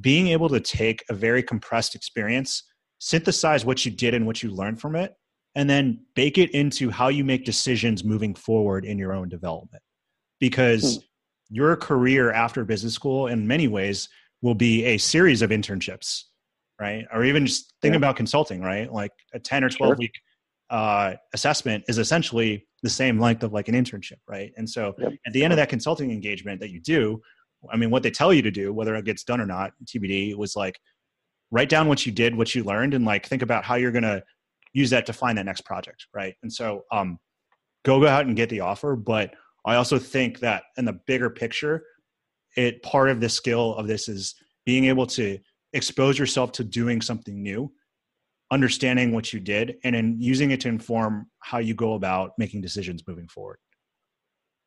being 0.00 0.28
able 0.28 0.48
to 0.48 0.60
take 0.60 1.04
a 1.08 1.14
very 1.14 1.42
compressed 1.42 1.94
experience, 1.94 2.64
synthesize 2.98 3.64
what 3.64 3.84
you 3.84 3.90
did 3.90 4.14
and 4.14 4.26
what 4.26 4.42
you 4.42 4.50
learned 4.50 4.80
from 4.80 4.96
it, 4.96 5.14
and 5.54 5.68
then 5.68 6.04
bake 6.14 6.38
it 6.38 6.50
into 6.52 6.90
how 6.90 7.08
you 7.08 7.24
make 7.24 7.44
decisions 7.44 8.04
moving 8.04 8.34
forward 8.34 8.84
in 8.84 8.98
your 8.98 9.12
own 9.12 9.28
development. 9.28 9.82
Because 10.40 10.96
Hmm. 10.96 11.02
your 11.50 11.76
career 11.76 12.32
after 12.32 12.64
business 12.64 12.94
school, 12.94 13.26
in 13.26 13.46
many 13.46 13.68
ways, 13.68 14.08
will 14.40 14.54
be 14.54 14.84
a 14.84 14.98
series 14.98 15.42
of 15.42 15.50
internships, 15.50 16.24
right? 16.82 17.06
Or 17.12 17.24
even 17.24 17.46
just 17.46 17.74
think 17.80 17.92
Yeah. 17.92 17.98
about 17.98 18.16
consulting, 18.16 18.60
right? 18.60 18.92
Like 18.92 19.12
a 19.32 19.38
10 19.38 19.62
or 19.62 19.68
12 19.70 19.90
Sure. 19.90 19.96
week 19.96 20.20
uh, 20.68 21.14
assessment 21.32 21.84
is 21.86 21.98
essentially 21.98 22.66
the 22.82 22.90
same 22.90 23.20
length 23.20 23.44
of 23.44 23.52
like 23.52 23.68
an 23.68 23.74
internship, 23.74 24.18
right? 24.26 24.52
And 24.56 24.68
so 24.68 24.94
yep. 24.98 25.12
at 25.26 25.32
the 25.32 25.44
end 25.44 25.52
of 25.52 25.58
that 25.58 25.68
consulting 25.68 26.10
engagement 26.10 26.60
that 26.60 26.70
you 26.70 26.80
do, 26.80 27.20
I 27.72 27.76
mean, 27.76 27.90
what 27.90 28.02
they 28.02 28.10
tell 28.10 28.32
you 28.34 28.42
to 28.42 28.50
do, 28.50 28.72
whether 28.72 28.96
it 28.96 29.04
gets 29.04 29.22
done 29.22 29.40
or 29.40 29.46
not, 29.46 29.72
TBD, 29.86 30.34
was 30.34 30.56
like 30.56 30.80
write 31.52 31.68
down 31.68 31.86
what 31.86 32.04
you 32.04 32.10
did, 32.10 32.34
what 32.34 32.52
you 32.54 32.64
learned, 32.64 32.94
and 32.94 33.04
like 33.04 33.26
think 33.26 33.42
about 33.42 33.64
how 33.64 33.76
you're 33.76 33.92
going 33.92 34.02
to 34.02 34.22
use 34.72 34.90
that 34.90 35.06
to 35.06 35.12
find 35.12 35.38
that 35.38 35.46
next 35.46 35.60
project, 35.60 36.06
right? 36.12 36.34
And 36.42 36.52
so, 36.52 36.82
um, 36.90 37.18
go 37.84 38.00
go 38.00 38.08
out 38.08 38.26
and 38.26 38.34
get 38.34 38.48
the 38.48 38.60
offer. 38.60 38.96
But 38.96 39.34
I 39.64 39.76
also 39.76 39.98
think 39.98 40.40
that 40.40 40.64
in 40.78 40.84
the 40.84 40.98
bigger 41.06 41.30
picture, 41.30 41.84
it 42.56 42.82
part 42.82 43.08
of 43.10 43.20
the 43.20 43.28
skill 43.28 43.74
of 43.76 43.86
this 43.86 44.08
is 44.08 44.34
being 44.64 44.86
able 44.86 45.06
to 45.06 45.38
expose 45.72 46.18
yourself 46.18 46.52
to 46.52 46.64
doing 46.64 47.00
something 47.00 47.42
new 47.42 47.72
understanding 48.52 49.12
what 49.12 49.32
you 49.32 49.40
did 49.40 49.76
and 49.82 49.94
then 49.96 50.14
using 50.20 50.50
it 50.50 50.60
to 50.60 50.68
inform 50.68 51.26
how 51.40 51.58
you 51.58 51.74
go 51.74 51.94
about 51.94 52.32
making 52.36 52.60
decisions 52.60 53.02
moving 53.08 53.26
forward. 53.26 53.58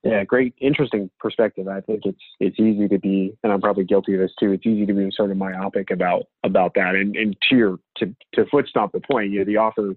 Yeah 0.04 0.24
great 0.24 0.54
interesting 0.60 1.10
perspective. 1.20 1.68
I 1.68 1.82
think 1.82 2.02
it's 2.04 2.22
it's 2.40 2.60
easy 2.60 2.88
to 2.88 3.00
be 3.00 3.34
and 3.44 3.54
i'm 3.54 3.62
probably 3.62 3.86
guilty 3.86 4.14
of 4.16 4.20
this 4.20 4.32
too 4.40 4.52
it's 4.52 4.66
easy 4.66 4.86
to 4.86 4.94
be 4.94 5.10
sort 5.12 5.32
of 5.32 5.38
myopic 5.38 5.92
about 5.92 6.24
about 6.44 6.74
that. 6.76 6.96
And 6.96 7.16
and 7.16 7.38
to 7.50 7.56
your 7.56 7.78
to 7.98 8.16
to 8.34 8.46
foot 8.48 8.68
stomp 8.68 8.92
the 8.92 9.00
point 9.00 9.32
you 9.32 9.40
know 9.40 9.46
the 9.46 9.58
offer 9.58 9.96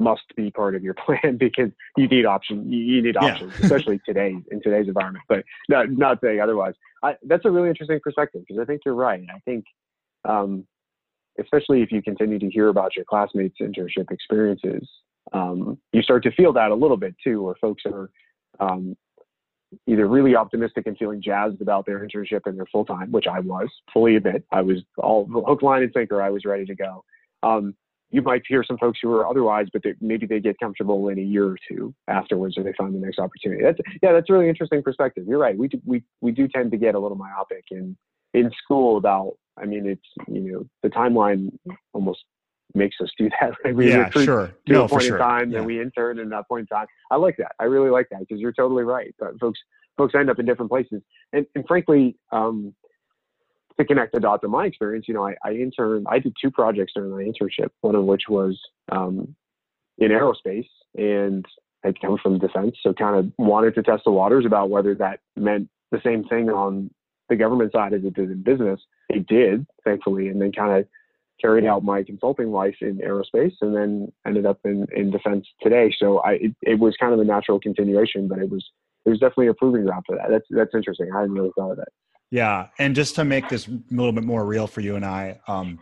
must 0.00 0.22
be 0.36 0.50
part 0.50 0.74
of 0.76 0.82
your 0.82 0.94
plan 1.06 1.36
because 1.38 1.70
you 1.96 2.08
need 2.08 2.24
options 2.24 2.66
you 2.72 3.02
need 3.02 3.16
options 3.16 3.52
yeah. 3.58 3.64
especially 3.64 4.00
today 4.06 4.36
in 4.50 4.62
today's 4.62 4.88
environment. 4.88 5.24
But 5.28 5.44
not 5.68 5.90
not 5.90 6.20
saying 6.20 6.40
otherwise. 6.40 6.74
I, 7.04 7.16
that's 7.24 7.44
a 7.44 7.50
really 7.50 7.68
interesting 7.68 8.00
perspective 8.02 8.42
because 8.46 8.60
i 8.60 8.64
think 8.64 8.80
you're 8.84 8.94
right. 8.94 9.24
I 9.32 9.38
think 9.44 9.64
um, 10.28 10.64
especially 11.40 11.82
if 11.82 11.90
you 11.90 12.02
continue 12.02 12.38
to 12.38 12.50
hear 12.50 12.68
about 12.68 12.94
your 12.94 13.04
classmates' 13.04 13.56
internship 13.60 14.10
experiences, 14.10 14.88
um, 15.32 15.78
you 15.92 16.02
start 16.02 16.22
to 16.24 16.32
feel 16.32 16.52
that 16.52 16.70
a 16.70 16.74
little 16.74 16.96
bit 16.96 17.14
too, 17.22 17.42
where 17.42 17.54
folks 17.60 17.82
are 17.86 18.10
um, 18.60 18.96
either 19.86 20.06
really 20.06 20.34
optimistic 20.34 20.86
and 20.86 20.96
feeling 20.96 21.20
jazzed 21.22 21.60
about 21.60 21.86
their 21.86 22.06
internship 22.06 22.40
and 22.46 22.56
their 22.56 22.66
full 22.72 22.84
time, 22.84 23.10
which 23.10 23.26
I 23.26 23.40
was, 23.40 23.68
fully 23.92 24.16
admit, 24.16 24.44
I 24.52 24.62
was 24.62 24.78
all 24.96 25.26
hook, 25.26 25.62
line, 25.62 25.82
and 25.82 25.92
sinker. 25.94 26.22
I 26.22 26.30
was 26.30 26.44
ready 26.44 26.64
to 26.64 26.74
go. 26.74 27.04
Um, 27.42 27.74
you 28.10 28.22
might 28.22 28.42
hear 28.48 28.64
some 28.64 28.78
folks 28.78 28.98
who 29.02 29.12
are 29.12 29.28
otherwise, 29.28 29.66
but 29.70 29.82
they, 29.82 29.92
maybe 30.00 30.24
they 30.24 30.40
get 30.40 30.58
comfortable 30.58 31.08
in 31.08 31.18
a 31.18 31.22
year 31.22 31.46
or 31.46 31.56
two 31.70 31.94
afterwards, 32.08 32.56
or 32.56 32.62
they 32.62 32.72
find 32.72 32.94
the 32.94 32.98
next 32.98 33.18
opportunity. 33.18 33.62
That's 33.62 33.78
yeah, 34.02 34.12
that's 34.12 34.30
a 34.30 34.32
really 34.32 34.48
interesting 34.48 34.82
perspective. 34.82 35.24
You're 35.28 35.38
right. 35.38 35.56
We 35.56 35.68
do, 35.68 35.80
we 35.84 36.02
we 36.22 36.32
do 36.32 36.48
tend 36.48 36.70
to 36.70 36.78
get 36.78 36.94
a 36.94 36.98
little 36.98 37.18
myopic 37.18 37.64
in 37.70 37.96
in 38.32 38.50
school 38.62 38.96
about 38.96 39.34
I 39.60 39.66
mean, 39.66 39.86
it's 39.86 40.28
you 40.28 40.52
know 40.52 40.66
the 40.82 40.88
timeline 40.88 41.50
almost 41.92 42.20
makes 42.74 42.96
us 43.00 43.10
do 43.18 43.28
that. 43.40 43.52
Right? 43.64 43.74
We 43.76 43.90
yeah, 43.90 44.10
sure. 44.10 44.52
To 44.66 44.72
no, 44.72 44.84
a 44.84 44.88
point 44.88 45.04
sure. 45.04 45.16
in 45.16 45.22
time, 45.22 45.50
yeah. 45.50 45.58
and 45.58 45.66
we 45.66 45.80
intern 45.80 46.18
in 46.18 46.28
that 46.30 46.48
point 46.48 46.68
in 46.70 46.76
time. 46.76 46.86
I 47.10 47.16
like 47.16 47.36
that. 47.38 47.52
I 47.58 47.64
really 47.64 47.90
like 47.90 48.08
that 48.10 48.20
because 48.20 48.40
you're 48.40 48.52
totally 48.52 48.84
right. 48.84 49.14
But 49.18 49.38
folks, 49.40 49.58
folks 49.96 50.14
end 50.14 50.30
up 50.30 50.38
in 50.38 50.46
different 50.46 50.70
places, 50.70 51.02
and 51.32 51.46
and 51.54 51.66
frankly, 51.66 52.16
um, 52.32 52.74
to 53.78 53.84
connect 53.84 54.12
the 54.12 54.20
dots 54.20 54.44
in 54.44 54.50
my 54.50 54.66
experience, 54.66 55.06
you 55.08 55.14
know, 55.14 55.26
I, 55.26 55.34
I 55.44 55.52
interned. 55.52 56.06
I 56.08 56.18
did 56.18 56.34
two 56.40 56.50
projects 56.50 56.92
during 56.94 57.10
my 57.10 57.22
internship. 57.22 57.68
One 57.80 57.94
of 57.94 58.04
which 58.04 58.22
was 58.28 58.58
um, 58.90 59.34
in 59.98 60.10
aerospace, 60.10 60.68
and 60.96 61.44
I 61.84 61.92
come 61.92 62.18
from 62.22 62.38
defense, 62.38 62.76
so 62.82 62.92
kind 62.92 63.16
of 63.16 63.32
wanted 63.38 63.74
to 63.76 63.82
test 63.82 64.02
the 64.04 64.10
waters 64.10 64.44
about 64.46 64.70
whether 64.70 64.94
that 64.96 65.20
meant 65.36 65.68
the 65.90 66.00
same 66.04 66.24
thing 66.24 66.50
on 66.50 66.90
the 67.28 67.36
government 67.36 67.72
side 67.72 67.94
as 67.94 68.04
it 68.04 68.14
did 68.14 68.30
in 68.30 68.42
business. 68.42 68.80
It 69.08 69.26
did, 69.26 69.66
thankfully, 69.84 70.28
and 70.28 70.40
then 70.40 70.52
kind 70.52 70.78
of 70.78 70.86
carried 71.40 71.64
out 71.64 71.84
my 71.84 72.02
consulting 72.02 72.50
life 72.50 72.74
in 72.80 72.98
aerospace 72.98 73.54
and 73.60 73.74
then 73.74 74.12
ended 74.26 74.44
up 74.44 74.58
in, 74.64 74.86
in 74.94 75.10
defense 75.10 75.46
today. 75.62 75.94
So 75.96 76.18
I, 76.18 76.32
it, 76.32 76.56
it 76.62 76.78
was 76.80 76.96
kind 76.98 77.14
of 77.14 77.20
a 77.20 77.24
natural 77.24 77.60
continuation, 77.60 78.26
but 78.26 78.38
it 78.38 78.50
was, 78.50 78.64
it 79.06 79.10
was 79.10 79.20
definitely 79.20 79.46
a 79.46 79.54
proving 79.54 79.84
ground 79.84 80.04
for 80.06 80.16
that. 80.16 80.30
That's, 80.30 80.44
that's 80.50 80.74
interesting. 80.74 81.10
I 81.14 81.20
hadn't 81.20 81.34
really 81.34 81.52
thought 81.56 81.70
of 81.70 81.76
that. 81.76 81.88
Yeah. 82.30 82.66
And 82.78 82.94
just 82.94 83.14
to 83.14 83.24
make 83.24 83.48
this 83.48 83.68
a 83.68 83.80
little 83.90 84.12
bit 84.12 84.24
more 84.24 84.44
real 84.44 84.66
for 84.66 84.80
you 84.80 84.96
and 84.96 85.04
I, 85.04 85.40
um, 85.46 85.78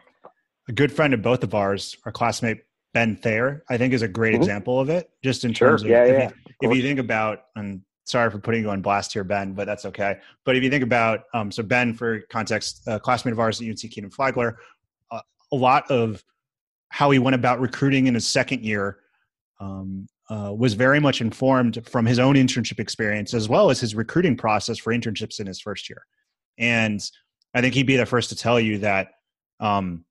a 0.68 0.72
good 0.72 0.92
friend 0.92 1.14
of 1.14 1.22
both 1.22 1.42
of 1.42 1.54
ours, 1.54 1.96
our 2.04 2.12
classmate 2.12 2.64
Ben 2.92 3.16
Thayer, 3.16 3.64
I 3.68 3.78
think 3.78 3.94
is 3.94 4.02
a 4.02 4.08
great 4.08 4.34
mm-hmm. 4.34 4.42
example 4.42 4.78
of 4.78 4.90
it. 4.90 5.10
Just 5.24 5.44
in 5.44 5.54
terms 5.54 5.80
sure. 5.80 5.88
of, 5.88 5.90
yeah, 5.90 6.04
if, 6.04 6.18
yeah, 6.18 6.30
you, 6.60 6.70
if 6.70 6.76
you 6.76 6.82
think 6.82 7.00
about, 7.00 7.44
and 7.56 7.80
sorry 8.06 8.30
for 8.30 8.38
putting 8.38 8.62
you 8.62 8.70
on 8.70 8.80
blast 8.80 9.12
here, 9.12 9.24
Ben, 9.24 9.52
but 9.52 9.66
that's 9.66 9.84
okay. 9.84 10.18
But 10.44 10.56
if 10.56 10.62
you 10.62 10.70
think 10.70 10.84
about, 10.84 11.24
um, 11.34 11.50
so 11.50 11.62
Ben, 11.62 11.92
for 11.92 12.20
context, 12.30 12.88
classmate 13.02 13.32
of 13.32 13.40
ours 13.40 13.60
at 13.60 13.66
UNC 13.66 13.90
Kenan 13.90 14.10
Flagler, 14.10 14.58
uh, 15.10 15.20
a 15.52 15.56
lot 15.56 15.90
of 15.90 16.22
how 16.88 17.10
he 17.10 17.18
went 17.18 17.34
about 17.34 17.60
recruiting 17.60 18.06
in 18.06 18.14
his 18.14 18.26
second 18.26 18.64
year 18.64 18.98
um, 19.60 20.06
uh, 20.30 20.52
was 20.56 20.74
very 20.74 21.00
much 21.00 21.20
informed 21.20 21.84
from 21.86 22.06
his 22.06 22.18
own 22.18 22.36
internship 22.36 22.78
experience 22.78 23.34
as 23.34 23.48
well 23.48 23.70
as 23.70 23.80
his 23.80 23.94
recruiting 23.94 24.36
process 24.36 24.78
for 24.78 24.92
internships 24.92 25.40
in 25.40 25.46
his 25.46 25.60
first 25.60 25.88
year. 25.88 26.06
And 26.58 27.00
I 27.54 27.60
think 27.60 27.74
he'd 27.74 27.86
be 27.86 27.96
the 27.96 28.06
first 28.06 28.28
to 28.30 28.36
tell 28.36 28.58
you 28.58 28.78
that 28.78 29.08
um, 29.60 30.04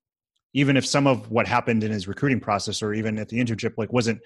even 0.52 0.76
if 0.76 0.86
some 0.86 1.06
of 1.06 1.30
what 1.30 1.46
happened 1.46 1.84
in 1.84 1.90
his 1.90 2.08
recruiting 2.08 2.40
process 2.40 2.82
or 2.82 2.94
even 2.94 3.18
at 3.18 3.28
the 3.28 3.38
internship 3.38 3.74
like 3.76 3.92
wasn't 3.92 4.20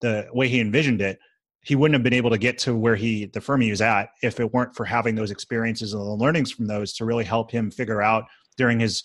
the 0.00 0.28
way 0.32 0.48
he 0.48 0.60
envisioned 0.60 1.00
it, 1.00 1.18
he 1.62 1.76
wouldn't 1.76 1.94
have 1.94 2.02
been 2.02 2.14
able 2.14 2.30
to 2.30 2.38
get 2.38 2.58
to 2.58 2.74
where 2.74 2.96
he 2.96 3.26
the 3.26 3.40
firm 3.40 3.60
he 3.60 3.70
was 3.70 3.80
at 3.80 4.10
if 4.22 4.40
it 4.40 4.52
weren't 4.52 4.74
for 4.74 4.84
having 4.84 5.14
those 5.14 5.30
experiences 5.30 5.92
and 5.92 6.02
the 6.02 6.06
learnings 6.06 6.50
from 6.50 6.66
those 6.66 6.92
to 6.94 7.04
really 7.04 7.24
help 7.24 7.50
him 7.50 7.70
figure 7.70 8.02
out 8.02 8.24
during 8.56 8.80
his 8.80 9.02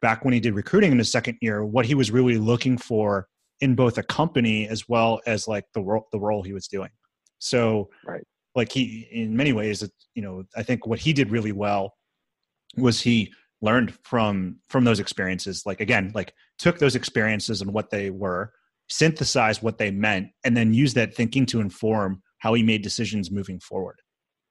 back 0.00 0.24
when 0.24 0.32
he 0.32 0.40
did 0.40 0.54
recruiting 0.54 0.92
in 0.92 0.98
his 0.98 1.10
second 1.10 1.36
year 1.40 1.64
what 1.64 1.86
he 1.86 1.94
was 1.94 2.10
really 2.10 2.38
looking 2.38 2.78
for 2.78 3.26
in 3.60 3.74
both 3.74 3.98
a 3.98 4.02
company 4.04 4.68
as 4.68 4.88
well 4.88 5.20
as 5.26 5.48
like 5.48 5.64
the 5.74 5.80
role 5.80 6.06
the 6.12 6.20
role 6.20 6.42
he 6.42 6.52
was 6.52 6.68
doing. 6.68 6.90
So 7.40 7.90
right. 8.06 8.24
like 8.54 8.72
he 8.72 9.08
in 9.10 9.36
many 9.36 9.52
ways 9.52 9.88
you 10.14 10.22
know 10.22 10.44
i 10.56 10.62
think 10.62 10.86
what 10.86 10.98
he 10.98 11.12
did 11.12 11.30
really 11.30 11.52
well 11.52 11.94
was 12.76 13.00
he 13.00 13.32
learned 13.60 13.94
from 14.04 14.56
from 14.68 14.84
those 14.84 15.00
experiences. 15.00 15.64
Like 15.66 15.80
again 15.80 16.12
like 16.14 16.32
took 16.58 16.78
those 16.78 16.96
experiences 16.96 17.60
and 17.60 17.72
what 17.72 17.90
they 17.90 18.10
were 18.10 18.52
synthesize 18.88 19.62
what 19.62 19.78
they 19.78 19.90
meant, 19.90 20.28
and 20.44 20.56
then 20.56 20.74
use 20.74 20.94
that 20.94 21.14
thinking 21.14 21.46
to 21.46 21.60
inform 21.60 22.22
how 22.38 22.54
he 22.54 22.62
made 22.62 22.82
decisions 22.82 23.30
moving 23.30 23.60
forward. 23.60 23.96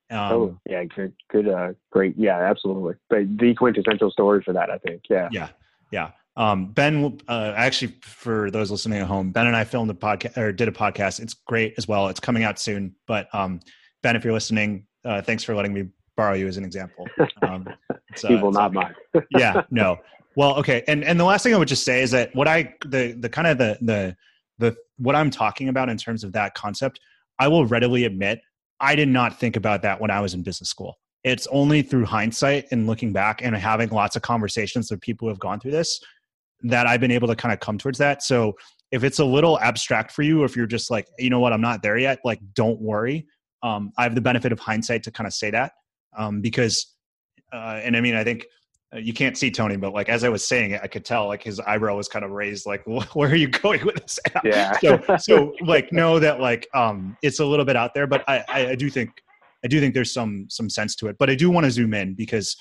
Um, 0.09 0.31
oh 0.31 0.59
yeah, 0.69 0.83
good, 0.85 1.13
good, 1.29 1.47
uh, 1.47 1.73
great, 1.91 2.15
yeah, 2.17 2.39
absolutely. 2.39 2.95
But 3.09 3.37
the 3.37 3.53
quintessential 3.53 4.11
story 4.11 4.41
for 4.43 4.53
that, 4.53 4.69
I 4.69 4.77
think, 4.77 5.03
yeah, 5.09 5.27
yeah, 5.31 5.49
yeah. 5.91 6.11
Um, 6.37 6.67
ben, 6.67 7.19
uh, 7.27 7.53
actually, 7.55 7.95
for 8.01 8.51
those 8.51 8.69
listening 8.69 8.99
at 8.99 9.07
home, 9.07 9.31
Ben 9.31 9.47
and 9.47 9.55
I 9.55 9.63
filmed 9.63 9.89
a 9.89 9.95
podcast 9.95 10.37
or 10.37 10.51
did 10.51 10.67
a 10.67 10.71
podcast. 10.71 11.19
It's 11.19 11.33
great 11.33 11.73
as 11.77 11.87
well. 11.87 12.09
It's 12.09 12.19
coming 12.19 12.43
out 12.43 12.59
soon. 12.59 12.95
But 13.07 13.27
um, 13.33 13.59
Ben, 14.03 14.15
if 14.15 14.23
you're 14.23 14.33
listening, 14.33 14.85
uh, 15.03 15.23
thanks 15.23 15.43
for 15.43 15.55
letting 15.55 15.73
me 15.73 15.89
borrow 16.15 16.35
you 16.35 16.47
as 16.47 16.57
an 16.57 16.63
example. 16.63 17.07
Um, 17.41 17.67
uh, 17.89 18.27
People 18.27 18.51
not 18.51 18.71
mine. 18.71 18.93
yeah, 19.31 19.63
no. 19.71 19.97
Well, 20.37 20.55
okay, 20.57 20.83
and 20.87 21.03
and 21.03 21.19
the 21.19 21.23
last 21.23 21.41
thing 21.41 21.55
I 21.55 21.57
would 21.57 21.67
just 21.67 21.83
say 21.83 22.03
is 22.03 22.11
that 22.11 22.33
what 22.35 22.47
I 22.47 22.75
the 22.85 23.17
the 23.19 23.27
kind 23.27 23.47
of 23.47 23.57
the 23.57 23.75
the 23.81 24.15
the 24.59 24.75
what 24.97 25.15
I'm 25.15 25.31
talking 25.31 25.67
about 25.67 25.89
in 25.89 25.97
terms 25.97 26.23
of 26.23 26.31
that 26.33 26.53
concept, 26.53 26.99
I 27.39 27.47
will 27.47 27.65
readily 27.65 28.03
admit 28.03 28.41
I 28.79 28.93
did 28.93 29.07
not 29.07 29.39
think 29.39 29.55
about 29.55 29.81
that 29.81 29.99
when 29.99 30.11
I 30.11 30.21
was 30.21 30.35
in 30.35 30.43
business 30.43 30.69
school. 30.69 30.93
It's 31.23 31.47
only 31.47 31.81
through 31.81 32.05
hindsight 32.05 32.67
and 32.69 32.85
looking 32.85 33.11
back 33.11 33.41
and 33.41 33.55
having 33.55 33.89
lots 33.89 34.15
of 34.15 34.21
conversations 34.21 34.91
with 34.91 35.01
people 35.01 35.25
who 35.25 35.29
have 35.29 35.39
gone 35.39 35.59
through 35.59 35.71
this 35.71 35.99
that 36.61 36.85
I've 36.85 37.01
been 37.01 37.09
able 37.09 37.27
to 37.29 37.35
kind 37.35 37.51
of 37.51 37.59
come 37.59 37.79
towards 37.79 37.97
that. 37.97 38.21
So 38.21 38.53
if 38.91 39.03
it's 39.03 39.17
a 39.17 39.25
little 39.25 39.59
abstract 39.59 40.11
for 40.11 40.21
you, 40.21 40.43
if 40.43 40.55
you're 40.55 40.67
just 40.67 40.91
like, 40.91 41.07
you 41.17 41.31
know 41.31 41.39
what, 41.39 41.51
I'm 41.51 41.61
not 41.61 41.81
there 41.81 41.97
yet, 41.97 42.19
like 42.23 42.39
don't 42.53 42.79
worry. 42.79 43.25
Um, 43.63 43.91
I 43.97 44.03
have 44.03 44.13
the 44.13 44.21
benefit 44.21 44.51
of 44.51 44.59
hindsight 44.59 45.01
to 45.03 45.11
kind 45.11 45.25
of 45.25 45.33
say 45.33 45.49
that 45.49 45.71
um, 46.15 46.41
because, 46.41 46.93
uh, 47.51 47.79
and 47.83 47.97
I 47.97 48.01
mean, 48.01 48.13
I 48.13 48.23
think 48.23 48.45
you 48.95 49.13
can't 49.13 49.37
see 49.37 49.51
Tony, 49.51 49.75
but 49.75 49.93
like 49.93 50.07
as 50.07 50.23
I 50.23 50.29
was 50.29 50.47
saying 50.47 50.71
it, 50.71 50.81
I 50.81 50.87
could 50.87 51.03
tell 51.03 51.27
like 51.27 51.43
his 51.43 51.59
eyebrow 51.59 51.95
was 51.95 52.07
kind 52.07 52.23
of 52.23 52.31
raised. 52.31 52.65
Like, 52.65 52.83
where 53.13 53.29
are 53.29 53.35
you 53.35 53.47
going 53.47 53.85
with 53.85 53.95
this? 53.95 54.19
Yeah. 54.43 54.77
so, 54.79 55.17
so 55.17 55.53
like 55.61 55.91
know 55.91 56.19
that 56.19 56.39
like 56.39 56.67
um, 56.73 57.17
it's 57.21 57.39
a 57.39 57.45
little 57.45 57.65
bit 57.65 57.75
out 57.75 57.93
there, 57.93 58.07
but 58.07 58.23
I, 58.27 58.43
I, 58.47 58.67
I 58.69 58.75
do 58.75 58.89
think 58.89 59.11
I 59.63 59.67
do 59.67 59.79
think 59.79 59.93
there's 59.93 60.13
some 60.13 60.47
some 60.49 60.69
sense 60.69 60.95
to 60.97 61.07
it. 61.07 61.17
But 61.19 61.29
I 61.29 61.35
do 61.35 61.49
want 61.49 61.65
to 61.65 61.71
zoom 61.71 61.93
in 61.93 62.13
because 62.13 62.55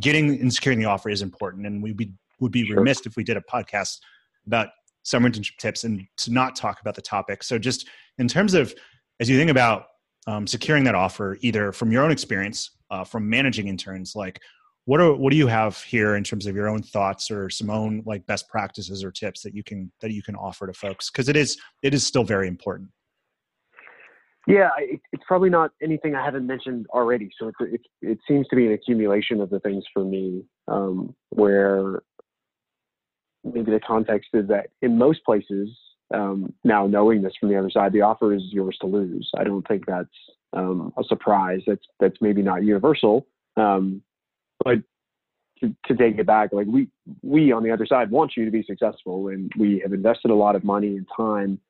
getting 0.00 0.40
and 0.40 0.52
securing 0.52 0.78
the 0.78 0.84
offer 0.84 1.08
is 1.08 1.22
important, 1.22 1.66
and 1.66 1.82
we 1.82 1.92
be, 1.92 2.12
would 2.40 2.52
be 2.52 2.66
sure. 2.66 2.76
remiss 2.76 3.06
if 3.06 3.16
we 3.16 3.24
did 3.24 3.36
a 3.36 3.42
podcast 3.42 3.98
about 4.46 4.68
summer 5.04 5.28
internship 5.28 5.56
tips 5.56 5.84
and 5.84 6.06
to 6.16 6.32
not 6.32 6.54
talk 6.54 6.80
about 6.80 6.94
the 6.94 7.02
topic. 7.02 7.42
So 7.42 7.58
just 7.58 7.88
in 8.18 8.28
terms 8.28 8.54
of 8.54 8.74
as 9.20 9.28
you 9.28 9.38
think 9.38 9.50
about 9.50 9.86
um, 10.26 10.46
securing 10.46 10.84
that 10.84 10.94
offer, 10.94 11.38
either 11.40 11.72
from 11.72 11.90
your 11.90 12.04
own 12.04 12.10
experience, 12.10 12.70
uh, 12.90 13.04
from 13.04 13.28
managing 13.28 13.68
interns, 13.68 14.14
like 14.14 14.40
what 14.84 15.00
are 15.00 15.14
what 15.14 15.30
do 15.30 15.36
you 15.36 15.46
have 15.46 15.80
here 15.82 16.16
in 16.16 16.24
terms 16.24 16.46
of 16.46 16.54
your 16.56 16.68
own 16.68 16.82
thoughts 16.82 17.30
or 17.30 17.48
some 17.48 17.70
own 17.70 18.02
like 18.04 18.26
best 18.26 18.48
practices 18.48 19.04
or 19.04 19.10
tips 19.10 19.42
that 19.42 19.54
you 19.54 19.62
can 19.62 19.90
that 20.00 20.12
you 20.12 20.22
can 20.22 20.34
offer 20.34 20.66
to 20.66 20.72
folks 20.72 21.10
because 21.10 21.28
it 21.28 21.36
is 21.36 21.58
it 21.82 21.94
is 21.94 22.06
still 22.06 22.24
very 22.24 22.48
important 22.48 22.88
yeah 24.46 24.70
it, 24.78 25.00
it's 25.12 25.22
probably 25.26 25.50
not 25.50 25.70
anything 25.82 26.14
i 26.14 26.24
haven't 26.24 26.46
mentioned 26.46 26.86
already 26.90 27.30
so 27.38 27.48
it's, 27.48 27.58
it, 27.60 27.80
it 28.02 28.18
seems 28.26 28.46
to 28.48 28.56
be 28.56 28.66
an 28.66 28.72
accumulation 28.72 29.40
of 29.40 29.50
the 29.50 29.60
things 29.60 29.84
for 29.92 30.04
me 30.04 30.42
um, 30.68 31.14
where 31.30 32.02
maybe 33.44 33.70
the 33.70 33.80
context 33.80 34.30
is 34.34 34.48
that 34.48 34.68
in 34.82 34.98
most 34.98 35.24
places 35.24 35.68
um, 36.12 36.52
now 36.64 36.86
knowing 36.86 37.22
this 37.22 37.32
from 37.40 37.48
the 37.48 37.56
other 37.58 37.70
side, 37.70 37.92
the 37.92 38.02
offer 38.02 38.34
is 38.34 38.42
yours 38.50 38.76
to 38.80 38.86
lose. 38.86 39.30
I 39.36 39.44
don't 39.44 39.66
think 39.66 39.86
that's 39.86 40.08
um, 40.52 40.92
a 40.98 41.04
surprise. 41.04 41.60
That's 41.66 41.84
that's 42.00 42.16
maybe 42.20 42.42
not 42.42 42.62
universal, 42.62 43.26
um, 43.56 44.02
but 44.64 44.78
to, 45.60 45.74
to 45.86 45.96
take 45.96 46.18
it 46.18 46.26
back, 46.26 46.52
like 46.52 46.66
we 46.66 46.88
we 47.22 47.52
on 47.52 47.62
the 47.62 47.70
other 47.70 47.86
side 47.86 48.10
want 48.10 48.32
you 48.36 48.44
to 48.44 48.50
be 48.50 48.64
successful, 48.64 49.28
and 49.28 49.52
we 49.58 49.80
have 49.80 49.92
invested 49.92 50.30
a 50.30 50.34
lot 50.34 50.56
of 50.56 50.64
money 50.64 50.96
and 50.96 51.06
time 51.16 51.60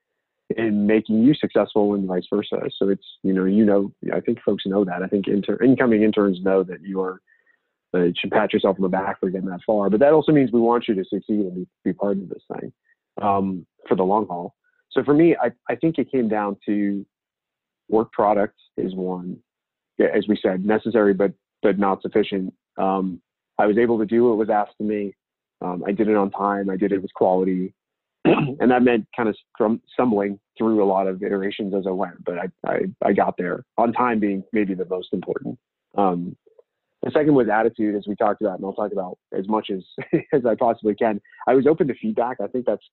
in 0.57 0.87
making 0.87 1.23
you 1.23 1.35
successful, 1.35 1.95
and 1.95 2.07
vice 2.07 2.27
versa. 2.33 2.61
So 2.79 2.89
it's 2.89 3.07
you 3.23 3.33
know 3.33 3.45
you 3.45 3.65
know 3.65 3.93
I 4.13 4.21
think 4.21 4.39
folks 4.45 4.65
know 4.67 4.85
that. 4.85 5.03
I 5.03 5.07
think 5.07 5.29
inter- 5.29 5.63
incoming 5.63 6.03
interns 6.03 6.41
know 6.43 6.63
that 6.65 6.83
you 6.83 7.01
are. 7.01 7.21
Uh, 7.95 8.07
should 8.19 8.31
pat 8.31 8.55
yourself 8.55 8.75
on 8.79 8.83
the 8.83 8.89
back 8.89 9.21
for 9.21 9.29
getting 9.29 9.51
that 9.51 9.61
far, 9.67 9.91
but 9.91 10.01
that 10.01 10.15
also 10.15 10.33
means 10.33 10.51
we 10.51 10.59
want 10.59 10.89
you 10.89 10.95
to 10.95 11.05
succeed 11.05 11.41
and 11.41 11.55
be, 11.55 11.67
be 11.85 11.93
part 11.93 12.17
of 12.17 12.27
this 12.31 12.43
thing 12.51 12.73
um, 13.21 13.67
for 13.87 13.97
the 13.97 14.03
long 14.03 14.27
haul. 14.27 14.55
So 14.93 15.05
for 15.05 15.13
me, 15.13 15.37
I, 15.37 15.51
I 15.69 15.75
think 15.77 15.99
it 15.99 16.11
came 16.11 16.27
down 16.27 16.57
to 16.65 17.05
work 17.91 18.11
product 18.13 18.57
is 18.77 18.95
one, 18.95 19.37
as 20.01 20.27
we 20.27 20.39
said, 20.43 20.65
necessary 20.65 21.13
but 21.13 21.33
but 21.63 21.79
not 21.79 22.03
sufficient. 22.03 22.53
Um, 22.79 23.21
I 23.59 23.67
was 23.67 23.79
able 23.79 23.99
to 23.99 24.07
do 24.07 24.29
what 24.29 24.39
was 24.39 24.51
asked 24.51 24.81
of 24.81 24.87
me. 24.87 25.15
Um, 25.61 25.85
I 25.87 25.93
did 25.93 26.09
it 26.09 26.17
on 26.17 26.31
time. 26.31 26.71
I 26.71 26.77
did 26.77 26.93
it 26.93 27.01
with 27.01 27.15
quality, 27.15 27.75
and 28.25 28.71
that 28.71 28.83
meant 28.83 29.07
kind 29.17 29.29
of 29.29 29.37
stumbling 29.93 30.41
through 30.59 30.83
a 30.83 30.87
lot 30.87 31.07
of 31.07 31.23
iterations 31.23 31.75
as 31.75 31.87
I 31.87 31.91
went. 31.91 32.25
But 32.25 32.39
I 32.39 32.47
I, 32.67 32.81
I 33.05 33.13
got 33.13 33.37
there 33.37 33.65
on 33.79 33.93
time, 33.93 34.19
being 34.19 34.43
maybe 34.53 34.75
the 34.75 34.87
most 34.87 35.13
important. 35.13 35.59
Um, 35.97 36.37
the 37.03 37.11
second 37.11 37.35
was 37.35 37.49
attitude, 37.49 37.97
as 37.97 38.07
we 38.07 38.15
talked 38.15 38.41
about, 38.41 38.59
and 38.59 38.65
I'll 38.65 38.73
talk 38.73 38.93
about 38.93 39.19
as 39.37 39.49
much 39.49 39.71
as 39.71 39.83
as 40.33 40.47
I 40.47 40.55
possibly 40.55 40.95
can. 40.95 41.21
I 41.47 41.55
was 41.55 41.67
open 41.67 41.89
to 41.89 41.95
feedback. 41.95 42.39
I 42.43 42.47
think 42.47 42.67
that's 42.67 42.85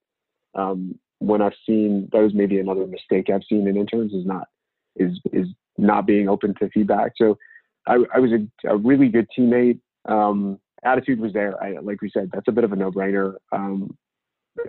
um, 0.56 0.98
when 1.20 1.42
I've 1.42 1.54
seen 1.66 2.10
that 2.12 2.22
was 2.22 2.34
maybe 2.34 2.60
another 2.60 2.88
mistake 2.88 3.30
I've 3.30 3.44
seen 3.48 3.68
in 3.68 3.78
interns 3.78 4.14
is 4.14 4.26
not 4.26 4.48
is 4.96 5.20
is 5.32 5.48
not 5.78 6.06
being 6.06 6.28
open 6.28 6.56
to 6.56 6.70
feedback. 6.70 7.14
So 7.18 7.38
I, 7.90 7.98
I 8.16 8.20
was 8.20 8.32
a, 8.32 8.70
a, 8.70 8.78
really 8.78 9.10
good 9.10 9.28
teammate. 9.38 9.80
Um, 10.06 10.60
attitude 10.84 11.20
was 11.20 11.34
there. 11.34 11.62
I, 11.62 11.80
like 11.80 12.02
we 12.02 12.10
said, 12.10 12.30
that's 12.34 12.48
a 12.48 12.52
bit 12.52 12.64
of 12.64 12.72
a 12.72 12.76
no-brainer. 12.76 13.36
Um, 13.52 13.98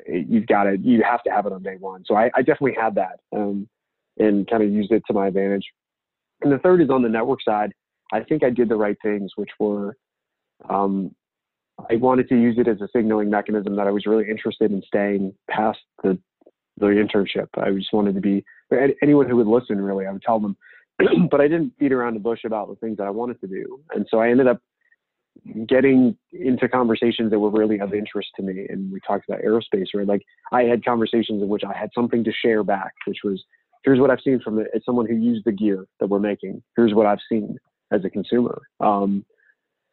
you've 0.08 0.46
got 0.46 0.64
to, 0.64 0.78
you 0.78 1.02
have 1.02 1.22
to 1.24 1.30
have 1.30 1.46
it 1.46 1.52
on 1.52 1.62
day 1.62 1.76
one. 1.78 2.02
So 2.06 2.16
I, 2.16 2.30
I 2.34 2.40
definitely 2.40 2.76
had 2.80 2.94
that 2.96 3.20
um, 3.34 3.68
and 4.18 4.48
kind 4.48 4.62
of 4.62 4.70
used 4.70 4.90
it 4.90 5.02
to 5.06 5.12
my 5.12 5.28
advantage. 5.28 5.64
And 6.42 6.50
the 6.50 6.58
third 6.58 6.80
is 6.80 6.90
on 6.90 7.02
the 7.02 7.08
network 7.08 7.42
side. 7.42 7.72
I 8.12 8.20
think 8.20 8.42
I 8.42 8.50
did 8.50 8.68
the 8.68 8.76
right 8.76 8.96
things, 9.02 9.32
which 9.36 9.50
were 9.60 9.96
um, 10.68 11.14
I 11.88 11.96
wanted 11.96 12.28
to 12.28 12.34
use 12.34 12.56
it 12.58 12.68
as 12.68 12.80
a 12.80 12.88
signaling 12.94 13.30
mechanism 13.30 13.76
that 13.76 13.86
I 13.86 13.90
was 13.90 14.06
really 14.06 14.28
interested 14.28 14.70
in 14.70 14.82
staying 14.86 15.34
past 15.48 15.78
the 16.02 16.18
the 16.76 16.86
internship. 16.86 17.48
I 17.58 17.70
just 17.72 17.92
wanted 17.92 18.14
to 18.14 18.20
be 18.20 18.44
anyone 19.02 19.28
who 19.28 19.36
would 19.36 19.46
listen. 19.46 19.80
Really, 19.80 20.06
I 20.06 20.12
would 20.12 20.22
tell 20.22 20.40
them, 20.40 20.56
but 21.30 21.40
I 21.40 21.48
didn't 21.48 21.76
beat 21.78 21.92
around 21.92 22.14
the 22.14 22.20
bush 22.20 22.40
about 22.44 22.68
the 22.68 22.76
things 22.76 22.96
that 22.98 23.06
I 23.06 23.10
wanted 23.10 23.40
to 23.40 23.46
do. 23.46 23.80
And 23.94 24.06
so 24.10 24.20
I 24.20 24.30
ended 24.30 24.46
up 24.46 24.60
getting 25.66 26.16
into 26.32 26.68
conversations 26.68 27.30
that 27.30 27.38
were 27.38 27.50
really 27.50 27.80
of 27.80 27.94
interest 27.94 28.28
to 28.36 28.42
me. 28.42 28.66
And 28.68 28.92
we 28.92 29.00
talked 29.06 29.28
about 29.28 29.42
aerospace, 29.42 29.86
right? 29.94 30.06
Like 30.06 30.22
I 30.52 30.64
had 30.64 30.84
conversations 30.84 31.42
in 31.42 31.48
which 31.48 31.62
I 31.64 31.76
had 31.76 31.90
something 31.94 32.24
to 32.24 32.32
share 32.32 32.62
back, 32.62 32.92
which 33.06 33.18
was 33.24 33.42
here's 33.84 34.00
what 34.00 34.10
I've 34.10 34.20
seen 34.22 34.40
from 34.40 34.58
as 34.60 34.84
someone 34.84 35.06
who 35.06 35.16
used 35.16 35.44
the 35.44 35.52
gear 35.52 35.86
that 36.00 36.08
we're 36.08 36.18
making. 36.18 36.62
Here's 36.76 36.94
what 36.94 37.06
I've 37.06 37.18
seen 37.28 37.56
as 37.90 38.04
a 38.04 38.10
consumer. 38.10 38.60
Um, 38.80 39.24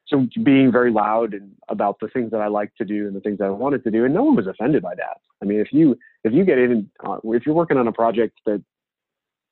so 0.08 0.26
being 0.44 0.72
very 0.72 0.92
loud 0.92 1.34
and 1.34 1.52
about 1.68 1.98
the 2.00 2.08
things 2.08 2.32
that 2.32 2.40
I 2.40 2.48
like 2.48 2.74
to 2.76 2.86
do 2.86 3.08
and 3.08 3.16
the 3.16 3.20
things 3.20 3.40
that 3.40 3.46
I 3.46 3.50
wanted 3.50 3.84
to 3.84 3.92
do, 3.92 4.06
and 4.06 4.14
no 4.14 4.24
one 4.24 4.36
was 4.36 4.48
offended 4.48 4.82
by 4.82 4.96
that. 4.96 5.18
I 5.42 5.46
mean, 5.46 5.60
if 5.60 5.74
you 5.74 5.98
if 6.24 6.34
you 6.34 6.46
get 6.46 6.58
in, 6.58 6.90
uh, 7.06 7.18
if 7.26 7.46
you're 7.46 7.56
working 7.56 7.78
on 7.78 7.88
a 7.88 7.92
project 7.92 8.40
that 8.46 8.64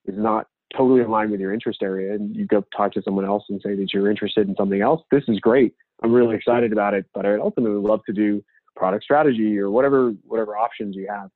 is 0.05 0.15
not 0.17 0.47
totally 0.75 1.03
line 1.03 1.31
with 1.31 1.39
your 1.39 1.53
interest 1.53 1.79
area, 1.81 2.13
and 2.13 2.35
you 2.35 2.45
go 2.45 2.63
talk 2.75 2.93
to 2.93 3.01
someone 3.01 3.25
else 3.25 3.43
and 3.49 3.61
say 3.61 3.75
that 3.75 3.93
you're 3.93 4.09
interested 4.09 4.47
in 4.47 4.55
something 4.55 4.81
else, 4.81 5.01
this 5.11 5.23
is 5.27 5.39
great. 5.39 5.73
I'm 6.03 6.11
really 6.11 6.35
excited 6.35 6.71
about 6.71 6.93
it, 6.93 7.05
but 7.13 7.25
I'd 7.25 7.39
ultimately 7.39 7.77
love 7.77 8.01
to 8.05 8.13
do 8.13 8.43
product 8.75 9.03
strategy 9.03 9.57
or 9.57 9.69
whatever 9.69 10.11
whatever 10.25 10.57
options 10.57 10.95
you 10.95 11.07
have. 11.09 11.29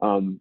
Um, 0.00 0.40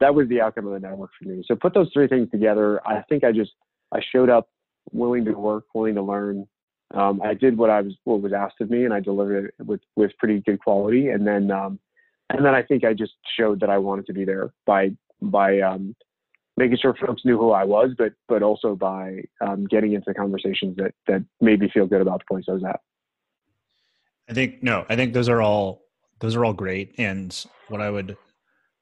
that 0.00 0.14
was 0.14 0.28
the 0.28 0.40
outcome 0.40 0.66
of 0.66 0.74
the 0.74 0.80
network 0.80 1.10
for 1.18 1.28
me. 1.28 1.42
So 1.46 1.54
put 1.54 1.72
those 1.72 1.90
three 1.92 2.08
things 2.08 2.30
together. 2.30 2.86
I 2.86 3.02
think 3.08 3.24
I 3.24 3.32
just 3.32 3.52
I 3.92 4.00
showed 4.12 4.28
up 4.28 4.48
willing 4.92 5.24
to 5.24 5.32
work, 5.32 5.64
willing 5.74 5.94
to 5.94 6.02
learn, 6.02 6.46
um, 6.94 7.20
I 7.22 7.34
did 7.34 7.56
what 7.56 7.70
I 7.70 7.80
was 7.80 7.94
what 8.04 8.22
was 8.22 8.32
asked 8.32 8.60
of 8.60 8.70
me, 8.70 8.84
and 8.84 8.94
I 8.94 9.00
delivered 9.00 9.46
it 9.58 9.66
with 9.66 9.80
with 9.96 10.16
pretty 10.18 10.40
good 10.40 10.60
quality. 10.60 11.08
And 11.08 11.26
then 11.26 11.50
um, 11.50 11.78
and 12.30 12.44
then 12.44 12.54
I 12.54 12.62
think 12.62 12.84
I 12.84 12.92
just 12.94 13.14
showed 13.36 13.60
that 13.60 13.70
I 13.70 13.78
wanted 13.78 14.06
to 14.06 14.12
be 14.12 14.24
there 14.24 14.52
by 14.66 14.90
by 15.20 15.60
um, 15.60 15.96
making 16.56 16.78
sure 16.80 16.94
folks 16.94 17.24
knew 17.24 17.38
who 17.38 17.50
I 17.50 17.64
was, 17.64 17.90
but 17.96 18.12
but 18.28 18.42
also 18.42 18.74
by 18.74 19.22
um, 19.40 19.66
getting 19.66 19.92
into 19.92 20.12
conversations 20.14 20.76
that 20.76 20.94
that 21.06 21.24
made 21.40 21.60
me 21.60 21.70
feel 21.72 21.86
good 21.86 22.00
about 22.00 22.20
the 22.20 22.34
place 22.34 22.44
I 22.48 22.52
was 22.52 22.64
at. 22.64 22.80
I 24.28 24.32
think 24.32 24.62
no, 24.62 24.84
I 24.88 24.96
think 24.96 25.12
those 25.12 25.28
are 25.28 25.42
all 25.42 25.82
those 26.20 26.34
are 26.34 26.44
all 26.44 26.52
great. 26.52 26.94
And 26.98 27.36
what 27.68 27.80
I 27.80 27.90
would 27.90 28.16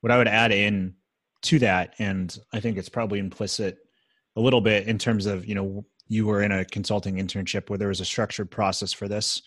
what 0.00 0.10
I 0.10 0.18
would 0.18 0.28
add 0.28 0.52
in 0.52 0.94
to 1.42 1.58
that, 1.60 1.94
and 1.98 2.36
I 2.52 2.60
think 2.60 2.78
it's 2.78 2.88
probably 2.88 3.18
implicit 3.18 3.78
a 4.36 4.40
little 4.40 4.60
bit 4.60 4.86
in 4.86 4.98
terms 4.98 5.26
of 5.26 5.46
you 5.46 5.54
know 5.54 5.84
you 6.08 6.26
were 6.26 6.42
in 6.42 6.52
a 6.52 6.64
consulting 6.64 7.16
internship 7.16 7.70
where 7.70 7.78
there 7.78 7.88
was 7.88 8.00
a 8.00 8.04
structured 8.04 8.50
process 8.50 8.92
for 8.92 9.08
this. 9.08 9.42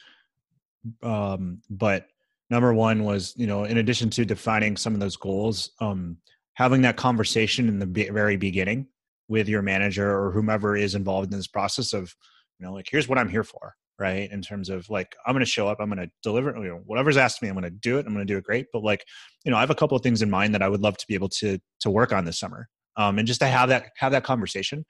Um, 1.04 1.62
but 1.70 2.08
number 2.50 2.74
one 2.74 3.04
was, 3.04 3.34
you 3.38 3.48
know, 3.48 3.66
in 3.66 3.78
addition 3.78 4.10
to 4.12 4.26
defining 4.26 4.78
some 4.78 4.94
of 4.94 5.00
those 5.00 5.18
goals, 5.18 5.72
um, 5.80 6.18
having 6.58 6.82
that 6.82 6.97
conversation 6.97 7.68
in 7.68 7.78
the 7.78 8.10
very 8.12 8.36
beginning 8.36 8.88
with 9.28 9.47
your 9.47 9.62
manager 9.62 10.20
or 10.20 10.32
whomever 10.32 10.76
is 10.76 10.95
involved 10.95 11.32
in 11.32 11.38
this 11.38 11.45
process 11.45 11.93
of, 11.93 12.16
you 12.58 12.66
know, 12.66 12.74
like, 12.74 12.88
here's 12.89 13.08
what 13.08 13.20
I'm 13.20 13.30
here 13.30 13.43
for, 13.43 13.76
right? 13.99 14.28
In 14.32 14.41
terms 14.41 14.70
of 14.70 14.89
like, 14.89 15.16
I'm 15.28 15.34
going 15.34 15.45
to 15.45 15.51
show 15.51 15.68
up, 15.68 15.78
I'm 15.80 15.89
going 15.91 16.03
to 16.03 16.12
deliver, 16.24 16.58
you 16.58 16.70
know, 16.70 16.82
whatever's 16.86 17.16
asked 17.16 17.43
me, 17.43 17.47
I'm 17.47 17.53
going 17.53 17.64
to 17.64 17.70
do 17.70 17.99
it. 17.99 18.08
I'm 18.08 18.14
going 18.14 18.26
to 18.26 18.34
do 18.34 18.39
it 18.39 18.43
great. 18.43 18.66
But 18.74 18.84
like, 18.84 19.05
you 19.45 19.51
know, 19.51 19.58
I 19.58 19.60
have 19.60 19.70
a 19.70 19.76
couple 19.76 19.95
of 19.95 20.01
things 20.01 20.24
in 20.24 20.32
mind 20.32 20.55
that 20.55 20.64
I 20.64 20.68
would 20.68 20.82
love 20.82 20.97
to 20.97 21.05
be 21.08 21.14
able 21.14 21.30
to, 21.30 21.60
to 21.82 21.89
work 21.91 22.12
on 22.12 22.26
this 22.26 22.39
summer. 22.39 22.68
Um, 22.95 23.20
and 23.20 23.28
just 23.28 23.41
to 23.41 23.47
have 23.47 23.70
that, 23.70 23.91
have 23.97 24.12
that 24.14 24.24
conversation 24.24 24.84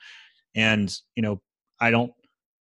and, 0.55 0.95
you 1.15 1.22
know, 1.22 1.41
I 1.82 1.91
don't, 1.91 2.13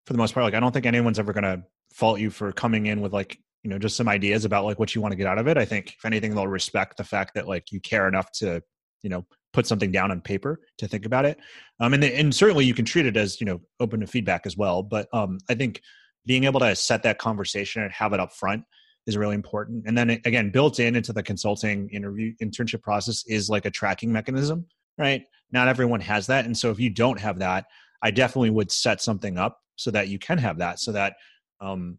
for 0.05 0.15
the 0.15 0.19
most 0.19 0.35
part, 0.35 0.43
like 0.43 0.55
I 0.55 0.61
don't 0.61 0.73
think 0.73 0.87
anyone's 0.87 1.21
ever 1.21 1.33
going 1.33 1.45
to 1.45 1.63
fault 1.95 2.19
you 2.19 2.31
for 2.31 2.51
coming 2.53 2.87
in 2.87 3.01
with 3.01 3.13
like 3.13 3.39
you 3.63 3.71
know 3.71 3.79
just 3.79 3.97
some 3.97 4.07
ideas 4.07 4.45
about 4.45 4.65
like 4.65 4.79
what 4.79 4.95
you 4.95 5.01
want 5.01 5.13
to 5.13 5.17
get 5.17 5.27
out 5.27 5.39
of 5.39 5.49
it. 5.49 5.57
I 5.57 5.65
think 5.65 5.95
if 5.97 6.05
anything, 6.05 6.35
they'll 6.35 6.47
respect 6.47 6.99
the 6.99 7.05
fact 7.05 7.35
that 7.35 7.49
like 7.49 7.73
you 7.73 7.81
care 7.81 8.07
enough 8.07 8.31
to 8.33 8.63
you 9.03 9.11
know 9.11 9.27
put 9.53 9.67
something 9.67 9.91
down 9.91 10.11
on 10.11 10.21
paper 10.21 10.61
to 10.77 10.87
think 10.87 11.07
about 11.07 11.25
it. 11.25 11.39
Um, 11.81 11.95
and 11.95 12.05
and 12.05 12.35
certainly 12.35 12.67
you 12.67 12.75
can 12.75 12.85
treat 12.85 13.07
it 13.07 13.17
as 13.17 13.41
you 13.41 13.47
know 13.47 13.61
open 13.81 14.01
to 14.01 14.07
feedback 14.07 14.47
as 14.47 14.57
well. 14.57 14.83
But 14.83 15.09
um, 15.15 15.39
I 15.49 15.55
think 15.55 15.81
being 16.27 16.45
able 16.45 16.61
to 16.61 16.77
set 16.77 17.03
that 17.05 17.19
conversation 17.19 17.83
and 17.83 17.91
have 17.93 18.13
it 18.13 18.21
up 18.21 18.33
front 18.35 18.65
is 19.07 19.17
really 19.17 19.35
important. 19.35 19.85
And 19.87 19.97
then 19.97 20.11
again, 20.11 20.51
built 20.51 20.79
in 20.79 20.95
into 20.95 21.13
the 21.13 21.23
consulting 21.23 21.89
interview 21.91 22.35
internship 22.43 22.83
process 22.83 23.25
is 23.27 23.49
like 23.49 23.65
a 23.65 23.71
tracking 23.71 24.13
mechanism, 24.13 24.67
right? 24.99 25.23
Not 25.53 25.69
everyone 25.69 26.01
has 26.01 26.27
that, 26.27 26.45
and 26.45 26.57
so 26.57 26.71
if 26.71 26.79
you 26.79 26.91
don't 26.91 27.21
have 27.21 27.39
that, 27.39 27.65
I 28.03 28.11
definitely 28.11 28.51
would 28.51 28.71
set 28.71 29.01
something 29.01 29.39
up 29.39 29.59
so 29.77 29.91
that 29.93 30.09
you 30.09 30.19
can 30.19 30.39
have 30.39 30.59
that, 30.59 30.81
so 30.81 30.93
that 30.93 31.15
um, 31.61 31.99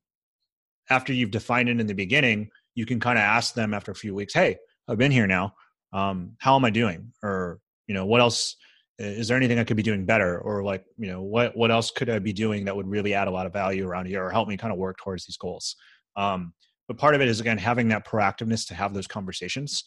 after 0.89 1.11
you've 1.11 1.31
defined 1.31 1.69
it 1.69 1.79
in 1.79 1.87
the 1.87 1.93
beginning, 1.93 2.49
you 2.75 2.85
can 2.85 2.99
kind 2.99 3.17
of 3.17 3.23
ask 3.23 3.55
them 3.55 3.73
after 3.73 3.91
a 3.91 3.95
few 3.95 4.13
weeks, 4.13 4.33
"Hey, 4.33 4.57
I've 4.87 4.97
been 4.97 5.11
here 5.11 5.27
now. 5.27 5.53
Um, 5.93 6.33
how 6.39 6.55
am 6.55 6.65
I 6.65 6.69
doing?" 6.69 7.11
Or 7.23 7.59
you 7.87 7.93
know, 7.93 8.05
what 8.05 8.21
else? 8.21 8.55
Is 8.99 9.27
there 9.27 9.37
anything 9.37 9.59
I 9.59 9.63
could 9.63 9.77
be 9.77 9.83
doing 9.83 10.05
better? 10.05 10.39
Or 10.39 10.63
like, 10.63 10.83
you 10.97 11.07
know, 11.07 11.21
what 11.21 11.55
what 11.55 11.71
else 11.71 11.91
could 11.91 12.09
I 12.09 12.19
be 12.19 12.33
doing 12.33 12.65
that 12.65 12.75
would 12.75 12.87
really 12.87 13.13
add 13.13 13.27
a 13.27 13.31
lot 13.31 13.45
of 13.45 13.53
value 13.53 13.87
around 13.87 14.07
here 14.07 14.23
or 14.23 14.31
help 14.31 14.47
me 14.47 14.57
kind 14.57 14.73
of 14.73 14.79
work 14.79 14.97
towards 14.97 15.25
these 15.25 15.37
goals? 15.37 15.75
Um, 16.15 16.53
but 16.87 16.97
part 16.97 17.15
of 17.15 17.21
it 17.21 17.27
is 17.27 17.39
again 17.39 17.57
having 17.57 17.89
that 17.89 18.07
proactiveness 18.07 18.67
to 18.67 18.73
have 18.75 18.93
those 18.93 19.07
conversations, 19.07 19.83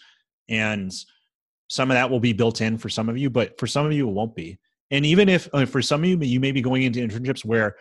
and 0.49 0.93
some 1.69 1.91
of 1.91 1.95
that 1.95 2.11
will 2.11 2.21
be 2.21 2.33
built 2.33 2.61
in 2.61 2.79
for 2.79 2.89
some 2.89 3.09
of 3.09 3.19
you, 3.19 3.31
but 3.31 3.59
for 3.59 3.67
some 3.67 3.87
of 3.87 3.93
you 3.93 4.09
it 4.09 4.13
won't 4.13 4.35
be 4.35 4.59
and 4.91 5.07
even 5.07 5.29
if 5.29 5.49
uh, 5.53 5.67
for 5.67 5.83
some 5.83 6.03
of 6.03 6.09
you 6.09 6.19
you 6.21 6.41
may 6.41 6.53
be 6.53 6.63
going 6.63 6.83
into 6.83 7.01
internships 7.01 7.45
where 7.45 7.77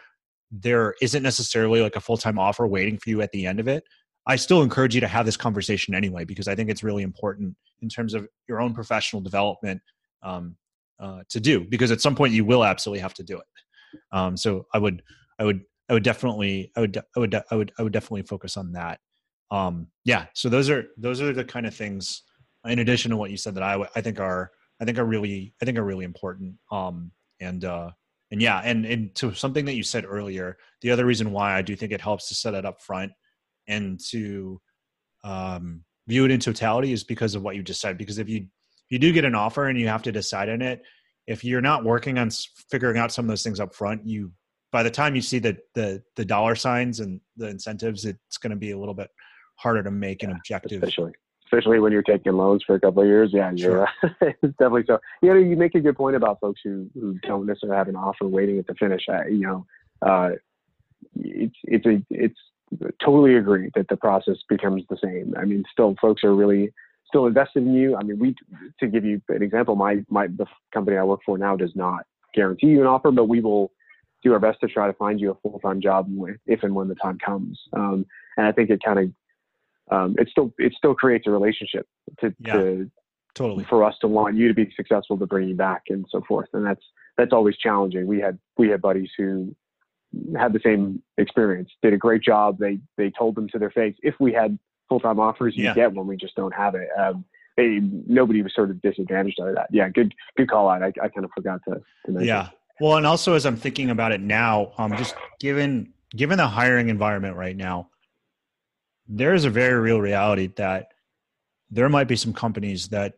there 0.51 0.95
isn't 1.01 1.24
necessarily 1.24 1.82
like 1.82 1.95
a 1.95 2.01
full-time 2.01 2.39
offer 2.39 2.67
waiting 2.67 2.97
for 2.97 3.09
you 3.09 3.22
at 3.22 3.32
the 3.32 3.45
end 3.45 3.59
of 3.59 3.67
it 3.67 3.84
i 4.28 4.36
still 4.36 4.61
encourage 4.61 4.95
you 4.95 5.01
to 5.01 5.07
have 5.07 5.26
this 5.26 5.38
conversation 5.38 5.93
anyway 5.93 6.24
because 6.24 6.47
i 6.47 6.55
think 6.55 6.70
it's 6.70 6.84
really 6.84 7.03
important 7.03 7.55
in 7.82 7.89
terms 7.89 8.13
of 8.13 8.28
your 8.47 8.61
own 8.61 8.74
professional 8.74 9.22
development 9.22 9.82
um, 10.24 10.55
uh, 10.99 11.22
to 11.30 11.39
do 11.39 11.61
because 11.61 11.91
at 11.91 12.01
some 12.01 12.15
point 12.15 12.34
you 12.34 12.43
will 12.43 12.65
absolutely 12.65 12.99
have 12.99 13.13
to 13.13 13.24
do 13.24 13.38
it 13.38 13.99
um, 14.11 14.36
so 14.36 14.65
i 14.74 14.78
would 14.78 15.01
i 15.39 15.43
would 15.43 15.61
i 15.89 15.93
would 15.93 16.03
definitely 16.03 16.72
i 16.76 16.82
would 16.82 16.97
i 17.15 17.20
would 17.20 17.36
i 17.36 17.55
would 17.55 17.72
i 17.80 17.84
would 17.84 17.93
definitely 17.93 18.22
focus 18.24 18.57
on 18.57 18.72
that 18.72 18.99
um, 19.51 19.88
yeah 20.05 20.26
so 20.34 20.49
those 20.49 20.70
are 20.70 20.86
those 20.97 21.22
are 21.22 21.34
the 21.34 21.43
kind 21.43 21.65
of 21.65 21.74
things 21.74 22.24
in 22.65 22.80
addition 22.80 23.09
to 23.09 23.17
what 23.17 23.32
you 23.32 23.38
said 23.38 23.55
that 23.55 23.63
i 23.63 23.82
i 23.95 24.01
think 24.01 24.20
are 24.20 24.51
I 24.80 24.86
think 24.86 24.97
are 24.97 25.05
really 25.05 25.53
I 25.61 25.65
think 25.65 25.78
are 25.78 25.84
really 25.84 26.05
important. 26.05 26.55
Um, 26.72 27.11
and 27.39 27.63
uh, 27.65 27.91
and 28.32 28.41
yeah, 28.41 28.61
and 28.63 28.86
and 28.86 29.13
to 29.15 29.34
something 29.34 29.65
that 29.65 29.76
you 29.76 29.84
said 29.84 30.05
earlier, 30.05 30.57
the 30.82 30.91
other 30.91 31.05
reason 31.05 31.32
why 31.32 31.55
I 31.55 31.61
do 31.61 31.76
think 31.76 31.91
it 31.91 32.01
helps 32.01 32.28
to 32.30 32.36
set 32.36 32.53
it 32.53 32.65
up 32.65 32.82
front 32.82 33.11
and 33.70 33.99
to 34.09 34.59
um, 35.24 35.84
view 36.07 36.26
it 36.26 36.32
in 36.32 36.39
totality 36.39 36.91
is 36.91 37.05
because 37.05 37.36
of 37.36 37.43
what 37.43 37.55
you 37.55 37.63
said. 37.72 37.97
Because 37.97 38.17
if 38.17 38.28
you 38.28 38.47
you 38.89 38.99
do 38.99 39.13
get 39.13 39.24
an 39.24 39.36
offer 39.36 39.67
and 39.67 39.80
you 39.80 39.88
have 39.88 40.03
to 40.03 40.11
decide 40.11 40.49
on 40.49 40.61
it, 40.61 40.82
if 41.28 41.43
you're 41.43 41.61
not 41.61 41.86
working 41.86 42.17
on 42.17 42.30
figuring 42.72 42.97
out 42.97 43.13
some 43.13 43.26
of 43.26 43.30
those 43.30 43.43
things 43.43 43.59
up 43.59 43.74
front, 43.74 44.05
you 44.05 44.32
by 44.72 44.84
the 44.84 44.89
time 44.89 45.15
you 45.15 45.22
see 45.22 45.39
the 45.39 45.57
the 45.76 46.01
the 46.15 46.26
dollar 46.26 46.55
signs 46.55 46.99
and 46.99 47.22
the 47.38 47.47
incentives, 47.47 48.03
it's 48.03 48.38
going 48.38 48.51
to 48.51 48.57
be 48.57 48.72
a 48.72 48.78
little 48.78 48.93
bit 48.93 49.09
harder 49.55 49.84
to 49.84 49.91
make 49.91 50.24
an 50.24 50.32
objective. 50.32 50.84
Especially, 50.84 51.13
especially 51.45 51.80
when 51.80 51.91
you're 51.91 52.01
taking 52.01 52.34
loans 52.34 52.63
for 52.65 52.76
a 52.76 52.80
couple 52.80 53.03
of 53.03 53.07
years. 53.07 53.30
Yeah, 53.32 53.51
sure. 53.55 53.88
it's 54.22 54.55
definitely 54.57 54.86
so. 54.88 54.99
You 55.22 55.30
know, 55.30 55.39
you 55.39 55.55
make 55.55 55.76
a 55.76 55.80
good 55.80 55.95
point 55.95 56.15
about 56.15 56.39
folks 56.41 56.61
who 56.63 56.89
who 56.95 57.20
don't 57.20 57.45
necessarily 57.45 57.78
have 57.78 57.88
an 57.88 57.95
offer 57.95 58.28
waiting 58.28 58.57
at 58.57 58.67
the 58.67 58.76
finish. 58.76 59.03
I, 59.07 59.28
you 59.28 59.41
know, 59.41 59.65
uh, 60.01 60.32
it's 61.15 61.55
it's 61.63 61.86
a 61.86 62.01
it's 62.09 62.39
totally 63.03 63.36
agree 63.36 63.72
that 63.76 63.88
the 63.88 63.97
process 63.97 64.38
becomes 64.47 64.84
the 64.89 64.97
same. 65.03 65.34
I 65.38 65.45
mean, 65.45 65.63
still, 65.72 65.95
folks 66.01 66.24
are 66.24 66.36
really 66.36 66.72
still 67.07 67.26
invested 67.26 67.63
in 67.63 67.74
you. 67.74 67.95
I 67.95 68.03
mean, 68.03 68.20
we 68.20 68.36
to 68.80 68.88
give 68.88 69.05
you 69.05 69.22
an 69.30 69.41
example, 69.41 69.76
my 69.76 70.03
my 70.09 70.28
the 70.28 70.45
company 70.74 70.97
I 70.97 71.03
work 71.03 71.22
for 71.26 71.38
now 71.38 71.55
does 71.55 71.76
not 71.76 72.05
guarantee 72.34 72.67
you 72.67 72.82
an 72.82 72.88
offer, 72.88 73.11
but 73.11 73.26
we 73.26 73.41
will 73.41 73.72
do 74.24 74.34
our 74.34 74.39
best 74.39 74.59
to 74.61 74.67
try 74.67 74.88
to 74.88 74.93
find 74.93 75.20
you 75.20 75.32
a 75.32 75.36
full 75.36 75.59
time 75.59 75.82
job 75.82 76.09
if 76.45 76.63
and 76.63 76.76
when 76.76 76.88
the 76.88 76.95
time 76.95 77.17
comes. 77.24 77.59
Um, 77.74 78.05
and 78.38 78.45
I 78.45 78.51
think 78.51 78.70
it 78.70 78.82
kind 78.84 78.99
of 78.99 79.11
um, 79.91 80.15
it 80.17 80.30
still 80.30 80.53
it 80.57 80.74
still 80.78 80.93
creates 80.93 81.28
a 81.28 81.32
relationship 81.32 81.88
to, 82.20 82.34
yeah, 82.39 82.53
to 82.53 82.91
totally 83.34 83.63
for 83.65 83.84
us 83.84 83.95
to 84.01 84.07
want 84.07 84.36
you 84.36 84.47
to 84.47 84.53
be 84.53 84.72
successful 84.76 85.17
to 85.17 85.26
bring 85.26 85.49
you 85.49 85.55
back 85.55 85.84
and 85.89 86.05
so 86.09 86.22
forth. 86.28 86.49
And 86.53 86.65
that's 86.65 86.84
that's 87.17 87.34
always 87.34 87.57
challenging. 87.57 88.05
We 88.05 88.20
had 88.20 88.38
we 88.57 88.70
had 88.70 88.82
buddies 88.82 89.09
who 89.17 89.55
had 90.38 90.53
the 90.53 90.60
same 90.64 91.01
experience, 91.18 91.70
did 91.82 91.93
a 91.93 91.97
great 91.97 92.22
job. 92.22 92.57
They 92.60 92.80
they 92.97 93.12
told 93.12 93.36
them 93.36 93.47
to 93.49 93.60
their 93.60 93.72
face, 93.72 93.95
if 94.01 94.16
we 94.20 94.34
had 94.34 94.57
full 94.88 94.99
time 94.99 95.20
offers, 95.20 95.55
you 95.55 95.66
Yeah. 95.66 95.76
get 95.76 95.93
one. 95.93 96.07
We 96.07 96.18
just 96.18 96.36
don't 96.36 96.53
have 96.53 96.76
it. 96.76 96.88
Um, 96.97 97.26
they, 97.57 97.80
nobody 98.07 98.41
was 98.41 98.53
sort 98.55 98.70
of 98.72 98.82
disadvantaged 98.82 99.39
out 99.41 99.49
of 99.49 99.55
that. 99.55 99.68
Yeah, 99.72 99.89
good 99.89 100.14
good 100.38 100.49
call 100.49 100.70
out. 100.70 100.82
I, 100.82 100.88
I 101.01 101.10
kind 101.10 101.26
of 101.26 101.32
forgot 101.36 101.60
to, 101.68 101.76
to 102.05 102.12
mention. 102.12 102.28
Yeah. 102.28 102.49
Well, 102.80 102.95
and 102.97 103.05
also 103.05 103.34
as 103.34 103.45
I'm 103.45 103.57
thinking 103.57 103.89
about 103.89 104.12
it 104.14 104.22
now, 104.22 104.72
um, 104.78 104.95
just 104.97 105.14
given 105.39 105.93
given 106.16 106.38
the 106.38 106.47
hiring 106.47 106.89
environment 106.89 107.36
right 107.36 107.55
now, 107.55 107.89
there 109.07 109.34
is 109.34 109.45
a 109.45 109.49
very 109.49 109.80
real 109.80 109.99
reality 109.99 110.47
that 110.55 110.93
there 111.70 111.89
might 111.89 112.07
be 112.07 112.16
some 112.16 112.34
companies 112.34 112.88
that 112.89 113.16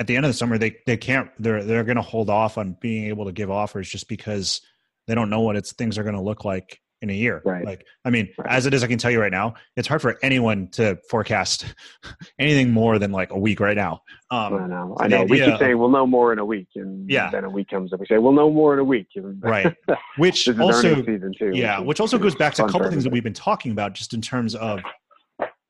at 0.00 0.06
the 0.06 0.16
end 0.16 0.24
of 0.24 0.30
the 0.30 0.34
summer 0.36 0.58
they 0.58 0.76
they 0.86 0.96
can't 0.96 1.30
they're 1.38 1.62
they're 1.62 1.84
going 1.84 1.96
to 1.96 2.02
hold 2.02 2.28
off 2.30 2.58
on 2.58 2.76
being 2.80 3.04
able 3.06 3.26
to 3.26 3.32
give 3.32 3.50
offers 3.50 3.88
just 3.88 4.08
because 4.08 4.62
they 5.06 5.14
don't 5.14 5.30
know 5.30 5.40
what 5.40 5.56
it's 5.56 5.72
things 5.72 5.98
are 5.98 6.02
going 6.02 6.14
to 6.14 6.20
look 6.20 6.44
like 6.44 6.80
in 7.02 7.10
a 7.10 7.12
year. 7.12 7.42
Right. 7.44 7.64
Like, 7.64 7.84
I 8.06 8.10
mean, 8.10 8.30
Right. 8.38 8.48
as 8.50 8.64
it 8.64 8.72
is, 8.72 8.82
I 8.82 8.86
can 8.86 8.96
tell 8.98 9.10
you 9.10 9.20
right 9.20 9.30
now, 9.30 9.54
it's 9.76 9.86
hard 9.86 10.00
for 10.00 10.18
anyone 10.22 10.68
to 10.72 10.96
forecast 11.10 11.66
anything 12.38 12.70
more 12.72 12.98
than 12.98 13.12
like 13.12 13.30
a 13.32 13.38
week 13.38 13.60
right 13.60 13.76
now. 13.76 14.00
Um, 14.30 14.54
I 14.54 14.66
know. 14.66 14.96
I 14.98 15.06
know. 15.08 15.24
We 15.24 15.38
keep 15.40 15.58
saying 15.58 15.78
we'll 15.78 15.90
know 15.90 16.06
more 16.06 16.32
in 16.32 16.38
a 16.38 16.44
week, 16.44 16.68
and 16.74 17.08
Yeah. 17.08 17.30
then 17.30 17.44
a 17.44 17.50
week 17.50 17.68
comes 17.68 17.92
up. 17.92 18.00
We 18.00 18.06
say 18.06 18.16
we'll 18.18 18.32
know 18.32 18.50
more 18.50 18.72
in 18.72 18.78
a 18.80 18.84
week. 18.84 19.08
Right. 19.40 19.76
Which 20.16 20.48
also 20.58 20.96
season 21.04 21.32
too. 21.38 21.50
yeah 21.54 21.80
is- 21.80 21.86
which 21.86 22.00
also 22.00 22.18
goes 22.18 22.34
back 22.34 22.54
to 22.54 22.64
a 22.64 22.68
couple 22.70 22.88
things 22.90 23.04
that 23.04 23.12
we've 23.12 23.22
been 23.22 23.32
talking 23.34 23.72
about 23.72 23.92
just 23.92 24.14
in 24.14 24.20
terms 24.22 24.54
of 24.54 24.80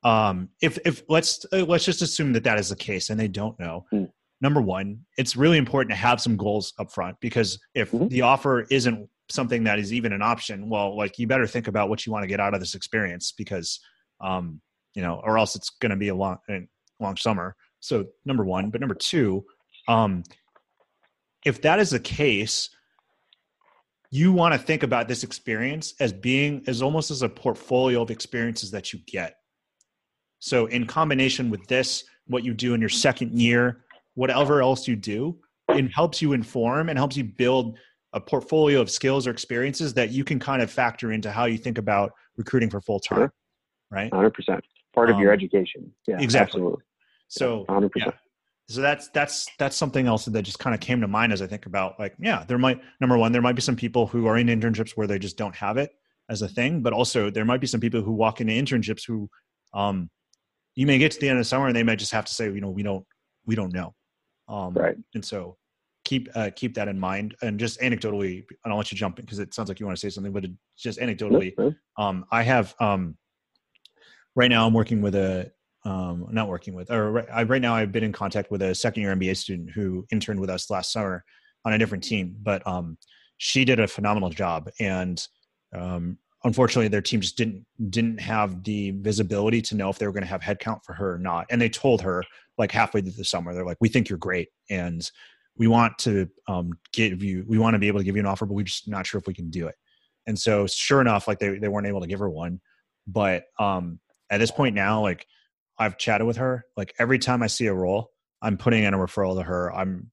um 0.05 0.49
if 0.63 0.79
if 0.85 1.03
let's 1.09 1.45
uh, 1.53 1.65
let's 1.65 1.85
just 1.85 2.03
assume 2.03 2.33
that 2.35 2.45
that 2.45 2.59
is 2.59 2.69
the 2.69 2.77
case 2.77 3.11
and 3.11 3.19
they 3.19 3.29
don't 3.29 3.59
know 3.59 3.85
Hmm. 3.91 4.05
number 4.41 4.61
one 4.61 5.01
it's 5.19 5.35
really 5.37 5.59
important 5.59 5.91
to 5.91 5.97
have 5.97 6.21
some 6.21 6.37
goals 6.37 6.73
up 6.79 6.93
front 6.93 7.17
because 7.21 7.59
if 7.75 7.91
Mhm. 7.91 8.09
the 8.11 8.23
offer 8.23 8.67
isn't 8.71 9.09
something 9.29 9.65
that 9.65 9.79
is 9.79 9.93
even 9.93 10.13
an 10.13 10.23
option 10.23 10.69
well 10.69 10.97
like 10.97 11.19
you 11.19 11.27
better 11.27 11.47
think 11.47 11.69
about 11.69 11.89
what 11.89 12.07
you 12.07 12.13
want 12.13 12.23
to 12.23 12.29
get 12.29 12.41
out 12.41 12.55
of 12.55 12.61
this 12.61 12.75
experience 12.75 13.33
because 13.37 13.81
um 14.21 14.61
you 14.95 15.03
know 15.03 15.21
or 15.25 15.39
else 15.39 15.57
it's 15.57 15.71
going 15.71 15.91
to 15.91 15.97
be 15.97 16.09
a 16.09 16.15
long 16.15 16.39
long 17.01 17.17
summer 17.17 17.57
so 17.81 18.05
number 18.25 18.45
one 18.45 18.71
but 18.71 18.81
number 18.81 18.95
two 18.95 19.45
um 19.89 20.23
if 21.45 21.61
that 21.63 21.79
is 21.79 21.91
the 21.91 22.01
case 22.01 22.71
you 24.11 24.33
want 24.33 24.55
to 24.55 24.59
think 24.59 24.83
about 24.83 25.09
this 25.09 25.25
experience 25.25 25.95
as 26.01 26.13
being 26.13 26.63
as 26.67 26.83
almost 26.83 27.11
as 27.11 27.23
a 27.23 27.29
portfolio 27.29 28.03
of 28.03 28.11
experiences 28.11 28.71
that 28.71 28.93
you 28.93 29.01
get. 29.07 29.37
So 30.39 30.67
in 30.67 30.87
combination 30.87 31.51
with 31.51 31.67
this, 31.67 32.05
what 32.27 32.45
you 32.45 32.55
do 32.55 32.75
in 32.75 32.81
your 32.81 32.89
second 32.89 33.39
year, 33.39 33.85
whatever 34.15 34.63
else 34.63 34.87
you 34.87 34.97
do, 34.97 35.39
it 35.69 35.91
helps 35.93 36.23
you 36.23 36.33
inform 36.33 36.89
and 36.89 36.99
helps 36.99 37.17
you 37.17 37.25
build 37.25 37.79
a 38.17 38.21
portfolio 38.21 38.81
of 38.81 38.91
skills 38.91 39.27
or 39.27 39.31
experiences 39.31 39.93
that 39.95 40.11
you 40.11 40.25
can 40.25 40.39
kind 40.39 40.63
of 40.63 40.71
factor 40.71 41.13
into 41.13 41.31
how 41.31 41.45
you 41.45 41.59
think 41.59 41.77
about 41.79 42.13
recruiting 42.39 42.71
for 42.71 42.81
full 42.81 42.99
time. 42.99 43.19
Sure. 43.19 43.33
Right. 43.91 44.11
100% 44.11 44.61
part 44.95 45.11
of 45.11 45.19
your 45.19 45.31
Um, 45.33 45.35
education. 45.39 45.93
Yeah, 46.09 46.19
exactly. 46.21 46.61
Absolutely. 46.61 46.83
So 47.29 47.65
100%. 47.69 47.91
yeah. 47.97 48.11
So 48.69 48.81
that's 48.81 49.09
that's 49.11 49.47
that's 49.61 49.77
something 49.77 50.09
else 50.09 50.25
that 50.25 50.43
just 50.43 50.59
kind 50.59 50.75
of 50.75 50.81
came 50.81 51.01
to 51.03 51.07
mind 51.07 51.33
as 51.33 51.41
I 51.41 51.47
think 51.47 51.67
about 51.67 52.01
like 52.01 52.15
yeah 52.19 52.45
there 52.49 52.59
might 52.59 52.81
number 53.01 53.17
one 53.17 53.31
there 53.31 53.41
might 53.43 53.55
be 53.55 53.63
some 53.63 53.77
people 53.77 54.09
who 54.09 54.27
are 54.27 54.39
in 54.39 54.49
internships 54.49 54.93
where 54.97 55.07
they 55.07 55.21
just 55.21 55.37
don't 55.37 55.55
have 55.55 55.77
it 55.77 55.91
as 56.29 56.43
a 56.43 56.49
thing 56.49 56.83
but 56.83 56.93
also 56.93 57.31
there 57.31 57.45
might 57.45 57.61
be 57.61 57.69
some 57.69 57.79
people 57.81 58.03
who 58.03 58.11
walk 58.13 58.41
into 58.41 58.53
internships 58.53 59.07
who 59.07 59.31
um 59.73 60.11
you 60.75 60.85
may 60.85 60.99
get 60.99 61.13
to 61.13 61.21
the 61.21 61.29
end 61.29 61.39
of 61.39 61.45
the 61.45 61.49
summer 61.49 61.69
and 61.69 61.77
they 61.77 61.85
might 61.85 62.01
just 62.01 62.11
have 62.11 62.25
to 62.25 62.35
say 62.35 62.47
you 62.47 62.61
know 62.61 62.71
we 62.71 62.83
don't 62.83 63.07
we 63.45 63.55
don't 63.55 63.73
know 63.73 63.95
um 64.49 64.75
Right. 64.75 64.97
and 65.15 65.25
so 65.25 65.57
keep 66.07 66.29
uh, 66.35 66.51
keep 66.55 66.75
that 66.75 66.89
in 66.89 66.99
mind. 66.99 67.37
And 67.43 67.61
just 67.61 67.81
anecdotally 67.81 68.45
and 68.65 68.73
I'll 68.73 68.79
let 68.79 68.91
you 68.91 68.97
jump 68.97 69.19
in 69.19 69.25
because 69.25 69.41
it 69.41 69.53
sounds 69.53 69.69
like 69.69 69.81
you 69.81 69.87
want 69.87 69.99
to 69.99 70.01
say 70.01 70.09
something 70.09 70.33
but 70.33 70.47
just 70.79 70.99
anecdotally 70.99 71.53
um, 71.99 72.25
I 72.31 72.43
have 72.43 72.75
um, 72.81 73.17
right 74.35 74.49
now 74.49 74.67
I'm 74.67 74.73
working 74.73 75.03
with 75.03 75.15
a 75.15 75.51
um, 75.85 76.27
not 76.31 76.49
working 76.49 76.75
with 76.75 76.91
or 76.91 77.13
right, 77.13 77.27
I, 77.33 77.43
right 77.43 77.61
now 77.61 77.75
I've 77.75 77.93
been 77.93 78.05
in 78.05 78.13
contact 78.13 78.51
with 78.51 78.63
a 78.63 78.75
second 78.75 79.03
year 79.03 79.15
MBA 79.15 79.37
student 79.37 79.71
who 79.71 80.07
interned 80.11 80.41
with 80.41 80.51
us 80.51 80.71
last 80.71 80.93
summer 80.93 81.25
on 81.65 81.73
a 81.73 81.79
different 81.79 82.05
team, 82.05 82.37
but 82.43 82.65
um, 82.67 82.97
she 83.39 83.65
did 83.65 83.81
a 83.81 83.89
phenomenal 83.89 84.31
job 84.31 84.71
and 84.81 85.27
um, 85.77 86.19
unfortunately 86.45 86.89
their 86.89 87.03
team 87.03 87.21
just 87.21 87.37
didn't 87.37 87.65
didn't 87.91 88.21
have 88.21 88.63
the 88.63 88.93
visibility 88.93 89.61
to 89.61 89.75
know 89.75 89.91
if 89.91 89.99
they 89.99 90.07
were 90.07 90.13
going 90.13 90.23
to 90.23 90.29
have 90.29 90.41
headcount 90.41 90.81
for 90.85 90.93
her 90.95 91.15
or 91.15 91.19
not. 91.19 91.47
And 91.51 91.61
they 91.61 91.69
told 91.69 92.01
her 92.03 92.23
like 92.57 92.73
halfway 92.73 93.01
through 93.01 93.13
the 93.13 93.25
summer 93.25 93.53
they're 93.53 93.67
like 93.67 93.79
we 93.81 93.89
think 93.89 94.09
you're 94.09 94.19
great. 94.19 94.49
And 94.71 95.11
we 95.59 95.67
want 95.67 95.99
to 95.99 96.29
um, 96.49 96.73
give 96.93 97.23
you 97.23 97.45
we 97.49 97.59
want 97.59 97.75
to 97.75 97.79
be 97.79 97.89
able 97.89 98.01
to 98.01 98.05
give 98.05 98.17
you 98.17 98.21
an 98.21 98.27
offer 98.27 98.47
but 98.47 98.55
we're 98.55 98.63
just 98.63 98.89
not 98.89 99.07
sure 99.07 99.19
if 99.19 99.27
we 99.27 99.35
can 99.35 99.51
do 99.51 99.67
it. 99.67 99.75
And 100.27 100.39
so 100.39 100.67
sure 100.67 101.01
enough 101.01 101.29
like 101.29 101.39
they, 101.39 101.59
they 101.59 101.69
weren't 101.69 101.87
able 101.87 102.01
to 102.01 102.07
give 102.07 102.19
her 102.19 102.31
one. 102.31 102.61
But 103.07 103.45
um 103.59 104.01
at 104.31 104.39
this 104.39 104.51
point 104.51 104.75
now 104.75 105.01
like 105.03 105.27
i've 105.79 105.99
chatted 105.99 106.27
with 106.27 106.37
her. 106.37 106.65
Like 106.77 106.95
every 106.99 107.19
time 107.19 107.43
i 107.43 107.47
see 107.47 107.67
a 107.67 107.75
role 107.75 108.11
i'm 108.43 108.57
putting 108.57 108.85
in 108.85 108.95
a 108.95 108.99
referral 108.99 109.37
to 109.37 109.43
her. 109.43 109.73
I'm 109.73 110.11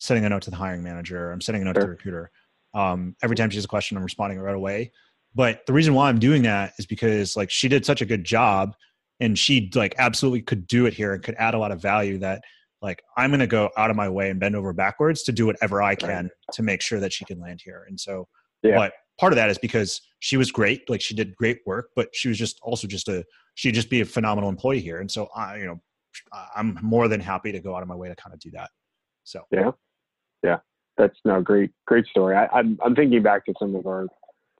sending 0.00 0.24
a 0.24 0.28
note 0.28 0.42
to 0.42 0.50
the 0.50 0.56
hiring 0.56 0.82
manager. 0.82 1.32
I'm 1.32 1.40
sending 1.40 1.62
a 1.62 1.64
note 1.64 1.74
to 1.74 1.80
the 1.80 1.88
recruiter. 1.88 2.30
Um, 2.74 3.14
every 3.22 3.36
time 3.36 3.50
she 3.50 3.56
has 3.56 3.64
a 3.64 3.68
question 3.68 3.96
i'm 3.96 4.02
responding 4.02 4.38
right 4.38 4.54
away. 4.54 4.92
But 5.34 5.66
the 5.66 5.72
reason 5.72 5.94
why 5.94 6.08
i'm 6.08 6.18
doing 6.18 6.42
that 6.42 6.74
is 6.78 6.86
because 6.86 7.36
like 7.36 7.50
she 7.50 7.68
did 7.68 7.86
such 7.86 8.02
a 8.02 8.06
good 8.06 8.24
job 8.24 8.74
and 9.20 9.38
she 9.38 9.70
like 9.74 9.94
absolutely 9.98 10.42
could 10.42 10.66
do 10.66 10.86
it 10.86 10.94
here 10.94 11.14
and 11.14 11.22
could 11.22 11.36
add 11.38 11.54
a 11.54 11.58
lot 11.58 11.70
of 11.70 11.80
value 11.80 12.18
that 12.18 12.42
like 12.84 13.02
i'm 13.16 13.30
going 13.30 13.40
to 13.40 13.46
go 13.46 13.70
out 13.76 13.90
of 13.90 13.96
my 13.96 14.08
way 14.08 14.30
and 14.30 14.38
bend 14.38 14.54
over 14.54 14.72
backwards 14.72 15.22
to 15.24 15.32
do 15.32 15.46
whatever 15.46 15.82
i 15.82 15.94
can 15.94 16.30
to 16.52 16.62
make 16.62 16.80
sure 16.82 17.00
that 17.00 17.12
she 17.12 17.24
can 17.24 17.40
land 17.40 17.60
here. 17.64 17.84
And 17.88 17.98
so 17.98 18.28
Yeah. 18.62 18.76
but 18.76 18.92
part 19.18 19.32
of 19.32 19.36
that 19.36 19.48
is 19.50 19.58
because 19.58 20.00
she 20.20 20.36
was 20.36 20.52
great 20.52 20.88
like 20.90 21.00
she 21.00 21.14
did 21.14 21.34
great 21.36 21.58
work 21.66 21.86
but 21.96 22.08
she 22.12 22.28
was 22.28 22.38
just 22.38 22.58
also 22.62 22.86
just 22.86 23.08
a 23.08 23.24
she'd 23.54 23.74
just 23.74 23.90
be 23.90 24.00
a 24.00 24.04
phenomenal 24.04 24.48
employee 24.50 24.80
here. 24.80 24.98
And 25.00 25.10
so 25.10 25.28
i 25.34 25.56
you 25.56 25.66
know 25.66 25.80
i'm 26.54 26.78
more 26.82 27.08
than 27.08 27.20
happy 27.20 27.50
to 27.52 27.60
go 27.60 27.74
out 27.74 27.82
of 27.82 27.88
my 27.88 27.96
way 27.96 28.08
to 28.08 28.16
kind 28.16 28.32
of 28.34 28.40
do 28.40 28.50
that. 28.52 28.70
So. 29.24 29.40
Yeah. 29.50 29.70
Yeah. 30.42 30.58
That's 30.96 31.18
no 31.24 31.40
great, 31.42 31.70
great 31.86 32.06
story. 32.06 32.36
I, 32.36 32.46
I'm, 32.48 32.78
I'm 32.84 32.94
thinking 32.94 33.22
back 33.22 33.46
to 33.46 33.54
some 33.58 33.74
of 33.74 33.86
our 33.86 34.06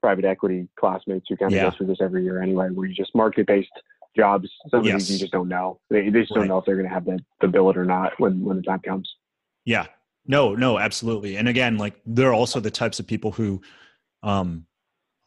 private 0.01 0.25
equity 0.25 0.67
classmates 0.79 1.27
who 1.29 1.37
kind 1.37 1.51
of 1.53 1.55
Yeah. 1.55 1.69
go 1.69 1.75
through 1.77 1.87
this 1.87 1.99
every 2.01 2.23
year 2.23 2.41
anyway, 2.41 2.69
where 2.69 2.87
you 2.87 2.93
just 2.93 3.15
market 3.15 3.47
based 3.47 3.69
jobs. 4.15 4.49
Some 4.69 4.79
of 4.79 4.85
these 4.85 5.11
you 5.11 5.19
just 5.19 5.31
don't 5.31 5.49
know. 5.49 5.79
They, 5.89 6.09
they 6.09 6.21
just 6.21 6.31
Right. 6.31 6.41
don't 6.41 6.47
know 6.47 6.57
if 6.57 6.65
they're 6.65 6.75
going 6.75 6.87
to 6.87 6.93
have 6.93 7.05
the, 7.05 7.19
the 7.41 7.47
billet 7.47 7.77
or 7.77 7.85
not 7.85 8.13
when, 8.17 8.43
when 8.43 8.57
the 8.57 8.63
time 8.63 8.79
comes. 8.79 9.09
Yeah. 9.65 9.87
No, 10.27 10.55
no, 10.55 10.79
absolutely. 10.79 11.37
And 11.37 11.47
again, 11.47 11.77
like 11.77 11.95
they're 12.05 12.33
also 12.33 12.59
the 12.59 12.71
types 12.71 12.99
of 12.99 13.07
people 13.07 13.31
who 13.31 13.61
um 14.23 14.65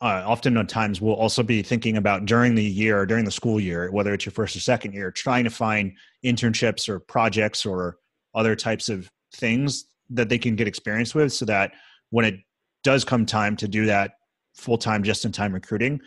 uh, 0.01 0.23
often 0.25 0.57
at 0.57 0.69
times 0.69 1.01
will 1.01 1.15
also 1.15 1.43
be 1.43 1.61
thinking 1.61 1.97
about 1.97 2.25
during 2.25 2.55
the 2.55 2.63
year, 2.63 3.05
during 3.05 3.25
the 3.25 3.31
school 3.33 3.59
year, 3.59 3.91
whether 3.91 4.15
it's 4.15 4.25
your 4.25 4.33
first 4.33 4.55
or 4.55 4.61
second 4.61 4.93
year, 4.93 5.11
trying 5.11 5.43
to 5.43 5.51
find 5.51 5.93
internships 6.25 6.89
or 6.89 7.01
projects 7.01 7.67
or 7.67 7.99
other 8.35 8.55
types 8.55 8.89
of 8.89 9.11
things 9.35 9.87
that 10.11 10.29
they 10.29 10.39
can 10.39 10.55
get 10.55 10.69
experience 10.69 11.17
with 11.17 11.33
so 11.33 11.45
that 11.45 11.73
when 12.11 12.25
it 12.25 12.37
does 12.85 13.05
come 13.05 13.27
time 13.27 13.57
to 13.57 13.67
do 13.67 13.87
that 13.87 14.13
full 14.55 14.79
time, 14.79 15.03
just 15.03 15.25
in 15.25 15.33
time 15.33 15.53
recruiting, 15.53 16.01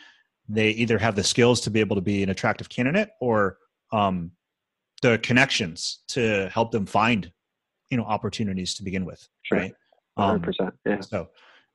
they 0.50 0.70
either 0.72 0.98
have 0.98 1.16
the 1.16 1.24
skills 1.24 1.62
to 1.62 1.70
be 1.70 1.80
able 1.80 1.96
to 1.96 2.02
be 2.02 2.24
an 2.24 2.30
attractive 2.30 2.68
candidate 2.70 3.10
or 3.20 3.58
um, 3.92 4.32
the 5.02 5.18
connections 5.20 6.00
to 6.10 6.50
help 6.54 6.72
them 6.72 6.86
find 6.86 7.32
you 7.90 7.98
know 7.98 8.04
opportunities 8.04 8.76
to 8.76 8.84
begin 8.84 9.06
with 9.06 9.28
Sure. 9.44 9.58
right 9.58 9.74
100%. 10.18 10.60
Um, 10.62 10.72
yeah. 10.86 11.00
so 11.02 11.30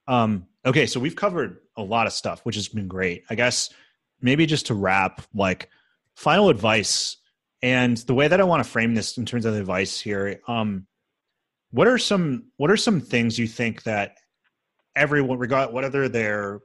um 0.08 0.46
okay 0.64 0.86
so 0.86 1.00
we've 1.00 1.16
covered 1.16 1.58
a 1.76 1.82
lot 1.82 2.06
of 2.06 2.12
stuff 2.12 2.40
which 2.44 2.54
has 2.56 2.68
been 2.68 2.88
great 2.88 3.24
i 3.28 3.34
guess 3.34 3.70
maybe 4.20 4.46
just 4.46 4.66
to 4.66 4.74
wrap 4.74 5.22
like 5.34 5.68
final 6.14 6.48
advice 6.48 7.18
And 7.62 7.96
the 8.06 8.14
way 8.14 8.28
that 8.28 8.40
I 8.40 8.44
want 8.44 8.62
to 8.64 8.70
frame 8.70 8.94
this 8.94 9.18
in 9.18 9.24
terms 9.26 9.44
of 9.46 9.54
advice 9.54 9.98
here, 9.98 10.40
um, 10.46 10.86
what 11.70 11.88
are 11.88 11.98
some 11.98 12.44
what 12.58 12.70
are 12.70 12.76
some 12.76 13.00
things 13.00 13.38
you 13.38 13.46
think 13.48 13.82
that 13.84 14.16
everyone, 14.94 15.38
regard 15.38 15.72
whether 15.72 16.08
they're 16.08 16.60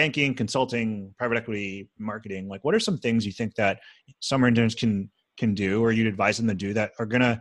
banking, 0.00 0.34
consulting, 0.34 1.14
private 1.18 1.36
equity, 1.36 1.90
marketing, 1.98 2.48
like 2.48 2.64
what 2.64 2.74
are 2.74 2.80
some 2.80 2.96
things 2.96 3.26
you 3.26 3.32
think 3.32 3.54
that 3.54 3.80
summer 4.20 4.48
interns 4.48 4.74
can 4.74 5.10
can 5.36 5.52
do, 5.54 5.82
or 5.84 5.92
you'd 5.92 6.06
advise 6.06 6.38
them 6.38 6.48
to 6.48 6.54
do 6.54 6.72
that 6.72 6.92
are 6.98 7.04
going 7.04 7.20
to 7.20 7.40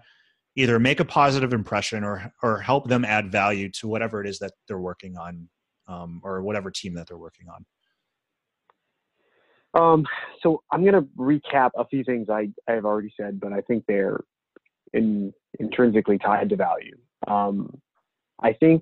either 0.57 0.77
make 0.77 0.99
a 0.99 1.05
positive 1.05 1.53
impression 1.53 2.03
or 2.03 2.15
or 2.43 2.59
help 2.59 2.89
them 2.89 3.05
add 3.05 3.31
value 3.31 3.69
to 3.69 3.87
whatever 3.87 4.19
it 4.21 4.27
is 4.27 4.39
that 4.39 4.51
they're 4.67 4.85
working 4.91 5.15
on, 5.17 5.47
um, 5.87 6.19
or 6.21 6.41
whatever 6.41 6.69
team 6.69 6.93
that 6.95 7.07
they're 7.07 7.23
working 7.29 7.47
on. 7.55 7.61
Um, 9.81 10.05
so 10.41 10.61
I'm 10.71 10.81
going 10.83 10.99
to 11.01 11.07
recap 11.17 11.69
a 11.77 11.85
few 11.85 12.03
things 12.03 12.27
I, 12.29 12.49
I 12.67 12.73
have 12.73 12.85
already 12.85 13.13
said, 13.15 13.39
but 13.39 13.53
I 13.53 13.61
think 13.61 13.85
they're 13.87 14.19
in, 14.93 15.31
intrinsically 15.59 16.17
tied 16.17 16.49
to 16.49 16.57
value. 16.57 16.97
Um, 17.27 17.79
I 18.41 18.51
think 18.53 18.81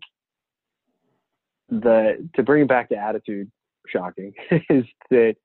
the 1.69 2.27
to 2.35 2.43
bring 2.43 2.63
it 2.63 2.69
back 2.69 2.87
to 2.89 2.95
attitude, 2.95 3.51
shocking, 3.89 4.33
is 4.69 4.85
that 5.09 5.35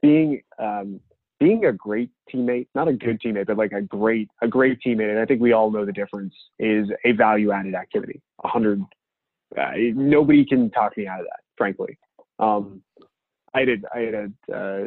being 0.00 0.42
um, 0.58 1.00
being 1.38 1.64
a 1.64 1.72
great 1.72 2.10
teammate, 2.32 2.68
not 2.74 2.88
a 2.88 2.92
good 2.92 3.20
teammate, 3.20 3.46
but 3.46 3.56
like 3.56 3.72
a 3.72 3.82
great 3.82 4.28
a 4.42 4.48
great 4.48 4.78
teammate, 4.84 5.10
and 5.10 5.18
I 5.18 5.26
think 5.26 5.40
we 5.40 5.52
all 5.52 5.70
know 5.70 5.84
the 5.84 5.92
difference 5.92 6.34
is 6.58 6.88
a 7.04 7.12
value 7.12 7.52
added 7.52 7.74
activity. 7.74 8.20
A 8.44 8.48
hundred, 8.48 8.82
uh, 9.58 9.72
nobody 9.94 10.44
can 10.44 10.70
talk 10.70 10.96
me 10.96 11.06
out 11.06 11.20
of 11.20 11.26
that, 11.26 11.40
frankly. 11.56 11.98
Um, 12.38 12.82
I 13.54 13.64
did 13.64 13.84
I 13.94 13.98
had 14.00 14.14
a 14.14 14.56
uh, 14.56 14.86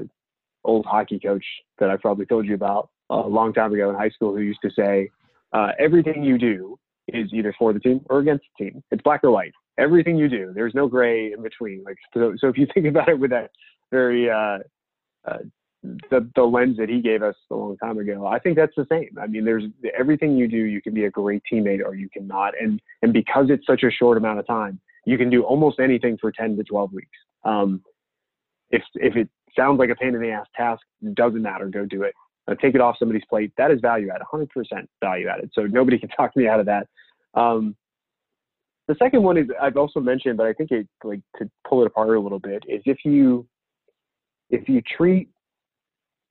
old 0.64 0.86
hockey 0.86 1.20
coach 1.20 1.46
that 1.80 1.90
I 1.90 1.98
probably 1.98 2.26
told 2.26 2.46
you 2.46 2.56
about 2.56 2.90
a 3.10 3.18
long 3.18 3.54
time 3.54 3.74
ago 3.74 3.90
in 3.90 3.96
high 3.96 4.10
school 4.10 4.36
who 4.36 4.42
used 4.42 4.62
to 4.64 4.72
say, 4.72 5.10
uh, 5.54 5.70
everything 5.80 6.24
you 6.24 6.38
do 6.38 6.78
is 7.08 7.32
either 7.34 7.54
for 7.58 7.72
the 7.72 7.80
team 7.80 8.02
or 8.10 8.20
against 8.20 8.46
the 8.58 8.66
team. 8.66 8.84
It's 8.92 9.02
black 9.04 9.24
or 9.24 9.32
white. 9.32 9.54
Everything 9.78 10.18
you 10.18 10.30
do, 10.30 10.52
there's 10.54 10.74
no 10.74 10.88
gray 10.88 11.34
in 11.34 11.42
between. 11.42 11.84
Like 11.84 11.98
so, 12.14 12.34
so 12.38 12.48
if 12.48 12.58
you 12.58 12.68
think 12.74 12.86
about 12.88 13.10
it 13.10 13.20
with 13.20 13.32
that 13.32 13.52
very 13.92 14.30
uh, 14.30 14.60
uh, 15.26 15.40
the 16.10 16.30
the 16.36 16.44
lens 16.44 16.78
that 16.78 16.90
he 16.90 17.02
gave 17.02 17.22
us 17.22 17.36
a 17.52 17.56
long 17.56 17.78
time 17.78 17.98
ago, 17.98 18.26
I 18.26 18.40
think 18.40 18.56
that's 18.56 18.76
the 18.76 18.88
same. 18.90 19.10
I 19.22 19.28
mean, 19.28 19.46
there's 19.46 19.66
everything 19.98 20.38
you 20.38 20.48
do, 20.48 20.58
you 20.58 20.82
can 20.82 20.94
be 20.94 21.06
a 21.06 21.12
great 21.12 21.44
teammate 21.52 21.84
or 21.84 21.96
you 21.96 22.10
cannot, 22.10 22.54
and 22.60 22.82
and 23.02 23.14
because 23.14 23.48
it's 23.50 23.66
such 23.68 23.84
a 23.84 23.92
short 23.92 24.18
amount 24.18 24.40
of 24.40 24.48
time, 24.48 24.80
you 25.06 25.18
can 25.18 25.30
do 25.30 25.44
almost 25.44 25.80
anything 25.80 26.18
for 26.20 26.32
10 26.32 26.58
to 26.58 26.64
12 26.64 26.94
weeks. 26.94 27.18
Um, 27.44 27.84
if 28.72 28.82
if 28.96 29.16
it 29.16 29.30
sounds 29.56 29.80
like 29.80 29.90
a 29.90 29.96
pain 29.96 30.16
in 30.16 30.22
the 30.22 30.32
ass 30.32 30.48
task, 30.56 30.82
doesn't 31.14 31.42
matter, 31.42 31.68
go 31.68 31.86
do 31.86 32.04
it. 32.04 32.14
Uh, 32.48 32.56
take 32.56 32.76
it 32.76 32.82
off 32.82 32.96
somebody's 33.00 33.26
plate. 33.30 33.52
That 33.58 33.72
is 33.72 33.80
value 33.80 34.10
added, 34.10 34.26
100% 34.32 34.48
value 35.02 35.28
added. 35.28 35.50
So 35.54 35.64
nobody 35.64 35.98
can 35.98 36.10
talk 36.18 36.36
me 36.36 36.48
out 36.48 36.60
of 36.60 36.66
that. 36.68 36.88
Um, 37.34 37.76
the 38.88 38.96
second 38.96 39.24
one 39.24 39.38
is 39.38 39.48
I've 39.62 39.78
also 39.78 40.00
mentioned, 40.00 40.38
but 40.38 40.48
I 40.48 40.54
think 40.54 40.72
it 40.72 40.88
like 41.04 41.22
to 41.38 41.50
pull 41.68 41.82
it 41.82 41.88
apart 41.88 42.10
a 42.10 42.20
little 42.20 42.40
bit 42.40 42.64
is 42.68 42.82
if 42.86 43.00
you 43.04 43.48
if 44.50 44.70
you 44.70 44.82
treat 44.82 45.30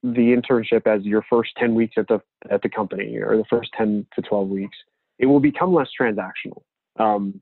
the 0.03 0.37
internship 0.37 0.87
as 0.87 1.05
your 1.05 1.25
first 1.31 1.51
10 1.59 1.75
weeks 1.75 1.95
at 1.97 2.07
the 2.09 2.21
at 2.51 2.63
the 2.63 2.69
company 2.69 3.17
or 3.17 3.37
the 3.37 3.45
first 3.51 3.71
10 3.77 4.07
to 4.15 4.23
12 4.23 4.49
weeks, 4.49 4.77
it 5.19 5.27
will 5.27 5.41
become 5.41 5.73
less 5.73 5.89
transactional. 5.99 6.63
Um, 6.99 7.41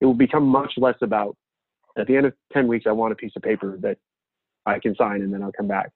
it 0.00 0.06
will 0.06 0.14
become 0.14 0.44
much 0.44 0.72
less 0.76 0.96
about 1.02 1.36
at 1.98 2.06
the 2.06 2.16
end 2.16 2.26
of 2.26 2.34
10 2.52 2.68
weeks, 2.68 2.84
I 2.86 2.92
want 2.92 3.12
a 3.12 3.16
piece 3.16 3.32
of 3.36 3.42
paper 3.42 3.78
that 3.80 3.98
I 4.66 4.78
can 4.78 4.94
sign 4.96 5.22
and 5.22 5.32
then 5.32 5.42
I'll 5.42 5.52
come 5.52 5.68
back. 5.68 5.90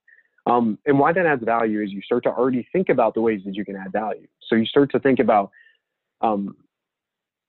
Um, 0.47 0.79
and 0.85 0.97
why 0.97 1.13
that 1.13 1.25
adds 1.25 1.43
value 1.43 1.81
is 1.81 1.91
you 1.91 2.01
start 2.01 2.23
to 2.23 2.29
already 2.31 2.67
think 2.73 2.89
about 2.89 3.13
the 3.13 3.21
ways 3.21 3.41
that 3.45 3.55
you 3.55 3.63
can 3.63 3.75
add 3.75 3.91
value. 3.91 4.27
So 4.47 4.55
you 4.55 4.65
start 4.65 4.91
to 4.91 4.99
think 4.99 5.19
about, 5.19 5.51
um, 6.21 6.55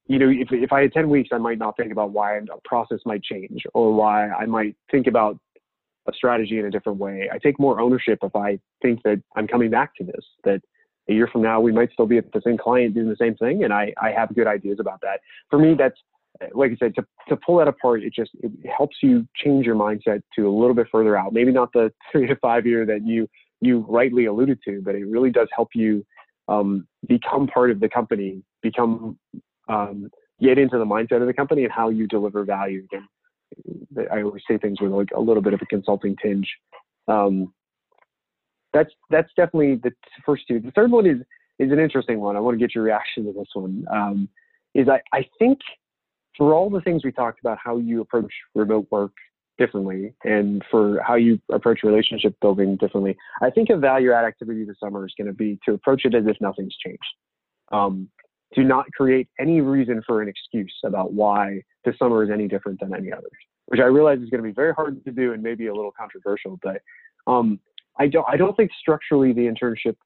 you 0.06 0.18
know, 0.18 0.28
if, 0.28 0.48
if 0.50 0.72
I 0.72 0.82
had 0.82 0.92
10 0.92 1.08
weeks, 1.08 1.30
I 1.32 1.38
might 1.38 1.58
not 1.58 1.76
think 1.76 1.92
about 1.92 2.10
why 2.10 2.36
a 2.36 2.42
process 2.64 2.98
might 3.06 3.22
change 3.22 3.62
or 3.74 3.92
why 3.94 4.28
I 4.28 4.46
might 4.46 4.76
think 4.90 5.06
about 5.06 5.38
a 6.08 6.12
strategy 6.12 6.58
in 6.58 6.66
a 6.66 6.70
different 6.70 6.98
way. 6.98 7.28
I 7.32 7.38
take 7.38 7.60
more 7.60 7.80
ownership 7.80 8.18
if 8.22 8.34
I 8.34 8.58
think 8.82 9.02
that 9.04 9.22
I'm 9.36 9.46
coming 9.46 9.70
back 9.70 9.94
to 9.96 10.04
this, 10.04 10.24
that 10.44 10.60
a 11.08 11.12
year 11.12 11.28
from 11.30 11.42
now, 11.42 11.60
we 11.60 11.72
might 11.72 11.92
still 11.92 12.06
be 12.06 12.18
at 12.18 12.32
the 12.32 12.42
same 12.44 12.58
client 12.58 12.94
doing 12.94 13.08
the 13.08 13.16
same 13.16 13.36
thing. 13.36 13.64
And 13.64 13.72
I, 13.72 13.92
I 14.00 14.10
have 14.10 14.34
good 14.34 14.46
ideas 14.46 14.78
about 14.80 15.00
that. 15.02 15.20
For 15.50 15.58
me, 15.58 15.74
that's 15.78 15.96
like 16.54 16.72
I 16.72 16.76
said, 16.76 16.94
to, 16.96 17.04
to 17.28 17.36
pull 17.36 17.58
that 17.58 17.68
apart, 17.68 18.02
it 18.02 18.12
just 18.14 18.30
it 18.42 18.50
helps 18.76 18.96
you 19.02 19.26
change 19.36 19.66
your 19.66 19.76
mindset 19.76 20.22
to 20.36 20.48
a 20.48 20.50
little 20.50 20.74
bit 20.74 20.86
further 20.90 21.16
out. 21.16 21.32
Maybe 21.32 21.52
not 21.52 21.72
the 21.72 21.92
three 22.12 22.26
to 22.26 22.36
five 22.36 22.66
year 22.66 22.84
that 22.86 23.06
you 23.06 23.28
you 23.60 23.86
rightly 23.88 24.26
alluded 24.26 24.58
to, 24.66 24.80
but 24.82 24.94
it 24.94 25.06
really 25.06 25.30
does 25.30 25.48
help 25.54 25.68
you 25.74 26.04
um, 26.48 26.86
become 27.06 27.46
part 27.46 27.70
of 27.70 27.78
the 27.78 27.88
company, 27.88 28.42
become 28.60 29.16
um, 29.68 30.10
get 30.40 30.58
into 30.58 30.78
the 30.78 30.84
mindset 30.84 31.20
of 31.20 31.26
the 31.26 31.32
company 31.32 31.64
and 31.64 31.72
how 31.72 31.88
you 31.88 32.06
deliver 32.06 32.44
value. 32.44 32.84
Again, 32.84 34.08
I 34.12 34.22
always 34.22 34.42
say 34.48 34.58
things 34.58 34.80
with 34.80 34.92
like 34.92 35.10
a 35.14 35.20
little 35.20 35.42
bit 35.42 35.54
of 35.54 35.60
a 35.62 35.66
consulting 35.66 36.16
tinge. 36.22 36.48
Um, 37.08 37.52
that's 38.72 38.90
that's 39.10 39.30
definitely 39.36 39.76
the 39.76 39.92
first 40.24 40.44
two. 40.48 40.60
The 40.60 40.70
third 40.70 40.90
one 40.90 41.06
is 41.06 41.18
is 41.58 41.70
an 41.70 41.78
interesting 41.78 42.20
one. 42.20 42.36
I 42.36 42.40
want 42.40 42.58
to 42.58 42.58
get 42.58 42.74
your 42.74 42.84
reaction 42.84 43.24
to 43.26 43.32
this 43.32 43.48
one. 43.54 43.84
Um, 43.92 44.28
is 44.74 44.88
I, 44.88 45.00
I 45.16 45.26
think 45.38 45.58
for 46.36 46.54
all 46.54 46.70
the 46.70 46.80
things 46.80 47.04
we 47.04 47.12
talked 47.12 47.40
about, 47.40 47.58
how 47.62 47.76
you 47.76 48.00
approach 48.00 48.32
remote 48.54 48.86
work 48.90 49.12
differently 49.58 50.14
and 50.24 50.64
for 50.70 51.00
how 51.06 51.14
you 51.14 51.38
approach 51.50 51.80
relationship 51.82 52.34
building 52.40 52.76
differently, 52.76 53.16
I 53.42 53.50
think 53.50 53.68
a 53.68 53.76
value 53.76 54.12
add 54.12 54.24
activity 54.24 54.64
this 54.64 54.76
summer 54.80 55.06
is 55.06 55.12
going 55.16 55.28
to 55.28 55.34
be 55.34 55.58
to 55.66 55.74
approach 55.74 56.04
it 56.04 56.14
as 56.14 56.24
if 56.26 56.36
nothing's 56.40 56.74
changed. 56.76 57.00
Um, 57.70 58.08
to 58.54 58.64
not 58.64 58.86
create 58.92 59.28
any 59.40 59.60
reason 59.60 60.02
for 60.06 60.22
an 60.22 60.28
excuse 60.28 60.74
about 60.84 61.12
why 61.12 61.62
this 61.84 61.98
summer 61.98 62.22
is 62.22 62.30
any 62.30 62.48
different 62.48 62.80
than 62.80 62.94
any 62.94 63.12
others, 63.12 63.30
which 63.66 63.80
I 63.80 63.84
realize 63.84 64.18
is 64.18 64.30
going 64.30 64.42
to 64.42 64.48
be 64.48 64.54
very 64.54 64.74
hard 64.74 65.04
to 65.04 65.10
do 65.10 65.32
and 65.32 65.42
maybe 65.42 65.66
a 65.66 65.74
little 65.74 65.92
controversial, 65.92 66.58
but 66.62 66.82
um, 67.26 67.58
I 67.98 68.08
don't 68.08 68.26
I 68.28 68.36
don't 68.36 68.56
think 68.56 68.70
structurally 68.80 69.32
the 69.32 69.42
internship 69.42 69.96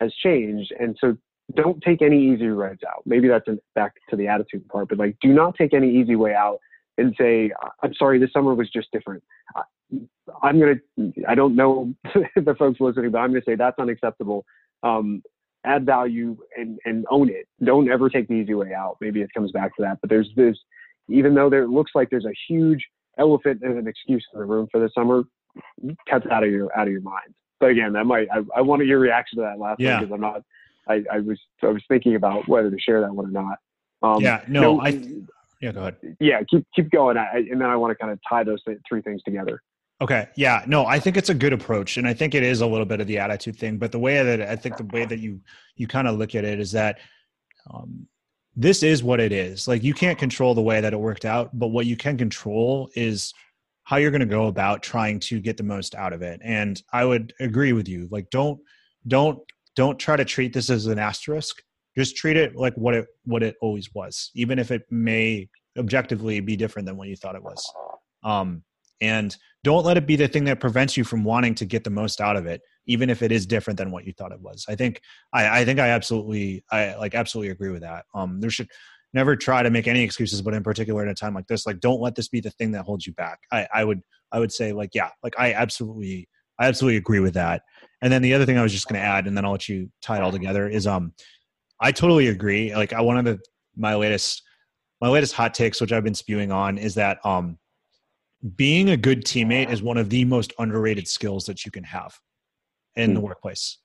has 0.00 0.12
changed, 0.22 0.72
and 0.78 0.96
so 1.00 1.16
don't 1.54 1.80
take 1.82 2.02
any 2.02 2.32
easy 2.32 2.48
rides 2.48 2.80
out. 2.86 3.02
Maybe 3.06 3.28
that's 3.28 3.46
back 3.74 3.94
to 4.10 4.16
the 4.16 4.26
attitude 4.26 4.68
part, 4.68 4.88
but 4.88 4.98
like, 4.98 5.16
do 5.20 5.32
not 5.32 5.54
take 5.56 5.74
any 5.74 5.88
easy 5.94 6.16
way 6.16 6.34
out 6.34 6.58
and 6.98 7.14
say, 7.18 7.52
I'm 7.82 7.94
sorry, 7.94 8.18
this 8.18 8.32
summer 8.32 8.54
was 8.54 8.68
just 8.70 8.90
different. 8.90 9.22
I'm 10.42 10.58
going 10.58 10.80
to, 10.98 11.12
I 11.28 11.34
don't 11.34 11.54
know 11.54 11.94
the 12.36 12.54
folks 12.58 12.80
listening, 12.80 13.10
but 13.12 13.18
I'm 13.18 13.32
to 13.34 13.42
say 13.46 13.54
that's 13.54 13.78
unacceptable. 13.78 14.44
Um, 14.82 15.22
add 15.66 15.84
value 15.84 16.36
and, 16.56 16.78
and 16.84 17.04
own 17.10 17.28
it. 17.28 17.46
Don't 17.64 17.90
ever 17.90 18.08
take 18.08 18.28
the 18.28 18.34
easy 18.34 18.54
way 18.54 18.72
out. 18.72 18.96
Maybe 19.00 19.20
it 19.20 19.30
comes 19.34 19.52
back 19.52 19.76
to 19.76 19.82
that, 19.82 19.98
but 20.00 20.08
there's 20.08 20.30
this, 20.36 20.56
even 21.08 21.34
though 21.34 21.50
there 21.50 21.66
looks 21.66 21.92
like 21.94 22.08
there's 22.10 22.24
a 22.24 22.34
huge 22.48 22.86
elephant 23.18 23.62
and 23.62 23.78
an 23.78 23.86
excuse 23.86 24.24
in 24.32 24.40
the 24.40 24.46
room 24.46 24.68
for 24.70 24.80
the 24.80 24.90
summer, 24.94 25.24
cut 26.08 26.24
that 26.24 26.32
out 26.32 26.44
of 26.44 26.50
your, 26.50 26.76
out 26.78 26.86
of 26.86 26.92
your 26.92 27.02
mind. 27.02 27.34
But 27.58 27.70
again, 27.70 27.92
that 27.94 28.04
might, 28.04 28.28
I, 28.32 28.42
I 28.56 28.60
wanted 28.60 28.88
your 28.88 28.98
reaction 28.98 29.38
to 29.38 29.42
that 29.42 29.58
last 29.58 29.80
yeah. 29.80 29.94
one 29.94 30.04
because 30.04 30.14
I'm 30.14 30.20
not, 30.20 30.42
I, 30.88 31.02
I 31.12 31.18
was 31.20 31.40
I 31.62 31.66
was 31.66 31.82
thinking 31.88 32.14
about 32.14 32.48
whether 32.48 32.70
to 32.70 32.78
share 32.78 33.00
that 33.00 33.12
one 33.12 33.26
or 33.26 33.30
not. 33.30 33.58
Um, 34.02 34.22
yeah, 34.22 34.44
no, 34.46 34.76
no, 34.76 34.80
I. 34.80 35.02
Yeah, 35.60 35.72
go 35.72 35.80
ahead. 35.80 35.96
Yeah, 36.20 36.42
keep 36.48 36.64
keep 36.76 36.90
going, 36.90 37.16
I, 37.16 37.38
and 37.50 37.60
then 37.60 37.68
I 37.68 37.76
want 37.76 37.90
to 37.90 37.96
kind 37.96 38.12
of 38.12 38.20
tie 38.28 38.44
those 38.44 38.62
three 38.88 39.02
things 39.02 39.22
together. 39.24 39.62
Okay. 40.00 40.28
Yeah. 40.36 40.62
No, 40.66 40.84
I 40.84 40.98
think 40.98 41.16
it's 41.16 41.30
a 41.30 41.34
good 41.34 41.52
approach, 41.52 41.96
and 41.96 42.06
I 42.06 42.12
think 42.12 42.34
it 42.34 42.42
is 42.42 42.60
a 42.60 42.66
little 42.66 42.84
bit 42.84 43.00
of 43.00 43.06
the 43.06 43.18
attitude 43.18 43.56
thing. 43.56 43.78
But 43.78 43.92
the 43.92 43.98
way 43.98 44.22
that 44.22 44.42
I 44.42 44.56
think 44.56 44.76
the 44.76 44.84
way 44.84 45.06
that 45.06 45.20
you 45.20 45.40
you 45.76 45.86
kind 45.86 46.06
of 46.06 46.18
look 46.18 46.34
at 46.34 46.44
it 46.44 46.60
is 46.60 46.72
that 46.72 46.98
um, 47.72 48.06
this 48.54 48.82
is 48.82 49.02
what 49.02 49.20
it 49.20 49.32
is. 49.32 49.66
Like 49.66 49.82
you 49.82 49.94
can't 49.94 50.18
control 50.18 50.54
the 50.54 50.62
way 50.62 50.80
that 50.80 50.92
it 50.92 51.00
worked 51.00 51.24
out, 51.24 51.58
but 51.58 51.68
what 51.68 51.86
you 51.86 51.96
can 51.96 52.18
control 52.18 52.90
is 52.94 53.32
how 53.84 53.96
you're 53.96 54.10
going 54.10 54.20
to 54.20 54.26
go 54.26 54.46
about 54.46 54.82
trying 54.82 55.20
to 55.20 55.40
get 55.40 55.56
the 55.56 55.62
most 55.62 55.94
out 55.94 56.12
of 56.12 56.20
it. 56.20 56.40
And 56.44 56.82
I 56.92 57.04
would 57.04 57.32
agree 57.40 57.72
with 57.72 57.88
you. 57.88 58.08
Like 58.10 58.28
don't 58.30 58.60
don't 59.06 59.38
don't 59.76 59.98
try 59.98 60.16
to 60.16 60.24
treat 60.24 60.52
this 60.52 60.70
as 60.70 60.86
an 60.86 60.98
asterisk 60.98 61.62
just 61.96 62.16
treat 62.16 62.36
it 62.36 62.56
like 62.56 62.74
what 62.74 62.94
it 62.94 63.06
what 63.24 63.42
it 63.42 63.56
always 63.60 63.94
was 63.94 64.30
even 64.34 64.58
if 64.58 64.70
it 64.70 64.82
may 64.90 65.48
objectively 65.78 66.40
be 66.40 66.56
different 66.56 66.86
than 66.86 66.96
what 66.96 67.08
you 67.08 67.16
thought 67.16 67.36
it 67.36 67.42
was 67.42 67.72
um, 68.24 68.62
and 69.00 69.36
don't 69.66 69.84
let 69.84 69.96
it 69.96 70.06
be 70.06 70.14
the 70.14 70.28
thing 70.28 70.44
that 70.44 70.60
prevents 70.60 70.96
you 70.96 71.02
from 71.02 71.24
wanting 71.24 71.52
to 71.52 71.64
get 71.64 71.82
the 71.82 71.90
most 71.90 72.20
out 72.20 72.36
of 72.36 72.46
it 72.46 72.60
even 72.86 73.10
if 73.10 73.20
it 73.20 73.32
is 73.32 73.46
different 73.46 73.76
than 73.76 73.90
what 73.90 74.06
you 74.06 74.12
thought 74.12 74.30
it 74.30 74.40
was. 74.40 74.64
I 74.68 74.76
think 74.76 75.00
i, 75.32 75.60
I 75.60 75.64
think 75.64 75.80
i 75.80 75.88
absolutely 75.88 76.62
i 76.70 76.94
like 76.94 77.16
absolutely 77.16 77.50
agree 77.50 77.70
with 77.70 77.82
that. 77.82 78.04
Um, 78.14 78.40
there 78.40 78.48
should 78.50 78.68
never 79.12 79.34
try 79.34 79.64
to 79.64 79.70
make 79.70 79.88
any 79.88 80.04
excuses 80.04 80.40
but 80.40 80.54
in 80.54 80.62
particular 80.62 81.02
in 81.02 81.08
a 81.08 81.14
time 81.14 81.34
like 81.34 81.48
this 81.48 81.66
like 81.66 81.80
don't 81.80 82.00
let 82.00 82.14
this 82.14 82.28
be 82.28 82.40
the 82.40 82.50
thing 82.50 82.70
that 82.72 82.84
holds 82.84 83.08
you 83.08 83.12
back. 83.14 83.40
I, 83.50 83.66
I 83.74 83.82
would 83.84 84.02
i 84.30 84.38
would 84.38 84.52
say 84.52 84.72
like 84.72 84.90
yeah 84.94 85.10
like 85.24 85.34
i 85.36 85.52
absolutely 85.52 86.28
i 86.60 86.66
absolutely 86.68 86.98
agree 86.98 87.20
with 87.20 87.34
that. 87.34 87.62
And 88.02 88.12
then 88.12 88.22
the 88.22 88.34
other 88.34 88.46
thing 88.46 88.58
I 88.58 88.62
was 88.62 88.72
just 88.72 88.86
going 88.88 89.00
to 89.00 89.06
add, 89.06 89.26
and 89.26 89.36
then 89.36 89.44
I'll 89.44 89.52
let 89.52 89.68
you 89.68 89.90
tie 90.02 90.18
it 90.18 90.22
all 90.22 90.30
together, 90.30 90.68
is 90.68 90.86
um, 90.86 91.12
I 91.80 91.92
totally 91.92 92.28
agree. 92.28 92.74
Like 92.74 92.92
I 92.92 93.00
one 93.00 93.16
of 93.16 93.24
the 93.24 93.40
my 93.76 93.94
latest 93.94 94.42
my 95.00 95.08
latest 95.08 95.34
hot 95.34 95.54
takes, 95.54 95.80
which 95.80 95.92
I've 95.92 96.04
been 96.04 96.14
spewing 96.14 96.52
on, 96.52 96.78
is 96.78 96.94
that 96.94 97.18
um, 97.24 97.58
being 98.54 98.90
a 98.90 98.96
good 98.96 99.24
teammate 99.24 99.70
is 99.70 99.82
one 99.82 99.96
of 99.96 100.10
the 100.10 100.24
most 100.24 100.52
underrated 100.58 101.08
skills 101.08 101.46
that 101.46 101.64
you 101.64 101.70
can 101.72 101.84
have 101.84 102.14
in 102.94 103.14
the 103.14 103.20
hmm. 103.20 103.26
workplace. 103.26 103.78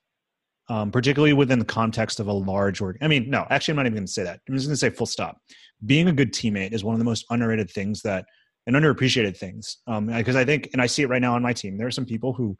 um, 0.68 0.90
particularly 0.90 1.32
within 1.32 1.58
the 1.58 1.64
context 1.64 2.20
of 2.20 2.28
a 2.28 2.32
large 2.32 2.80
org. 2.80 2.96
I 3.02 3.08
mean, 3.08 3.28
no, 3.28 3.46
actually, 3.50 3.72
I'm 3.72 3.76
not 3.76 3.86
even 3.86 3.96
going 3.96 4.06
to 4.06 4.12
say 4.12 4.22
that. 4.22 4.40
I'm 4.48 4.54
just 4.54 4.66
going 4.66 4.72
to 4.72 4.76
say 4.78 4.90
full 4.90 5.06
stop. 5.06 5.38
Being 5.84 6.08
a 6.08 6.12
good 6.12 6.32
teammate 6.32 6.72
is 6.72 6.84
one 6.84 6.94
of 6.94 6.98
the 6.98 7.04
most 7.04 7.26
underrated 7.30 7.70
things 7.70 8.00
that 8.02 8.24
and 8.66 8.76
underappreciated 8.76 9.36
things. 9.36 9.78
Um, 9.86 10.06
because 10.06 10.36
I 10.36 10.44
think, 10.44 10.70
and 10.72 10.80
I 10.80 10.86
see 10.86 11.02
it 11.02 11.08
right 11.08 11.20
now 11.20 11.34
on 11.34 11.42
my 11.42 11.52
team. 11.52 11.76
There 11.76 11.88
are 11.88 11.92
some 11.92 12.06
people 12.06 12.32
who, 12.32 12.56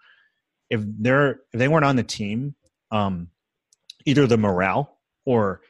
if 0.69 0.81
they're 0.85 1.41
if 1.53 1.59
they 1.59 1.69
weren't 1.69 1.85
on 1.85 1.97
the 1.97 2.03
team, 2.03 2.57
um, 2.91 3.29
either 4.05 4.27
the 4.27 4.37
morale 4.37 4.99
or 5.25 5.61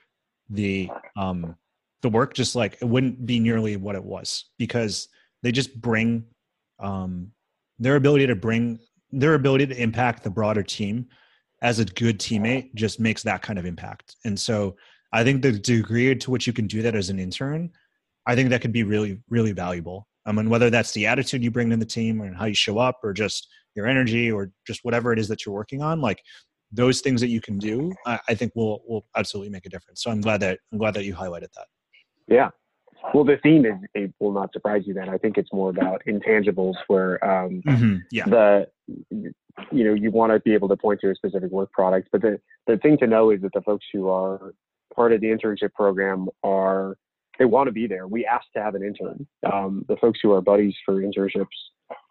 the 0.49 0.91
um 1.16 1.57
the 2.01 2.09
work 2.09 2.35
just 2.35 2.57
like 2.57 2.78
it 2.80 2.85
wouldn't 2.85 3.24
be 3.24 3.39
nearly 3.39 3.76
what 3.76 3.95
it 3.95 4.03
was 4.03 4.47
because 4.59 5.09
they 5.43 5.53
just 5.53 5.80
bring 5.80 6.24
um 6.78 7.30
their 7.78 7.97
ability 7.97 8.26
to 8.26 8.36
bring 8.36 8.78
their 9.11 9.34
ability 9.34 9.66
to 9.66 9.80
impact 9.80 10.22
the 10.22 10.30
broader 10.30 10.62
team 10.62 11.07
as 11.62 11.78
a 11.78 11.84
good 11.84 12.18
teammate 12.18 12.74
just 12.74 12.99
makes 12.99 13.22
that 13.22 13.40
kind 13.40 13.59
of 13.59 13.64
impact. 13.64 14.16
And 14.24 14.38
so 14.38 14.76
I 15.12 15.22
think 15.22 15.43
the 15.43 15.53
degree 15.53 16.14
to 16.14 16.30
which 16.30 16.47
you 16.47 16.53
can 16.53 16.66
do 16.66 16.82
that 16.82 16.95
as 16.95 17.09
an 17.09 17.18
intern, 17.18 17.70
I 18.26 18.34
think 18.34 18.51
that 18.51 18.61
could 18.61 18.72
be 18.72 18.82
really, 18.82 19.20
really 19.28 19.53
valuable. 19.53 20.09
I 20.26 20.32
mean, 20.32 20.51
whether 20.51 20.70
that's 20.70 20.93
the 20.93 21.07
attitude 21.07 21.43
you 21.43 21.51
bring 21.51 21.70
to 21.70 21.76
the 21.76 21.86
team 21.86 22.20
and 22.20 22.36
how 22.36 22.47
you 22.47 22.55
show 22.55 22.78
up 22.78 23.01
or 23.03 23.12
just 23.12 23.49
your 23.74 23.86
energy 23.86 24.30
or 24.30 24.51
just 24.66 24.84
whatever 24.84 25.12
it 25.12 25.18
is 25.18 25.28
that 25.28 25.45
you're 25.45 25.55
working 25.55 25.82
on, 25.82 26.01
like 26.01 26.20
those 26.72 27.01
things 27.01 27.20
that 27.20 27.28
you 27.28 27.40
can 27.40 27.59
do, 27.59 27.93
I, 28.07 28.18
I 28.28 28.34
think 28.34 28.53
will 28.55 28.82
will 28.86 29.07
absolutely 29.16 29.51
make 29.51 29.66
a 29.66 29.68
difference. 29.68 30.03
So 30.03 30.11
I'm 30.11 30.20
glad 30.20 30.40
that 30.40 30.59
I'm 30.72 30.78
glad 30.78 30.95
that 30.95 31.05
you 31.05 31.14
highlighted 31.14 31.53
that. 31.57 31.66
Yeah. 32.28 32.51
Well, 33.14 33.24
the 33.24 33.38
theme 33.42 33.66
is 33.66 33.74
it 33.94 34.12
will 34.20 34.32
not 34.32 34.53
surprise 34.53 34.82
you. 34.86 34.94
Then 34.94 35.09
I 35.09 35.18
think 35.18 35.36
it's 35.36 35.53
more 35.53 35.70
about 35.70 36.03
intangibles, 36.07 36.74
where 36.86 37.22
um, 37.24 37.62
mm-hmm. 37.66 37.96
yeah. 38.11 38.24
the 38.24 38.66
you 39.11 39.84
know 39.84 39.94
you 39.94 40.11
want 40.11 40.32
to 40.32 40.40
be 40.40 40.55
able 40.55 40.68
to 40.68 40.76
point 40.76 41.00
to 41.00 41.11
a 41.11 41.14
specific 41.14 41.50
work 41.50 41.72
product, 41.72 42.09
but 42.12 42.22
the 42.22 42.40
the 42.66 42.76
thing 42.78 42.96
to 42.98 43.07
know 43.07 43.30
is 43.30 43.40
that 43.42 43.53
the 43.55 43.62
folks 43.62 43.86
who 43.92 44.09
are 44.09 44.55
part 44.94 45.12
of 45.12 45.20
the 45.20 45.26
internship 45.28 45.72
program 45.74 46.28
are 46.42 46.96
they 47.38 47.44
want 47.44 47.66
to 47.66 47.72
be 47.72 47.86
there. 47.86 48.07
We 48.07 48.26
asked 48.26 48.48
to 48.57 48.62
have 48.62 48.74
an 48.74 48.82
intern. 48.82 49.26
Um, 49.50 49.84
the 49.88 49.96
folks 49.96 50.20
who 50.22 50.32
are 50.32 50.40
buddies 50.40 50.74
for 50.84 51.03
internships 51.03 51.46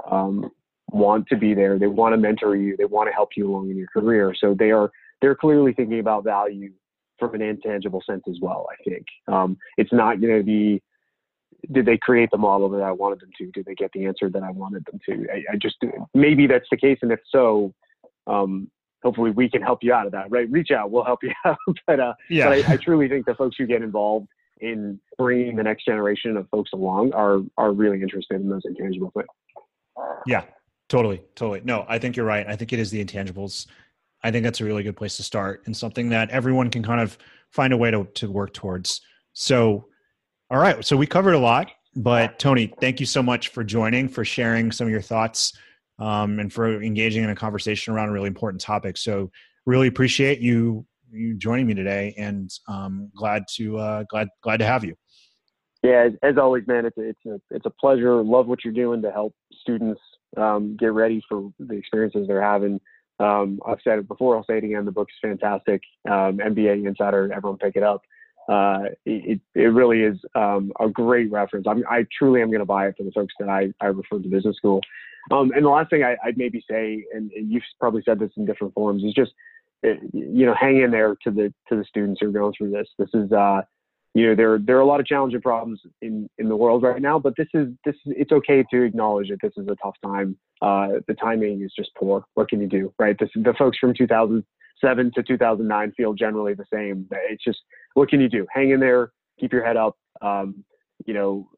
um, 0.10 0.52
want 0.90 1.28
to 1.28 1.38
be 1.38 1.54
there. 1.54 1.80
They 1.80 1.88
want 1.88 2.14
to 2.14 2.18
mentor 2.18 2.56
you. 2.56 2.76
They 2.76 2.86
want 2.86 3.08
to 3.08 3.14
help 3.14 3.30
you 3.38 3.50
along 3.50 3.70
in 3.70 3.78
your 3.78 3.88
career. 3.88 4.34
So 4.38 4.56
they 4.58 4.72
are 4.72 4.92
they're 5.22 5.36
clearly 5.36 5.74
thinking 5.74 6.00
about 6.00 6.24
value 6.24 6.72
from 7.22 7.36
an 7.36 7.42
intangible 7.42 8.02
sense 8.06 8.24
as 8.28 8.38
well. 8.42 8.68
I 8.70 8.90
think 8.90 9.06
um, 9.28 9.58
it's 9.78 9.94
not 9.94 10.20
going 10.20 10.38
to 10.38 10.44
be 10.44 10.82
did 11.72 11.86
they 11.86 11.98
create 11.98 12.30
the 12.32 12.38
model 12.38 12.70
that 12.70 12.82
I 12.82 12.92
wanted 12.92 13.20
them 13.20 13.30
to? 13.38 13.52
Did 13.52 13.66
they 13.66 13.76
get 13.76 13.92
the 13.94 14.06
answer 14.06 14.30
that 14.30 14.42
I 14.42 14.50
wanted 14.50 14.84
them 14.86 15.00
to? 15.08 15.28
I, 15.32 15.54
I 15.54 15.56
just 15.58 15.76
maybe 16.14 16.48
that's 16.48 16.66
the 16.72 16.78
case, 16.78 16.98
and 17.02 17.12
if 17.12 17.20
so, 17.30 17.74
um, 18.26 18.70
hopefully 19.04 19.32
we 19.32 19.50
can 19.50 19.62
help 19.62 19.84
you 19.84 19.94
out 19.94 20.08
of 20.08 20.12
that. 20.14 20.32
Right? 20.32 20.50
Reach 20.50 20.72
out, 20.72 20.92
we'll 20.92 21.06
help 21.06 21.20
you 21.24 21.32
out. 21.46 21.58
but 21.86 22.00
uh, 22.00 22.14
yeah. 22.30 22.50
but 22.50 22.70
I, 22.70 22.74
I, 22.74 22.78
truly 22.78 23.08
think 23.08 23.26
the 23.26 23.36
folks 23.36 23.58
who 23.58 23.68
get 23.68 23.84
involved 23.84 24.28
in 24.60 25.00
bringing 25.18 25.56
the 25.56 25.64
next 25.64 25.86
generation 25.86 26.36
of 26.36 26.50
folks 26.50 26.72
along 26.74 27.14
are 27.14 27.42
are 27.58 27.72
really 27.72 28.02
interested 28.02 28.42
in 28.42 28.50
those 28.50 28.64
intangible 28.66 29.12
things. 29.16 29.28
Yeah, 30.26 30.44
totally, 30.90 31.22
totally. 31.36 31.62
No, 31.64 31.86
I 31.88 32.00
think 32.00 32.16
you're 32.16 32.26
right. 32.26 32.48
I 32.48 32.56
think 32.56 32.74
it 32.74 32.80
is 32.80 32.90
the 32.90 33.04
intangibles. 33.04 33.68
I 34.24 34.32
think 34.32 34.44
that's 34.44 34.62
a 34.62 34.66
really 34.66 34.84
good 34.84 34.96
place 34.96 35.18
to 35.18 35.24
start 35.24 35.64
and 35.66 35.76
something 35.76 36.10
that 36.10 36.30
everyone 36.30 36.70
can 36.70 36.84
kind 36.84 37.02
of 37.02 37.18
find 37.52 37.74
a 37.74 37.78
way 37.78 37.92
to 37.92 38.06
to 38.16 38.32
work 38.32 38.54
towards. 38.54 39.02
So 39.34 39.86
all 40.50 40.60
right. 40.60 40.84
So 40.84 40.98
we 40.98 41.08
covered 41.08 41.34
a 41.34 41.40
lot, 41.40 41.72
but 41.96 42.38
Tony, 42.38 42.74
thank 42.82 43.00
you 43.00 43.06
so 43.06 43.24
much 43.24 43.50
for 43.50 43.64
joining, 43.64 44.10
for 44.10 44.26
sharing 44.26 44.72
some 44.72 44.86
of 44.86 44.92
your 44.92 45.02
thoughts, 45.02 45.54
um, 45.98 46.40
and 46.40 46.52
for 46.52 46.82
engaging 46.82 47.24
in 47.24 47.30
a 47.30 47.36
conversation 47.36 47.94
around 47.94 48.10
a 48.10 48.12
really 48.12 48.28
important 48.28 48.62
topic. 48.62 48.98
So 48.98 49.32
really 49.66 49.88
appreciate 49.88 50.40
you 50.40 50.86
you 51.14 51.34
joining 51.36 51.68
me 51.68 51.74
today, 51.74 52.14
and 52.18 52.50
um, 52.68 53.12
glad 53.16 53.44
to 53.56 53.78
uh, 53.78 54.04
glad 54.10 54.28
glad 54.42 54.58
to 54.58 54.66
have 54.66 54.84
you. 54.84 54.96
Yeah, 55.84 56.08
as, 56.08 56.14
as 56.22 56.38
always, 56.38 56.68
man, 56.68 56.86
it's 56.86 56.98
a, 56.98 57.10
it's 57.10 57.26
a 57.26 57.42
it's 57.50 57.66
a 57.66 57.72
pleasure. 57.72 58.22
Love 58.24 58.48
what 58.48 58.64
you're 58.64 58.74
doing 58.74 59.02
to 59.02 59.12
help 59.12 59.34
students 59.62 60.02
um, 60.38 60.76
get 60.78 60.94
ready 60.94 61.22
for 61.28 61.52
the 61.60 61.76
experiences 61.76 62.28
they're 62.28 62.42
having. 62.42 62.80
Um, 63.22 63.60
I've 63.68 63.80
said 63.84 64.00
it 64.00 64.08
before. 64.08 64.36
I'll 64.36 64.46
say 64.46 64.58
it 64.58 64.64
again. 64.64 64.86
The 64.86 64.92
book 64.92 65.10
is 65.10 65.30
fantastic. 65.30 65.82
Um, 66.10 66.38
MBA 66.38 66.88
Insider. 66.88 67.32
Everyone 67.34 67.58
pick 67.58 67.76
it 67.76 67.84
up 67.84 68.02
uh, 68.50 68.84
it, 69.06 69.40
it 69.56 69.60
really 69.60 70.02
is 70.02 70.18
um, 70.36 70.72
a 70.80 70.90
great 70.90 71.32
reference. 71.32 71.66
I'm, 71.68 71.84
I 71.90 72.06
truly 72.18 72.42
am 72.42 72.50
going 72.50 72.60
to 72.60 72.66
buy 72.66 72.88
it 72.88 72.96
for 72.98 73.04
the 73.04 73.12
folks 73.12 73.34
that 73.40 73.50
I, 73.50 73.74
I 73.82 73.88
refer 73.88 74.20
to 74.20 74.28
business 74.28 74.58
school. 74.58 74.82
Um, 75.32 75.52
and 75.56 75.64
the 75.64 75.70
last 75.70 75.90
thing 75.90 76.04
I, 76.04 76.16
would 76.26 76.38
maybe 76.38 76.64
say, 76.70 77.06
and, 77.14 77.32
and, 77.32 77.52
you've 77.52 77.64
probably 77.80 78.02
said 78.04 78.20
this 78.20 78.32
in 78.38 78.46
different 78.46 78.74
forms, 78.74 79.04
is 79.04 79.14
just 79.14 79.32
uh, 79.86 79.94
you 80.12 80.46
know 80.46 80.56
hang 80.60 80.82
in 80.82 80.92
there 80.92 81.16
to 81.24 81.32
the 81.32 81.54
to 81.70 81.78
the 81.78 81.86
students 81.86 82.20
who 82.20 82.30
are 82.30 82.32
going 82.32 82.54
through 82.58 82.72
this. 82.72 82.88
This 82.98 83.10
is 83.14 83.32
uh, 83.32 83.62
you 84.14 84.28
know 84.28 84.36
there 84.36 84.60
there 84.60 84.78
are 84.78 84.82
a 84.82 84.86
lot 84.86 85.00
of 85.00 85.06
challenging 85.06 85.42
problems 85.42 85.80
in 86.02 86.30
in 86.38 86.50
the 86.50 86.56
world 86.56 86.84
right 86.84 87.02
now, 87.02 87.18
but 87.18 87.34
this 87.38 87.48
is 87.54 87.70
this 87.86 87.96
is, 88.06 88.14
it's 88.18 88.32
okay 88.32 88.64
to 88.72 88.82
acknowledge 88.84 89.30
that 89.30 89.40
this 89.42 89.54
is 89.58 89.68
a 89.68 89.76
tough 89.82 89.96
time. 90.04 90.38
Uh, 90.62 91.00
the 91.08 91.14
timing 91.14 91.62
is 91.62 91.72
just 91.76 91.92
poor. 91.96 92.24
What 92.34 92.50
can 92.50 92.62
you 92.62 92.68
do, 92.68 92.94
right? 93.00 93.18
This, 93.18 93.30
the 93.36 93.54
folks 93.58 93.78
from 93.80 93.94
2007 93.94 95.12
to 95.16 95.24
2009 95.24 95.94
feel 95.96 96.14
generally 96.14 96.54
the 96.54 96.66
same. 96.72 97.08
It's 97.30 97.44
just 97.44 97.60
what 97.94 98.10
can 98.10 98.20
you 98.20 98.30
do? 98.30 98.46
Hang 98.54 98.72
in 98.72 98.80
there, 98.80 99.12
keep 99.40 99.54
your 99.54 99.66
head 99.66 99.78
up. 99.78 99.98
Um, 100.22 100.64
you 101.06 101.14
know, 101.14 101.50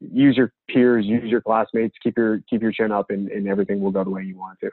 use 0.00 0.36
your 0.36 0.52
peers, 0.68 1.04
use 1.04 1.30
your 1.30 1.42
classmates, 1.42 1.96
keep 2.02 2.16
your 2.16 2.40
keep 2.48 2.62
your 2.62 2.72
chin 2.72 2.92
up, 2.92 3.10
and, 3.10 3.28
and 3.28 3.48
everything 3.48 3.80
will 3.80 3.90
go 3.90 4.04
the 4.04 4.10
way 4.10 4.22
you 4.22 4.38
want 4.38 4.58
it 4.62 4.66
to. 4.66 4.72